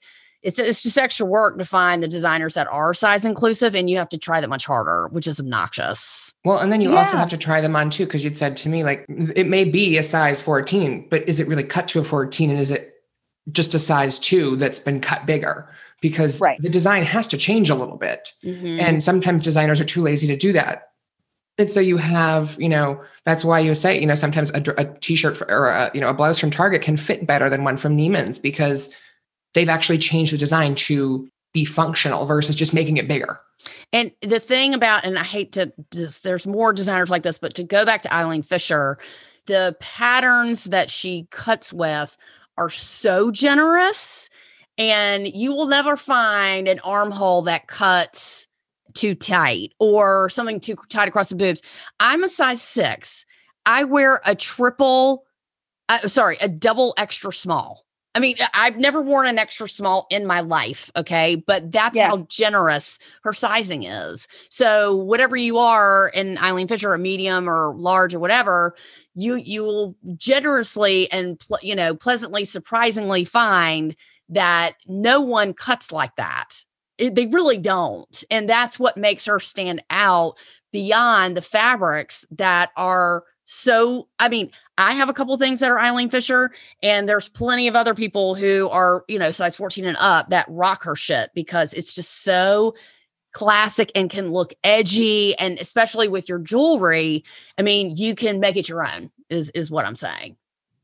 It's 0.48 0.58
it's 0.58 0.82
just 0.82 0.96
extra 0.96 1.26
work 1.26 1.58
to 1.58 1.64
find 1.66 2.02
the 2.02 2.08
designers 2.08 2.54
that 2.54 2.66
are 2.68 2.94
size 2.94 3.26
inclusive, 3.26 3.74
and 3.74 3.90
you 3.90 3.98
have 3.98 4.08
to 4.08 4.16
try 4.18 4.40
that 4.40 4.48
much 4.48 4.64
harder, 4.64 5.08
which 5.08 5.26
is 5.26 5.38
obnoxious. 5.38 6.32
Well, 6.42 6.56
and 6.58 6.72
then 6.72 6.80
you 6.80 6.96
also 6.96 7.18
have 7.18 7.28
to 7.30 7.36
try 7.36 7.60
them 7.60 7.76
on 7.76 7.90
too, 7.90 8.06
because 8.06 8.24
you'd 8.24 8.38
said 8.38 8.56
to 8.58 8.70
me, 8.70 8.82
like, 8.82 9.04
it 9.36 9.46
may 9.46 9.64
be 9.64 9.98
a 9.98 10.02
size 10.02 10.40
14, 10.40 11.06
but 11.10 11.28
is 11.28 11.38
it 11.38 11.48
really 11.48 11.64
cut 11.64 11.86
to 11.88 12.00
a 12.00 12.04
14? 12.04 12.48
And 12.48 12.58
is 12.58 12.70
it 12.70 12.94
just 13.52 13.74
a 13.74 13.78
size 13.78 14.18
two 14.18 14.56
that's 14.56 14.78
been 14.78 15.00
cut 15.02 15.26
bigger? 15.26 15.68
Because 16.00 16.40
Right. 16.40 16.58
the 16.62 16.70
design 16.70 17.02
has 17.04 17.26
to 17.26 17.36
change 17.36 17.68
a 17.68 17.74
little 17.74 17.98
bit. 17.98 18.32
Mhm. 18.42 18.80
And 18.80 19.02
sometimes 19.02 19.42
designers 19.42 19.80
are 19.82 19.84
too 19.84 20.00
lazy 20.00 20.26
to 20.28 20.36
do 20.36 20.52
that. 20.54 20.84
And 21.58 21.70
so 21.70 21.80
you 21.80 21.98
have, 21.98 22.56
you 22.58 22.68
know, 22.70 23.02
that's 23.26 23.44
why 23.44 23.58
you 23.60 23.74
say, 23.74 24.00
you 24.00 24.06
know, 24.06 24.14
sometimes 24.14 24.50
a, 24.54 24.60
dr- 24.60 24.78
a 24.78 24.96
t-shirt 25.00 25.36
for, 25.36 25.50
or 25.50 25.66
a, 25.68 25.90
you 25.92 26.00
know, 26.00 26.08
a 26.08 26.14
blouse 26.14 26.38
from 26.38 26.50
Target 26.50 26.80
can 26.80 26.96
fit 26.96 27.26
better 27.26 27.50
than 27.50 27.64
one 27.64 27.76
from 27.76 27.98
Neiman's 27.98 28.38
because 28.38 28.88
they've 29.54 29.68
actually 29.68 29.98
changed 29.98 30.32
the 30.32 30.38
design 30.38 30.74
to 30.74 31.28
be 31.52 31.64
functional 31.64 32.26
versus 32.26 32.54
just 32.54 32.74
making 32.74 32.96
it 32.96 33.08
bigger. 33.08 33.40
And 33.92 34.12
the 34.22 34.38
thing 34.38 34.74
about, 34.74 35.04
and 35.04 35.18
I 35.18 35.24
hate 35.24 35.52
to, 35.52 35.72
there's 36.22 36.46
more 36.46 36.72
designers 36.72 37.10
like 37.10 37.22
this, 37.22 37.38
but 37.38 37.54
to 37.54 37.64
go 37.64 37.84
back 37.84 38.02
to 38.02 38.14
Eileen 38.14 38.42
Fisher, 38.42 38.98
the 39.46 39.76
patterns 39.80 40.64
that 40.64 40.90
she 40.90 41.26
cuts 41.30 41.72
with 41.72 42.16
are 42.56 42.70
so 42.70 43.30
generous, 43.30 44.28
and 44.76 45.26
you 45.26 45.52
will 45.52 45.66
never 45.66 45.96
find 45.96 46.68
an 46.68 46.80
armhole 46.80 47.42
that 47.42 47.66
cuts 47.66 48.46
too 48.94 49.14
tight 49.14 49.72
or 49.78 50.28
something 50.28 50.60
too 50.60 50.76
tight 50.88 51.08
across 51.08 51.30
the 51.30 51.36
boobs. 51.36 51.62
I'm 51.98 52.24
a 52.24 52.28
size 52.28 52.62
six. 52.62 53.24
I 53.64 53.84
wear 53.84 54.20
a 54.24 54.34
triple, 54.34 55.24
uh, 55.88 56.08
sorry, 56.08 56.36
a 56.40 56.48
double 56.48 56.94
extra 56.96 57.32
small. 57.32 57.84
I 58.18 58.20
mean, 58.20 58.36
I've 58.52 58.76
never 58.78 59.00
worn 59.00 59.26
an 59.28 59.38
extra 59.38 59.68
small 59.68 60.08
in 60.10 60.26
my 60.26 60.40
life. 60.40 60.90
Okay. 60.96 61.36
But 61.46 61.70
that's 61.70 61.94
Yeah. 61.96 62.08
how 62.08 62.26
generous 62.28 62.98
her 63.22 63.32
sizing 63.32 63.84
is. 63.84 64.26
So 64.50 64.96
whatever 64.96 65.36
you 65.36 65.56
are 65.58 66.08
in 66.08 66.36
Eileen 66.38 66.66
Fisher, 66.66 66.92
a 66.92 66.98
medium 66.98 67.48
or 67.48 67.72
large 67.76 68.16
or 68.16 68.18
whatever, 68.18 68.74
you 69.14 69.36
you 69.36 69.62
will 69.62 69.94
generously 70.16 71.10
and 71.12 71.38
ple- 71.38 71.60
you 71.62 71.76
know 71.76 71.94
pleasantly 71.94 72.44
surprisingly 72.44 73.24
find 73.24 73.94
that 74.28 74.72
no 74.88 75.20
one 75.20 75.54
cuts 75.54 75.92
like 75.92 76.16
that. 76.16 76.64
It- 76.98 77.14
they 77.14 77.26
really 77.26 77.58
don't, 77.58 78.24
and 78.32 78.48
that's 78.50 78.80
what 78.80 78.96
makes 78.96 79.26
her 79.26 79.38
stand 79.38 79.80
out 79.90 80.34
beyond 80.72 81.36
the 81.36 81.42
fabrics 81.42 82.24
that 82.32 82.70
are 82.76 83.22
so. 83.50 84.08
I 84.18 84.28
mean, 84.28 84.50
I 84.76 84.92
have 84.94 85.08
a 85.08 85.14
couple 85.14 85.36
things 85.38 85.60
that 85.60 85.70
are 85.70 85.78
Eileen 85.80 86.10
Fisher, 86.10 86.50
and 86.82 87.08
there's 87.08 87.28
plenty 87.28 87.66
of 87.66 87.74
other 87.74 87.94
people 87.94 88.34
who 88.34 88.68
are 88.68 89.04
you 89.08 89.18
know 89.18 89.30
size 89.30 89.56
14 89.56 89.86
and 89.86 89.96
up 89.98 90.28
that 90.30 90.46
rock 90.48 90.84
her 90.84 90.94
shit 90.94 91.30
because 91.34 91.72
it's 91.72 91.94
just 91.94 92.22
so 92.22 92.74
classic 93.32 93.92
and 93.94 94.10
can 94.10 94.32
look 94.32 94.52
edgy 94.64 95.38
and 95.38 95.58
especially 95.58 96.08
with 96.08 96.28
your 96.28 96.38
jewelry 96.38 97.22
i 97.58 97.62
mean 97.62 97.94
you 97.94 98.14
can 98.14 98.40
make 98.40 98.56
it 98.56 98.68
your 98.68 98.82
own 98.84 99.10
is 99.28 99.50
is 99.50 99.70
what 99.70 99.84
i'm 99.84 99.94
saying 99.94 100.34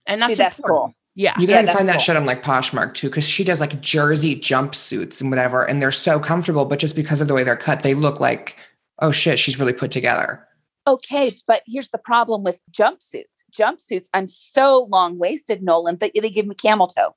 and 0.07 0.21
that's 0.21 0.33
See, 0.33 0.35
that's 0.37 0.59
important. 0.59 0.93
cool. 0.93 0.95
yeah 1.15 1.35
You 1.41 1.49
Yeah, 1.49 1.55
gotta 1.57 1.67
that's 1.69 1.79
find 1.79 1.89
that 1.89 1.95
cool. 1.95 2.01
shit 2.01 2.17
on 2.17 2.27
like 2.27 2.43
Poshmark 2.43 2.95
too, 2.95 3.09
because 3.09 3.27
she 3.27 3.45
does 3.45 3.61
like 3.61 3.81
jersey 3.81 4.37
jumpsuits 4.37 5.21
and 5.23 5.31
whatever, 5.31 5.65
and 5.65 5.81
they're 5.81 5.91
so 5.91 6.21
comfortable, 6.21 6.67
but 6.67 6.79
just 6.79 6.95
because 6.95 7.21
of 7.23 7.29
the 7.29 7.35
way 7.35 7.45
they're 7.45 7.57
cut, 7.57 7.83
they 7.83 7.95
look 7.95 8.21
like, 8.21 8.57
oh 9.01 9.11
shit, 9.11 9.39
she's 9.39 9.59
really 9.59 9.73
put 9.73 9.91
together. 9.91 10.47
Okay, 10.87 11.41
but 11.47 11.63
here's 11.67 11.89
the 11.89 11.99
problem 11.99 12.43
with 12.45 12.61
jumpsuits. 12.71 13.25
Jumpsuits, 13.57 14.09
I'm 14.13 14.29
so 14.29 14.87
long 14.91 15.19
waisted, 15.19 15.63
Nolan, 15.63 15.97
that 15.99 16.13
they 16.15 16.31
give 16.31 16.47
me 16.47 16.55
camel 16.55 16.89
toe. 16.89 17.15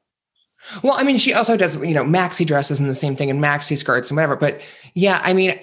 Well, 0.84 0.94
I 0.98 1.04
mean, 1.04 1.18
she 1.18 1.34
also 1.34 1.56
does, 1.58 1.84
you 1.86 1.94
know, 1.94 2.04
maxi 2.04 2.46
dresses 2.46 2.80
and 2.80 2.90
the 2.90 2.96
same 2.96 3.16
thing 3.16 3.30
and 3.30 3.44
maxi 3.44 3.78
skirts 3.78 4.10
and 4.10 4.16
whatever. 4.18 4.36
But 4.36 4.62
yeah, 4.96 5.22
I 5.24 5.34
mean, 5.34 5.60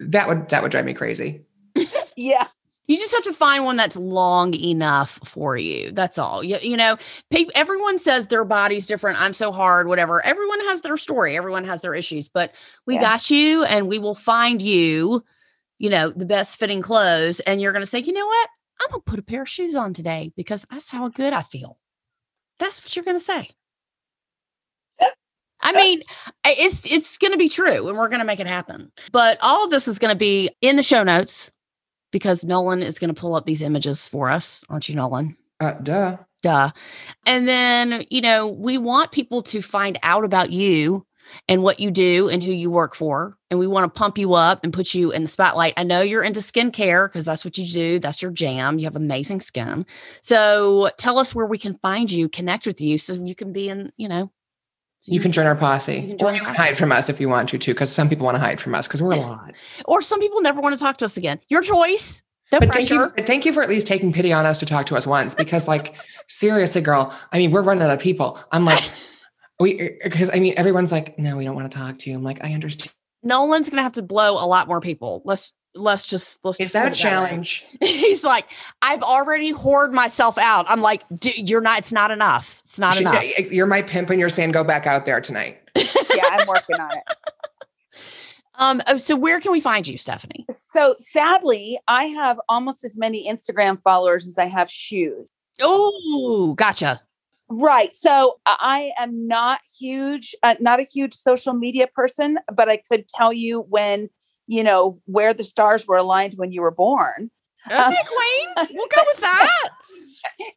that 0.00 0.28
would 0.28 0.48
that 0.50 0.62
would 0.62 0.70
drive 0.72 0.84
me 0.84 0.94
crazy. 0.94 1.42
Yeah. 2.18 2.46
You 2.86 2.96
just 2.96 3.12
have 3.12 3.24
to 3.24 3.32
find 3.34 3.64
one 3.66 3.76
that's 3.76 3.96
long 3.96 4.54
enough 4.54 5.18
for 5.24 5.56
you. 5.56 5.90
That's 5.90 6.16
all. 6.18 6.42
You, 6.42 6.56
you 6.62 6.76
know, 6.78 6.96
pe- 7.30 7.44
everyone 7.54 7.98
says 7.98 8.28
their 8.28 8.44
body's 8.44 8.86
different. 8.86 9.20
I'm 9.20 9.34
so 9.34 9.52
hard, 9.52 9.86
whatever. 9.88 10.24
Everyone 10.24 10.60
has 10.60 10.80
their 10.80 10.96
story, 10.96 11.36
everyone 11.36 11.64
has 11.64 11.80
their 11.82 11.94
issues, 11.94 12.28
but 12.28 12.52
we 12.86 12.94
Yeah. 12.94 13.00
got 13.00 13.28
you 13.30 13.64
and 13.64 13.86
we 13.88 13.98
will 13.98 14.14
find 14.14 14.62
you, 14.62 15.22
you 15.78 15.90
know, 15.90 16.10
the 16.10 16.26
best 16.26 16.58
fitting 16.58 16.82
clothes. 16.82 17.40
And 17.40 17.60
you're 17.60 17.72
going 17.72 17.82
to 17.82 17.86
say, 17.86 18.00
you 18.00 18.12
know 18.12 18.26
what? 18.26 18.48
I'm 18.80 18.90
going 18.90 19.00
to 19.00 19.10
put 19.10 19.18
a 19.18 19.22
pair 19.22 19.42
of 19.42 19.48
shoes 19.48 19.74
on 19.74 19.94
today 19.94 20.32
because 20.36 20.66
that's 20.70 20.90
how 20.90 21.08
good 21.08 21.32
I 21.32 21.42
feel. 21.42 21.78
That's 22.58 22.82
what 22.82 22.94
you're 22.94 23.04
going 23.04 23.18
to 23.18 23.24
say. 23.24 23.50
I 25.60 25.72
mean, 25.72 26.02
it's 26.44 26.82
it's 26.84 27.18
going 27.18 27.32
to 27.32 27.38
be 27.38 27.48
true, 27.48 27.88
and 27.88 27.96
we're 27.98 28.08
going 28.08 28.20
to 28.20 28.26
make 28.26 28.40
it 28.40 28.46
happen. 28.46 28.92
But 29.10 29.38
all 29.40 29.64
of 29.64 29.70
this 29.70 29.88
is 29.88 29.98
going 29.98 30.12
to 30.12 30.18
be 30.18 30.50
in 30.60 30.76
the 30.76 30.82
show 30.82 31.02
notes 31.02 31.50
because 32.12 32.44
Nolan 32.44 32.82
is 32.82 32.98
going 32.98 33.12
to 33.12 33.20
pull 33.20 33.34
up 33.34 33.46
these 33.46 33.62
images 33.62 34.06
for 34.06 34.30
us, 34.30 34.62
aren't 34.68 34.88
you, 34.88 34.94
Nolan? 34.94 35.36
Uh, 35.58 35.72
duh. 35.82 36.18
Duh. 36.42 36.70
And 37.24 37.48
then, 37.48 38.04
you 38.10 38.20
know, 38.20 38.46
we 38.46 38.78
want 38.78 39.10
people 39.10 39.42
to 39.44 39.60
find 39.60 39.98
out 40.02 40.24
about 40.24 40.52
you 40.52 41.04
and 41.48 41.62
what 41.62 41.80
you 41.80 41.90
do 41.90 42.28
and 42.28 42.42
who 42.42 42.52
you 42.52 42.70
work 42.70 42.94
for. 42.94 43.36
And 43.50 43.58
we 43.58 43.66
want 43.66 43.92
to 43.92 43.98
pump 43.98 44.18
you 44.18 44.34
up 44.34 44.60
and 44.62 44.72
put 44.72 44.94
you 44.94 45.12
in 45.12 45.22
the 45.22 45.28
spotlight. 45.28 45.74
I 45.76 45.84
know 45.84 46.00
you're 46.00 46.22
into 46.22 46.40
skincare 46.40 47.08
because 47.08 47.24
that's 47.24 47.44
what 47.44 47.58
you 47.58 47.66
do. 47.66 47.98
That's 47.98 48.20
your 48.20 48.30
jam. 48.30 48.78
You 48.78 48.84
have 48.84 48.96
amazing 48.96 49.40
skin. 49.40 49.86
So 50.20 50.90
tell 50.98 51.18
us 51.18 51.34
where 51.34 51.46
we 51.46 51.58
can 51.58 51.78
find 51.78 52.10
you, 52.10 52.28
connect 52.28 52.66
with 52.66 52.80
you 52.80 52.98
so 52.98 53.14
you 53.14 53.34
can 53.34 53.52
be 53.52 53.68
in, 53.68 53.92
you 53.96 54.08
know, 54.08 54.30
so 55.06 55.12
You 55.12 55.20
can 55.20 55.30
join 55.30 55.46
our 55.46 55.54
posse. 55.54 56.16
You 56.18 56.26
or 56.26 56.32
you 56.32 56.40
can 56.40 56.54
hide 56.54 56.76
from 56.76 56.90
us 56.90 57.08
if 57.08 57.20
you 57.20 57.28
want 57.28 57.48
to, 57.50 57.58
too, 57.58 57.72
because 57.72 57.92
some 57.92 58.08
people 58.08 58.24
want 58.24 58.34
to 58.34 58.40
hide 58.40 58.60
from 58.60 58.74
us 58.74 58.88
because 58.88 59.00
we're 59.00 59.12
a 59.12 59.16
lot. 59.16 59.54
or 59.84 60.02
some 60.02 60.18
people 60.18 60.40
never 60.40 60.60
want 60.60 60.76
to 60.76 60.82
talk 60.82 60.96
to 60.98 61.04
us 61.04 61.16
again. 61.16 61.38
Your 61.48 61.62
choice. 61.62 62.22
No 62.52 62.60
but 62.60 62.72
thank 62.72 62.90
you, 62.90 63.08
pressure. 63.08 63.26
thank 63.26 63.44
you 63.44 63.52
for 63.52 63.62
at 63.62 63.68
least 63.68 63.86
taking 63.86 64.12
pity 64.12 64.32
on 64.32 64.46
us 64.46 64.58
to 64.58 64.66
talk 64.66 64.86
to 64.86 64.96
us 64.96 65.06
once 65.06 65.34
because, 65.34 65.66
like, 65.66 65.94
seriously, 66.28 66.80
girl, 66.80 67.12
I 67.32 67.38
mean, 67.38 67.50
we're 67.50 67.62
running 67.62 67.82
out 67.82 67.90
of 67.90 67.98
people. 68.00 68.38
I'm 68.52 68.64
like, 68.64 68.82
we, 69.60 69.98
because 70.02 70.30
I 70.34 70.38
mean, 70.38 70.54
everyone's 70.56 70.92
like, 70.92 71.18
no, 71.18 71.36
we 71.36 71.44
don't 71.44 71.54
want 71.54 71.70
to 71.70 71.76
talk 71.78 71.98
to 72.00 72.10
you. 72.10 72.16
I'm 72.16 72.22
like, 72.22 72.44
I 72.44 72.52
understand. 72.52 72.92
Nolan's 73.22 73.68
gonna 73.70 73.82
have 73.82 73.94
to 73.94 74.02
blow 74.02 74.32
a 74.32 74.46
lot 74.46 74.68
more 74.68 74.80
people. 74.80 75.22
Let's 75.24 75.52
let's 75.74 76.06
just 76.06 76.38
let's 76.44 76.60
Is 76.60 76.66
just 76.66 76.72
that 76.74 76.86
a 76.86 76.90
put 76.90 76.98
it 76.98 77.00
challenge? 77.00 77.66
He's 77.80 78.22
like, 78.22 78.46
I've 78.82 79.02
already 79.02 79.52
whored 79.52 79.92
myself 79.92 80.38
out. 80.38 80.66
I'm 80.68 80.80
like, 80.82 81.02
"D- 81.18 81.42
you're 81.44 81.60
not. 81.60 81.78
It's 81.80 81.92
not 81.92 82.10
enough. 82.10 82.60
It's 82.64 82.78
not 82.78 82.94
Should- 82.94 83.02
enough. 83.06 83.24
You're 83.52 83.66
my 83.66 83.82
pimp 83.82 84.10
and 84.10 84.20
you're 84.20 84.28
saying 84.28 84.52
go 84.52 84.62
back 84.62 84.86
out 84.86 85.06
there 85.06 85.20
tonight. 85.20 85.58
yeah, 85.76 85.84
I'm 86.24 86.46
working 86.46 86.76
on 86.80 86.90
it. 86.92 87.02
Um. 88.58 88.80
oh, 88.86 88.96
So 88.96 89.16
where 89.16 89.38
can 89.38 89.52
we 89.52 89.60
find 89.60 89.86
you, 89.86 89.98
Stephanie? 89.98 90.46
So 90.70 90.94
sadly, 90.98 91.78
I 91.88 92.04
have 92.04 92.40
almost 92.48 92.84
as 92.84 92.96
many 92.96 93.28
Instagram 93.30 93.82
followers 93.82 94.26
as 94.26 94.38
I 94.38 94.46
have 94.46 94.70
shoes. 94.70 95.28
Oh, 95.60 96.54
gotcha. 96.54 97.02
Right. 97.48 97.94
So 97.94 98.38
uh, 98.46 98.56
I 98.58 98.92
am 98.98 99.26
not 99.26 99.60
huge, 99.78 100.34
uh, 100.42 100.56
not 100.60 100.80
a 100.80 100.82
huge 100.82 101.14
social 101.14 101.54
media 101.54 101.86
person, 101.86 102.38
but 102.52 102.68
I 102.68 102.78
could 102.78 103.08
tell 103.08 103.32
you 103.32 103.60
when, 103.68 104.08
you 104.46 104.62
know, 104.64 105.00
where 105.06 105.32
the 105.32 105.44
stars 105.44 105.86
were 105.86 105.96
aligned 105.96 106.34
when 106.36 106.50
you 106.50 106.62
were 106.62 106.72
born. 106.72 107.30
Okay, 107.66 107.76
Um, 107.76 107.92
Queen. 107.92 108.68
We'll 108.74 108.88
go 108.88 109.02
with 109.06 109.20
that. 109.20 109.68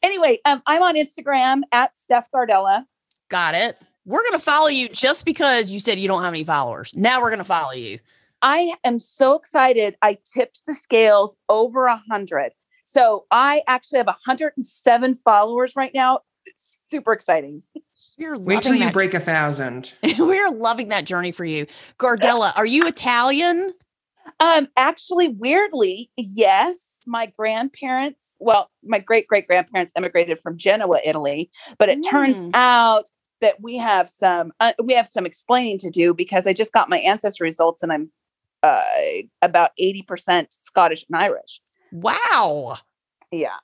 Anyway, 0.01 0.39
um, 0.45 0.61
I'm 0.65 0.81
on 0.81 0.95
Instagram 0.95 1.61
at 1.71 1.97
Steph 1.97 2.29
Gardella. 2.31 2.85
Got 3.29 3.55
it. 3.55 3.77
We're 4.05 4.23
gonna 4.23 4.39
follow 4.39 4.67
you 4.67 4.89
just 4.89 5.25
because 5.25 5.69
you 5.69 5.79
said 5.79 5.99
you 5.99 6.07
don't 6.07 6.23
have 6.23 6.33
any 6.33 6.43
followers. 6.43 6.93
Now 6.95 7.21
we're 7.21 7.29
gonna 7.29 7.43
follow 7.43 7.73
you. 7.73 7.99
I 8.41 8.73
am 8.83 8.97
so 8.97 9.35
excited. 9.35 9.95
I 10.01 10.17
tipped 10.33 10.61
the 10.65 10.73
scales 10.73 11.35
over 11.49 11.85
a 11.85 12.01
hundred. 12.09 12.53
So 12.85 13.25
I 13.29 13.61
actually 13.67 13.97
have 13.97 14.07
107 14.07 15.15
followers 15.17 15.75
right 15.75 15.91
now. 15.93 16.21
It's 16.45 16.77
super 16.89 17.13
exciting. 17.13 17.63
We're 18.17 18.37
Wait 18.37 18.63
till 18.63 18.73
you 18.75 18.85
that. 18.85 18.93
break 18.93 19.13
a 19.13 19.19
thousand. 19.19 19.93
We're 20.19 20.51
loving 20.51 20.89
that 20.89 21.05
journey 21.05 21.31
for 21.31 21.45
you, 21.45 21.67
Gardella. 21.99 22.51
Are 22.55 22.65
you 22.65 22.85
Italian? 22.85 23.73
Um, 24.41 24.67
actually, 24.77 25.29
weirdly, 25.29 26.11
yes. 26.17 26.85
My 27.07 27.27
grandparents, 27.27 28.35
well, 28.39 28.69
my 28.83 28.99
great 28.99 29.25
great 29.27 29.47
grandparents 29.47 29.93
immigrated 29.97 30.37
from 30.37 30.57
Genoa, 30.57 30.99
Italy, 31.05 31.49
but 31.77 31.87
it 31.89 32.01
turns 32.07 32.41
Mm. 32.41 32.51
out 32.53 33.05
that 33.41 33.61
we 33.61 33.77
have 33.77 34.09
some 34.09 34.51
uh, 34.59 34.73
we 34.83 34.93
have 34.93 35.07
some 35.07 35.25
explaining 35.25 35.77
to 35.79 35.89
do 35.89 36.13
because 36.13 36.45
I 36.45 36.51
just 36.53 36.73
got 36.73 36.89
my 36.89 36.97
ancestry 36.99 37.45
results 37.45 37.81
and 37.81 37.91
I'm 37.91 38.11
uh, 38.61 38.81
about 39.41 39.71
eighty 39.79 40.01
percent 40.01 40.51
Scottish 40.51 41.05
and 41.09 41.15
Irish. 41.21 41.61
Wow. 41.93 42.77
Yeah, 43.31 43.55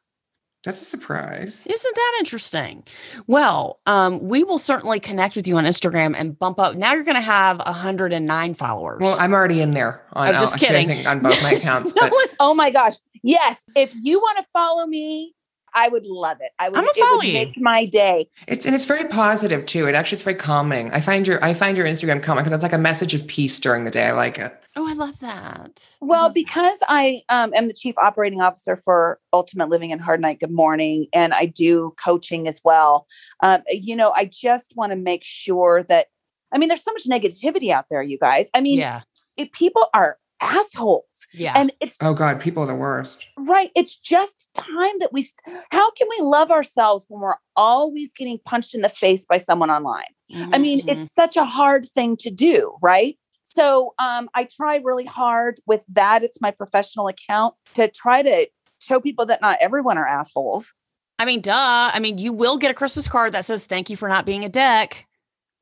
That's 0.65 0.81
a 0.81 0.85
surprise. 0.85 1.65
Isn't 1.67 1.95
that 1.95 2.15
interesting? 2.19 2.83
Well, 3.27 3.79
um, 3.85 4.19
we 4.27 4.43
will 4.43 4.57
certainly 4.57 4.99
connect 4.99 5.35
with 5.35 5.47
you 5.47 5.57
on 5.57 5.65
Instagram 5.65 6.15
and 6.17 6.37
bump 6.37 6.59
up. 6.59 6.75
Now 6.75 6.93
you're 6.95 7.03
going 7.03 7.15
to 7.15 7.21
have 7.21 7.59
109 7.59 8.53
followers. 8.55 8.99
Well, 8.99 9.15
I'm 9.19 9.33
already 9.33 9.61
in 9.61 9.71
there. 9.71 10.03
On, 10.13 10.27
I'm 10.27 10.33
just 10.33 10.55
uh, 10.55 10.57
kidding. 10.57 11.05
on 11.05 11.19
both 11.19 11.41
my 11.43 11.51
accounts. 11.53 11.93
No, 11.93 12.09
But 12.09 12.13
Oh 12.39 12.55
my 12.55 12.71
gosh. 12.71 12.95
Yes. 13.21 13.63
If 13.75 13.93
you 14.01 14.17
want 14.17 14.39
to 14.39 14.45
follow 14.53 14.87
me, 14.87 15.35
I 15.75 15.89
would 15.89 16.05
love 16.05 16.37
it. 16.39 16.51
I 16.57 16.69
would, 16.69 16.79
I'ma 16.79 16.87
it 16.95 17.17
would 17.17 17.33
make 17.33 17.57
my 17.61 17.85
day. 17.85 18.29
it's 18.47 18.65
and 18.65 18.73
it's 18.73 18.85
very 18.85 19.03
positive 19.05 19.65
too. 19.65 19.87
It 19.87 19.93
actually 19.95 20.15
it's 20.15 20.23
very 20.23 20.35
calming. 20.37 20.91
I 20.91 21.01
find 21.01 21.27
your 21.27 21.43
I 21.43 21.53
find 21.53 21.77
your 21.77 21.85
Instagram 21.85 22.23
calming 22.23 22.43
because 22.43 22.51
that's 22.51 22.63
like 22.63 22.73
a 22.73 22.77
message 22.77 23.13
of 23.13 23.27
peace 23.27 23.59
during 23.59 23.83
the 23.83 23.91
day. 23.91 24.07
I 24.07 24.11
like 24.11 24.39
it. 24.39 24.57
oh, 24.77 24.87
I 24.89 24.93
love 24.93 25.19
that. 25.19 25.71
I 26.01 26.05
Well, 26.05 26.23
love 26.23 26.29
that. 26.31 26.33
because 26.35 26.79
I 26.87 27.21
um, 27.29 27.53
am 27.53 27.67
the 27.67 27.73
chief 27.73 27.97
operating 27.97 28.41
officer 28.41 28.75
for 28.77 29.19
Ultimate 29.33 29.69
Living 29.69 29.91
and 29.91 30.01
Hard 30.01 30.21
Night 30.21 30.39
Good 30.39 30.51
Morning, 30.51 31.07
and 31.13 31.33
I 31.33 31.45
do 31.45 31.93
coaching 32.03 32.47
as 32.47 32.61
well. 32.63 33.05
Um, 33.43 33.61
you 33.69 33.95
know, 33.95 34.11
I 34.15 34.25
just 34.25 34.73
want 34.75 34.91
to 34.91 34.95
make 34.97 35.23
sure 35.23 35.83
that, 35.83 36.07
I 36.53 36.57
mean, 36.57 36.69
there's 36.69 36.83
so 36.83 36.93
much 36.93 37.05
negativity 37.05 37.69
out 37.71 37.85
there, 37.89 38.01
you 38.01 38.17
guys. 38.17 38.49
I 38.53 38.61
mean, 38.61 38.79
yeah, 38.79 39.01
if 39.37 39.51
people 39.51 39.87
are 39.93 40.17
assholes. 40.45 41.03
yeah. 41.33 41.53
And 41.55 41.73
it's 41.81 41.97
Oh 42.01 42.13
God, 42.13 42.39
people 42.39 42.63
are 42.63 42.67
the 42.67 42.75
worst. 42.75 43.25
right. 43.37 43.71
It's 43.75 43.95
just 43.95 44.49
time 44.53 44.99
that 44.99 45.11
we, 45.11 45.27
how 45.71 45.91
can 45.91 46.07
we 46.17 46.23
love 46.23 46.51
ourselves 46.51 47.05
when 47.09 47.21
we're 47.21 47.35
always 47.55 48.11
getting 48.13 48.37
punched 48.45 48.73
in 48.75 48.81
the 48.81 48.89
face 48.89 49.25
by 49.25 49.37
someone 49.37 49.69
online? 49.71 50.05
I 50.33 50.57
mean, 50.57 50.81
Mhm. 50.81 50.89
it's 50.89 51.13
such 51.13 51.37
a 51.37 51.45
hard 51.45 51.87
thing 51.87 52.17
to 52.17 52.31
do, 52.31 52.75
right? 52.81 53.17
So 53.43 53.93
um, 53.99 54.29
I 54.33 54.47
try 54.55 54.77
really 54.83 55.05
hard 55.05 55.59
with 55.65 55.83
that. 55.89 56.23
It's 56.23 56.41
my 56.41 56.51
professional 56.51 57.07
account 57.07 57.55
to 57.75 57.87
try 57.89 58.21
to 58.23 58.47
show 58.81 58.99
people 58.99 59.25
that 59.27 59.41
not 59.41 59.57
everyone 59.61 59.97
are 59.97 60.05
assholes. 60.07 60.73
I 61.19 61.25
mean, 61.25 61.41
duh. 61.41 61.53
I 61.93 61.99
mean, 61.99 62.17
you 62.17 62.33
will 62.33 62.57
get 62.57 62.71
a 62.71 62.73
Christmas 62.73 63.07
card 63.07 63.33
that 63.33 63.45
says 63.45 63.63
"Thank 63.63 63.89
you 63.89 63.95
for 63.95 64.09
not 64.09 64.25
being 64.25 64.43
a 64.43 64.49
dick." 64.49 65.05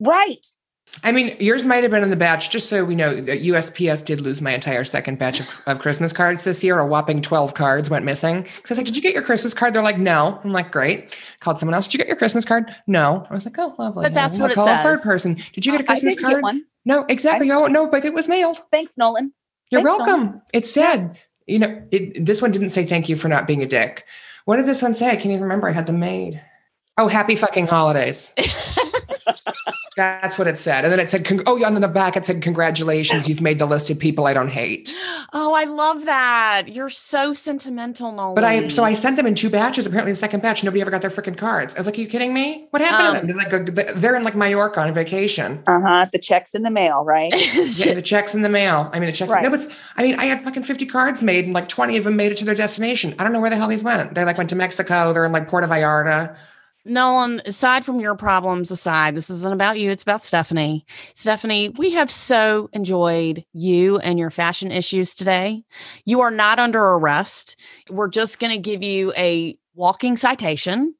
Right. 0.00 0.44
I 1.02 1.12
mean, 1.12 1.36
yours 1.40 1.64
might 1.64 1.82
have 1.82 1.90
been 1.90 2.02
in 2.02 2.10
the 2.10 2.16
batch, 2.16 2.50
just 2.50 2.68
so 2.68 2.84
we 2.84 2.94
know 2.94 3.14
that 3.20 3.42
USPS 3.42 4.04
did 4.04 4.20
lose 4.20 4.40
my 4.40 4.52
entire 4.54 4.84
second 4.84 5.18
batch 5.18 5.40
of, 5.40 5.50
of 5.66 5.80
Christmas 5.80 6.12
cards 6.12 6.44
this 6.44 6.62
year. 6.62 6.78
A 6.78 6.86
whopping 6.86 7.20
12 7.20 7.54
cards 7.54 7.90
went 7.90 8.04
missing. 8.04 8.44
So 8.44 8.50
I 8.50 8.60
was 8.70 8.78
like, 8.78 8.86
Did 8.86 8.96
you 8.96 9.02
get 9.02 9.12
your 9.12 9.22
Christmas 9.22 9.54
card? 9.54 9.74
They're 9.74 9.82
like, 9.82 9.98
No. 9.98 10.40
I'm 10.44 10.52
like, 10.52 10.70
Great. 10.70 11.14
Called 11.40 11.58
someone 11.58 11.74
else. 11.74 11.86
Did 11.86 11.94
you 11.94 11.98
get 11.98 12.06
your 12.06 12.16
Christmas 12.16 12.44
card? 12.44 12.74
No. 12.86 13.26
I 13.28 13.34
was 13.34 13.44
like, 13.44 13.58
Oh, 13.58 13.74
lovely. 13.78 14.04
But 14.04 14.14
that's 14.14 14.38
what 14.38 14.52
it 14.52 14.54
call 14.54 14.68
a 14.68 14.78
third 14.78 15.02
person. 15.02 15.34
Did 15.52 15.66
you 15.66 15.72
get 15.72 15.80
a 15.80 15.84
Christmas 15.84 16.20
card? 16.20 16.42
one. 16.42 16.64
No, 16.84 17.04
exactly. 17.08 17.50
oh, 17.50 17.66
no, 17.66 17.88
but 17.88 18.04
it 18.04 18.14
was 18.14 18.28
mailed. 18.28 18.60
Thanks, 18.70 18.96
Nolan. 18.96 19.32
You're 19.70 19.82
Thanks, 19.82 19.98
Nolan. 19.98 20.20
welcome. 20.20 20.42
It 20.52 20.66
said, 20.66 21.18
you 21.46 21.58
know, 21.58 21.82
it, 21.90 22.24
this 22.24 22.40
one 22.40 22.50
didn't 22.52 22.70
say 22.70 22.84
thank 22.84 23.08
you 23.08 23.16
for 23.16 23.28
not 23.28 23.46
being 23.46 23.62
a 23.62 23.66
dick. 23.66 24.04
What 24.44 24.56
did 24.56 24.66
this 24.66 24.82
one 24.82 24.94
say? 24.94 25.08
I 25.08 25.16
can't 25.16 25.26
even 25.26 25.42
remember. 25.42 25.68
I 25.68 25.72
had 25.72 25.86
them 25.86 25.98
made. 25.98 26.40
Oh, 26.98 27.08
happy 27.08 27.34
fucking 27.36 27.66
holidays. 27.66 28.32
That's 29.96 30.38
what 30.38 30.46
it 30.48 30.56
said. 30.56 30.84
And 30.84 30.92
then 30.92 30.98
it 31.00 31.08
said, 31.08 31.24
con- 31.24 31.42
oh, 31.46 31.56
yeah, 31.56 31.66
and 31.68 31.76
on 31.76 31.82
the 31.82 31.88
back 31.88 32.16
it 32.16 32.26
said, 32.26 32.42
congratulations, 32.42 33.28
you've 33.28 33.40
made 33.40 33.58
the 33.58 33.66
list 33.66 33.90
of 33.90 33.98
people 33.98 34.26
I 34.26 34.34
don't 34.34 34.48
hate. 34.48 34.94
Oh, 35.32 35.52
I 35.54 35.64
love 35.64 36.04
that. 36.04 36.64
You're 36.68 36.90
so 36.90 37.32
sentimental, 37.32 38.10
Nolan. 38.12 38.34
But 38.34 38.44
I, 38.44 38.68
so 38.68 38.82
I 38.84 38.94
sent 38.94 39.16
them 39.16 39.26
in 39.26 39.34
two 39.34 39.50
batches. 39.50 39.86
Apparently, 39.86 40.12
the 40.12 40.16
second 40.16 40.42
batch, 40.42 40.64
nobody 40.64 40.80
ever 40.80 40.90
got 40.90 41.00
their 41.00 41.10
freaking 41.10 41.36
cards. 41.36 41.74
I 41.74 41.78
was 41.78 41.86
like, 41.86 41.96
are 41.96 42.00
you 42.00 42.06
kidding 42.08 42.34
me? 42.34 42.66
What 42.70 42.82
happened 42.82 43.08
Um, 43.08 43.26
to 43.28 43.32
them? 43.32 43.48
They're, 43.50 43.74
like, 43.84 43.94
they're 44.00 44.16
in 44.16 44.24
like 44.24 44.34
Mallorca 44.34 44.80
on 44.80 44.92
vacation. 44.94 45.62
Uh 45.66 45.80
huh. 45.80 46.06
The 46.12 46.18
checks 46.18 46.54
in 46.54 46.62
the 46.62 46.70
mail, 46.70 47.04
right? 47.04 47.32
Yeah, 47.84 47.94
the 47.94 48.02
checks 48.02 48.34
in 48.34 48.42
the 48.42 48.48
mail. 48.48 48.90
I 48.92 48.98
mean, 49.00 49.06
the 49.08 49.12
checks. 49.12 49.32
Right. 49.32 49.42
No, 49.42 49.50
but 49.50 49.74
I 49.96 50.02
mean, 50.02 50.14
I 50.18 50.24
had 50.26 50.42
fucking 50.42 50.62
50 50.64 50.86
cards 50.86 51.22
made 51.22 51.44
and 51.44 51.54
like 51.54 51.68
20 51.68 51.96
of 51.96 52.04
them 52.04 52.16
made 52.16 52.30
it 52.32 52.38
to 52.38 52.44
their 52.44 52.54
destination. 52.54 53.14
I 53.18 53.24
don't 53.24 53.32
know 53.32 53.40
where 53.40 53.50
the 53.50 53.56
hell 53.56 53.68
these 53.68 53.84
went. 53.84 54.14
They 54.14 54.24
like 54.24 54.38
went 54.38 54.50
to 54.50 54.56
Mexico. 54.56 55.12
They're 55.12 55.24
in 55.24 55.32
like 55.32 55.48
Puerto 55.48 55.66
Vallarta. 55.66 56.36
Nolan, 56.84 57.40
aside 57.46 57.84
from 57.84 57.98
your 57.98 58.14
problems 58.14 58.70
aside, 58.70 59.14
this 59.14 59.30
isn't 59.30 59.52
about 59.52 59.78
you. 59.78 59.90
It's 59.90 60.02
about 60.02 60.22
Stephanie. 60.22 60.84
Stephanie, 61.14 61.70
we 61.70 61.92
have 61.92 62.10
so 62.10 62.68
enjoyed 62.74 63.44
you 63.54 63.98
and 63.98 64.18
your 64.18 64.30
fashion 64.30 64.70
issues 64.70 65.14
today. 65.14 65.64
You 66.04 66.20
are 66.20 66.30
not 66.30 66.58
under 66.58 66.82
arrest. 66.82 67.58
We're 67.88 68.10
just 68.10 68.38
going 68.38 68.52
to 68.52 68.58
give 68.58 68.82
you 68.82 69.14
a 69.16 69.56
walking 69.74 70.18
citation 70.18 70.94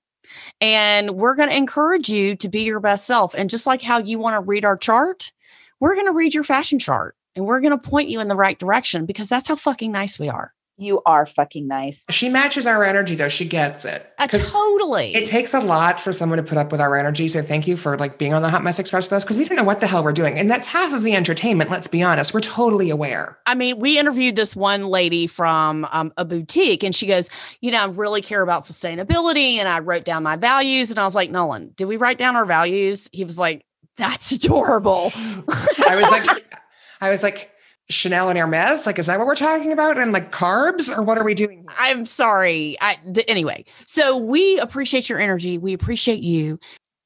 and 0.60 1.16
we're 1.16 1.34
going 1.34 1.50
to 1.50 1.56
encourage 1.56 2.08
you 2.08 2.34
to 2.36 2.48
be 2.48 2.62
your 2.62 2.80
best 2.80 3.06
self. 3.06 3.34
And 3.34 3.50
just 3.50 3.66
like 3.66 3.82
how 3.82 3.98
you 3.98 4.18
want 4.18 4.34
to 4.34 4.48
read 4.48 4.64
our 4.64 4.78
chart, 4.78 5.32
we're 5.80 5.94
going 5.94 6.06
to 6.06 6.12
read 6.12 6.32
your 6.32 6.44
fashion 6.44 6.78
chart 6.78 7.14
and 7.36 7.44
we're 7.44 7.60
going 7.60 7.78
to 7.78 7.88
point 7.88 8.08
you 8.08 8.20
in 8.20 8.28
the 8.28 8.36
right 8.36 8.58
direction 8.58 9.04
because 9.04 9.28
that's 9.28 9.48
how 9.48 9.56
fucking 9.56 9.92
nice 9.92 10.18
we 10.18 10.30
are. 10.30 10.53
You 10.76 11.02
are 11.06 11.24
fucking 11.24 11.68
nice. 11.68 12.02
She 12.10 12.28
matches 12.28 12.66
our 12.66 12.82
energy 12.82 13.14
though. 13.14 13.28
She 13.28 13.44
gets 13.44 13.84
it. 13.84 14.12
Uh, 14.18 14.26
'Cause 14.26 14.46
totally. 14.48 15.14
It 15.14 15.24
takes 15.24 15.54
a 15.54 15.60
lot 15.60 16.00
for 16.00 16.12
someone 16.12 16.36
to 16.38 16.42
put 16.42 16.58
up 16.58 16.72
with 16.72 16.80
our 16.80 16.96
energy. 16.96 17.28
So 17.28 17.42
thank 17.42 17.68
you 17.68 17.76
for 17.76 17.96
like 17.96 18.18
being 18.18 18.34
on 18.34 18.42
the 18.42 18.50
Hot 18.50 18.64
Mess 18.64 18.80
Express 18.80 19.04
with 19.04 19.12
us 19.12 19.22
because 19.24 19.38
we 19.38 19.44
don't 19.44 19.56
know 19.56 19.62
what 19.62 19.78
the 19.78 19.86
hell 19.86 20.02
we're 20.02 20.12
doing. 20.12 20.36
And 20.36 20.50
that's 20.50 20.66
half 20.66 20.92
of 20.92 21.02
the 21.04 21.14
entertainment. 21.14 21.70
Let's 21.70 21.86
be 21.86 22.02
honest. 22.02 22.34
We're 22.34 22.40
totally 22.40 22.90
aware. 22.90 23.38
I 23.46 23.54
mean, 23.54 23.78
we 23.78 23.98
interviewed 23.98 24.34
this 24.34 24.56
one 24.56 24.86
lady 24.86 25.28
from 25.28 25.86
um, 25.92 26.12
a 26.16 26.24
boutique, 26.24 26.82
and 26.82 26.94
she 26.94 27.06
goes, 27.06 27.30
You 27.60 27.70
know, 27.70 27.78
I 27.78 27.86
really 27.86 28.20
care 28.20 28.42
about 28.42 28.64
sustainability. 28.64 29.58
And 29.58 29.68
I 29.68 29.78
wrote 29.78 30.04
down 30.04 30.24
my 30.24 30.34
values. 30.36 30.90
And 30.90 30.98
I 30.98 31.04
was 31.04 31.14
like, 31.14 31.30
Nolan, 31.30 31.70
did 31.76 31.84
we 31.84 31.96
write 31.96 32.18
down 32.18 32.34
our 32.34 32.44
values? 32.44 33.08
He 33.12 33.24
was 33.24 33.38
like, 33.38 33.64
That's 33.96 34.32
adorable. 34.44 35.12
I 35.14 35.94
was 36.00 36.10
like, 36.10 36.44
I 37.00 37.10
was 37.10 37.22
like, 37.22 37.50
Chanel 37.90 38.30
and 38.30 38.38
Hermes? 38.38 38.86
Like, 38.86 38.98
is 38.98 39.06
that 39.06 39.18
what 39.18 39.26
we're 39.26 39.34
talking 39.34 39.72
about? 39.72 39.98
And 39.98 40.12
like 40.12 40.32
carbs 40.32 40.94
or 40.94 41.02
what 41.02 41.18
are 41.18 41.24
we 41.24 41.34
doing? 41.34 41.66
I'm 41.78 42.06
sorry. 42.06 42.76
I, 42.80 42.98
th- 43.12 43.26
anyway, 43.28 43.64
so 43.86 44.16
we 44.16 44.58
appreciate 44.58 45.08
your 45.08 45.18
energy. 45.18 45.58
We 45.58 45.72
appreciate 45.72 46.20
you. 46.20 46.58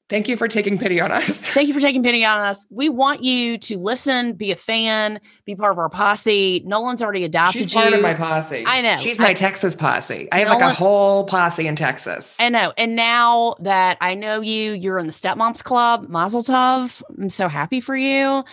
Thank 0.09 0.27
you 0.27 0.39
for 0.39 0.49
taking 0.49 0.79
pity 0.79 1.01
on 1.01 1.13
us. 1.13 1.47
Thank 1.49 1.69
you 1.69 1.75
for 1.75 1.81
taking 1.81 2.03
pity 2.03 2.25
on 2.25 2.41
us. 2.41 2.65
We 2.71 2.89
want 2.89 3.25
you 3.25 3.59
to 3.59 3.77
listen, 3.77 4.33
be 4.33 4.51
a 4.51 4.57
fan, 4.57 5.21
be 5.45 5.55
part 5.55 5.73
of 5.73 5.79
our 5.79 5.91
posse. 5.91 6.63
Nolan's 6.65 7.03
already 7.03 7.25
adopted 7.25 7.65
She's 7.65 7.75
you. 7.75 7.81
part 7.81 7.93
of 7.93 8.01
my 8.01 8.15
posse. 8.15 8.65
I 8.67 8.81
know. 8.81 8.97
She's 8.97 9.19
my 9.19 9.29
I- 9.29 9.35
Texas 9.35 9.77
posse. 9.77 10.29
I 10.33 10.39
have 10.41 10.49
like 10.49 10.63
a 10.63 10.73
whole 10.73 11.25
posse 11.25 11.67
in 11.67 11.77
Texas. 11.77 12.39
I 12.41 12.49
know. 12.49 12.73
And 12.79 12.97
now 12.97 13.57
that 13.61 13.99
I 14.01 14.15
know 14.15 14.41
you, 14.41 14.73
you're 14.73 14.99
in 14.99 15.07
the 15.07 15.13
Stepmoms 15.13 15.63
Club, 15.63 16.09
Mazel 16.09 16.43
Tov. 16.43 17.03
I'm 17.19 17.29
so 17.29 17.49
happy 17.49 17.81
for 17.81 17.97
you. 17.97 18.45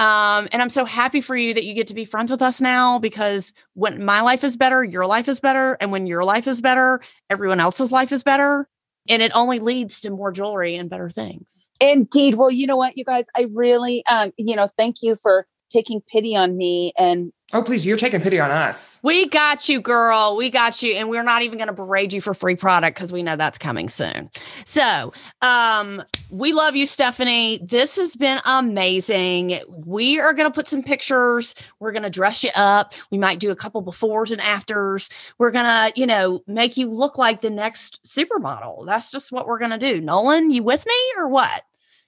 Um, 0.00 0.48
and 0.50 0.60
I'm 0.60 0.70
so 0.70 0.84
happy 0.84 1.20
for 1.20 1.36
you 1.36 1.54
that 1.54 1.62
you 1.62 1.74
get 1.74 1.86
to 1.88 1.94
be 1.94 2.04
friends 2.04 2.32
with 2.32 2.42
us 2.42 2.60
now 2.60 2.98
because 2.98 3.52
when 3.74 4.04
my 4.04 4.20
life 4.20 4.42
is 4.42 4.56
better, 4.56 4.82
your 4.82 5.06
life 5.06 5.28
is 5.28 5.38
better. 5.38 5.74
And 5.80 5.92
when 5.92 6.08
your 6.08 6.24
life 6.24 6.48
is 6.48 6.60
better, 6.60 7.00
everyone 7.30 7.60
else's 7.60 7.92
life 7.92 8.10
is 8.10 8.24
better. 8.24 8.68
And 9.08 9.22
it 9.22 9.32
only 9.34 9.58
leads 9.58 10.00
to 10.02 10.10
more 10.10 10.32
jewelry 10.32 10.76
and 10.76 10.88
better 10.88 11.10
things. 11.10 11.68
Indeed. 11.80 12.36
Well, 12.36 12.50
you 12.50 12.66
know 12.66 12.76
what, 12.76 12.96
you 12.96 13.04
guys, 13.04 13.24
I 13.36 13.46
really, 13.52 14.04
um, 14.06 14.32
you 14.38 14.56
know, 14.56 14.68
thank 14.78 14.96
you 15.02 15.16
for 15.16 15.46
taking 15.70 16.00
pity 16.02 16.36
on 16.36 16.56
me 16.56 16.92
and 16.98 17.32
oh, 17.54 17.62
please, 17.62 17.86
you're 17.86 17.96
taking 17.96 18.20
pity 18.20 18.40
on 18.40 18.50
us. 18.50 18.98
We 19.02 19.26
got 19.26 19.68
you, 19.68 19.80
girl. 19.80 20.36
We 20.36 20.50
got 20.50 20.82
you. 20.82 20.94
And 20.94 21.08
we're 21.08 21.22
not 21.22 21.42
even 21.42 21.56
going 21.56 21.68
to 21.68 21.74
berate 21.74 22.12
you 22.12 22.20
for 22.20 22.34
free 22.34 22.56
product 22.56 22.96
because 22.96 23.12
we 23.12 23.22
know 23.22 23.36
that's 23.36 23.58
coming 23.58 23.88
soon. 23.88 24.28
So, 24.66 25.12
um, 25.40 26.02
we 26.30 26.52
love 26.52 26.74
you, 26.74 26.86
Stephanie. 26.86 27.60
This 27.62 27.96
has 27.96 28.16
been 28.16 28.40
amazing. 28.44 29.60
We 29.68 30.18
are 30.18 30.32
going 30.32 30.50
to 30.50 30.54
put 30.54 30.68
some 30.68 30.82
pictures. 30.82 31.54
We're 31.78 31.92
going 31.92 32.02
to 32.02 32.10
dress 32.10 32.42
you 32.42 32.50
up. 32.56 32.94
We 33.10 33.18
might 33.18 33.38
do 33.38 33.50
a 33.50 33.56
couple 33.56 33.82
befores 33.84 34.32
and 34.32 34.40
afters. 34.40 35.08
We're 35.38 35.52
going 35.52 35.66
to, 35.66 35.92
you 35.98 36.06
know, 36.06 36.42
make 36.46 36.76
you 36.76 36.90
look 36.90 37.18
like 37.18 37.40
the 37.40 37.50
next 37.50 38.00
supermodel. 38.04 38.84
That's 38.86 39.12
just 39.12 39.30
what 39.30 39.46
we're 39.46 39.58
going 39.58 39.70
to 39.70 39.78
do. 39.78 40.00
Nolan, 40.00 40.50
you 40.50 40.64
with 40.64 40.84
me 40.86 41.12
or 41.16 41.28
what? 41.28 41.62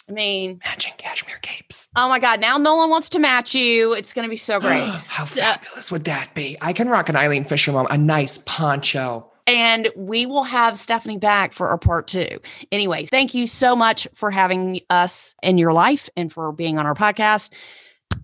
I 0.09 0.13
mean, 0.13 0.61
Matching 0.65 0.95
cashmere 0.99 1.39
capes. 1.43 1.89
oh 1.97 2.09
my 2.09 2.19
God. 2.21 2.41
Now 2.41 2.59
Nolan 2.59 2.91
wants 2.91 3.09
to 3.11 3.19
match 3.19 3.55
you. 3.55 3.93
It's 3.93 4.13
going 4.13 4.25
to 4.25 4.31
be 4.31 4.37
so 4.37 4.61
great. 4.61 4.87
How 4.89 5.25
fabulous 5.25 5.91
would 5.91 6.05
that 6.05 6.33
be? 6.35 6.57
I 6.61 6.73
can 6.73 6.89
rock 6.89 7.09
an 7.09 7.17
Eileen 7.17 7.45
Fisher 7.45 7.73
mom, 7.73 7.87
a 7.91 7.99
nice 7.99 8.39
poncho. 8.47 9.29
and 9.49 9.89
we 9.97 10.25
will 10.27 10.45
have 10.45 10.79
Stephanie 10.79 11.19
back 11.19 11.53
for 11.53 11.69
our 11.71 11.79
part 11.79 12.07
two. 12.07 12.39
Anyway, 12.71 13.07
thank 13.07 13.35
you 13.35 13.47
so 13.49 13.75
much 13.75 14.07
for 14.15 14.31
having 14.31 14.81
us 14.91 15.35
in 15.43 15.59
your 15.59 15.73
life 15.73 16.09
and 16.17 16.33
for 16.33 16.53
being 16.53 16.79
on 16.79 16.87
our 16.87 16.95
podcast. 16.95 17.53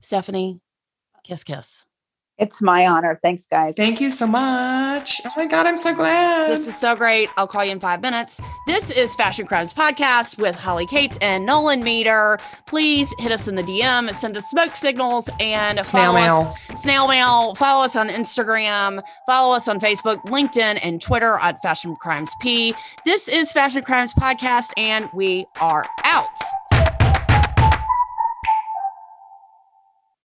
Stephanie, 0.00 0.60
kiss, 1.24 1.42
kiss. 1.44 1.84
It's 2.42 2.60
my 2.60 2.86
honor. 2.86 3.18
Thanks, 3.22 3.46
guys. 3.46 3.74
Thank 3.76 4.00
you 4.00 4.10
so 4.10 4.26
much. 4.26 5.20
Oh 5.24 5.30
my 5.36 5.46
God, 5.46 5.66
I'm 5.66 5.78
so 5.78 5.94
glad. 5.94 6.50
This 6.50 6.66
is 6.66 6.76
so 6.76 6.96
great. 6.96 7.28
I'll 7.36 7.46
call 7.46 7.64
you 7.64 7.70
in 7.70 7.78
five 7.80 8.00
minutes. 8.02 8.40
This 8.66 8.90
is 8.90 9.14
Fashion 9.14 9.46
Crimes 9.46 9.72
Podcast 9.72 10.38
with 10.38 10.56
Holly 10.56 10.86
Cates 10.86 11.16
and 11.20 11.46
Nolan 11.46 11.82
Meter. 11.84 12.38
Please 12.66 13.12
hit 13.18 13.30
us 13.30 13.46
in 13.46 13.54
the 13.54 13.62
DM, 13.62 14.12
send 14.16 14.36
us 14.36 14.44
smoke 14.50 14.74
signals, 14.74 15.30
and 15.40 15.78
Snail 15.86 16.12
follow 16.12 16.14
mail. 16.14 16.54
us- 16.72 16.82
snail 16.82 17.06
mail. 17.08 17.54
Follow 17.54 17.84
us 17.84 17.94
on 17.96 18.08
Instagram. 18.08 19.02
Follow 19.26 19.54
us 19.54 19.68
on 19.68 19.78
Facebook, 19.78 20.16
LinkedIn, 20.26 20.80
and 20.82 21.00
Twitter 21.00 21.38
at 21.40 21.62
Fashion 21.62 21.94
Crimes 22.00 22.32
P. 22.40 22.74
This 23.06 23.28
is 23.28 23.52
Fashion 23.52 23.82
Crimes 23.84 24.12
Podcast, 24.14 24.70
and 24.76 25.08
we 25.14 25.46
are 25.60 25.86
out. 26.04 26.26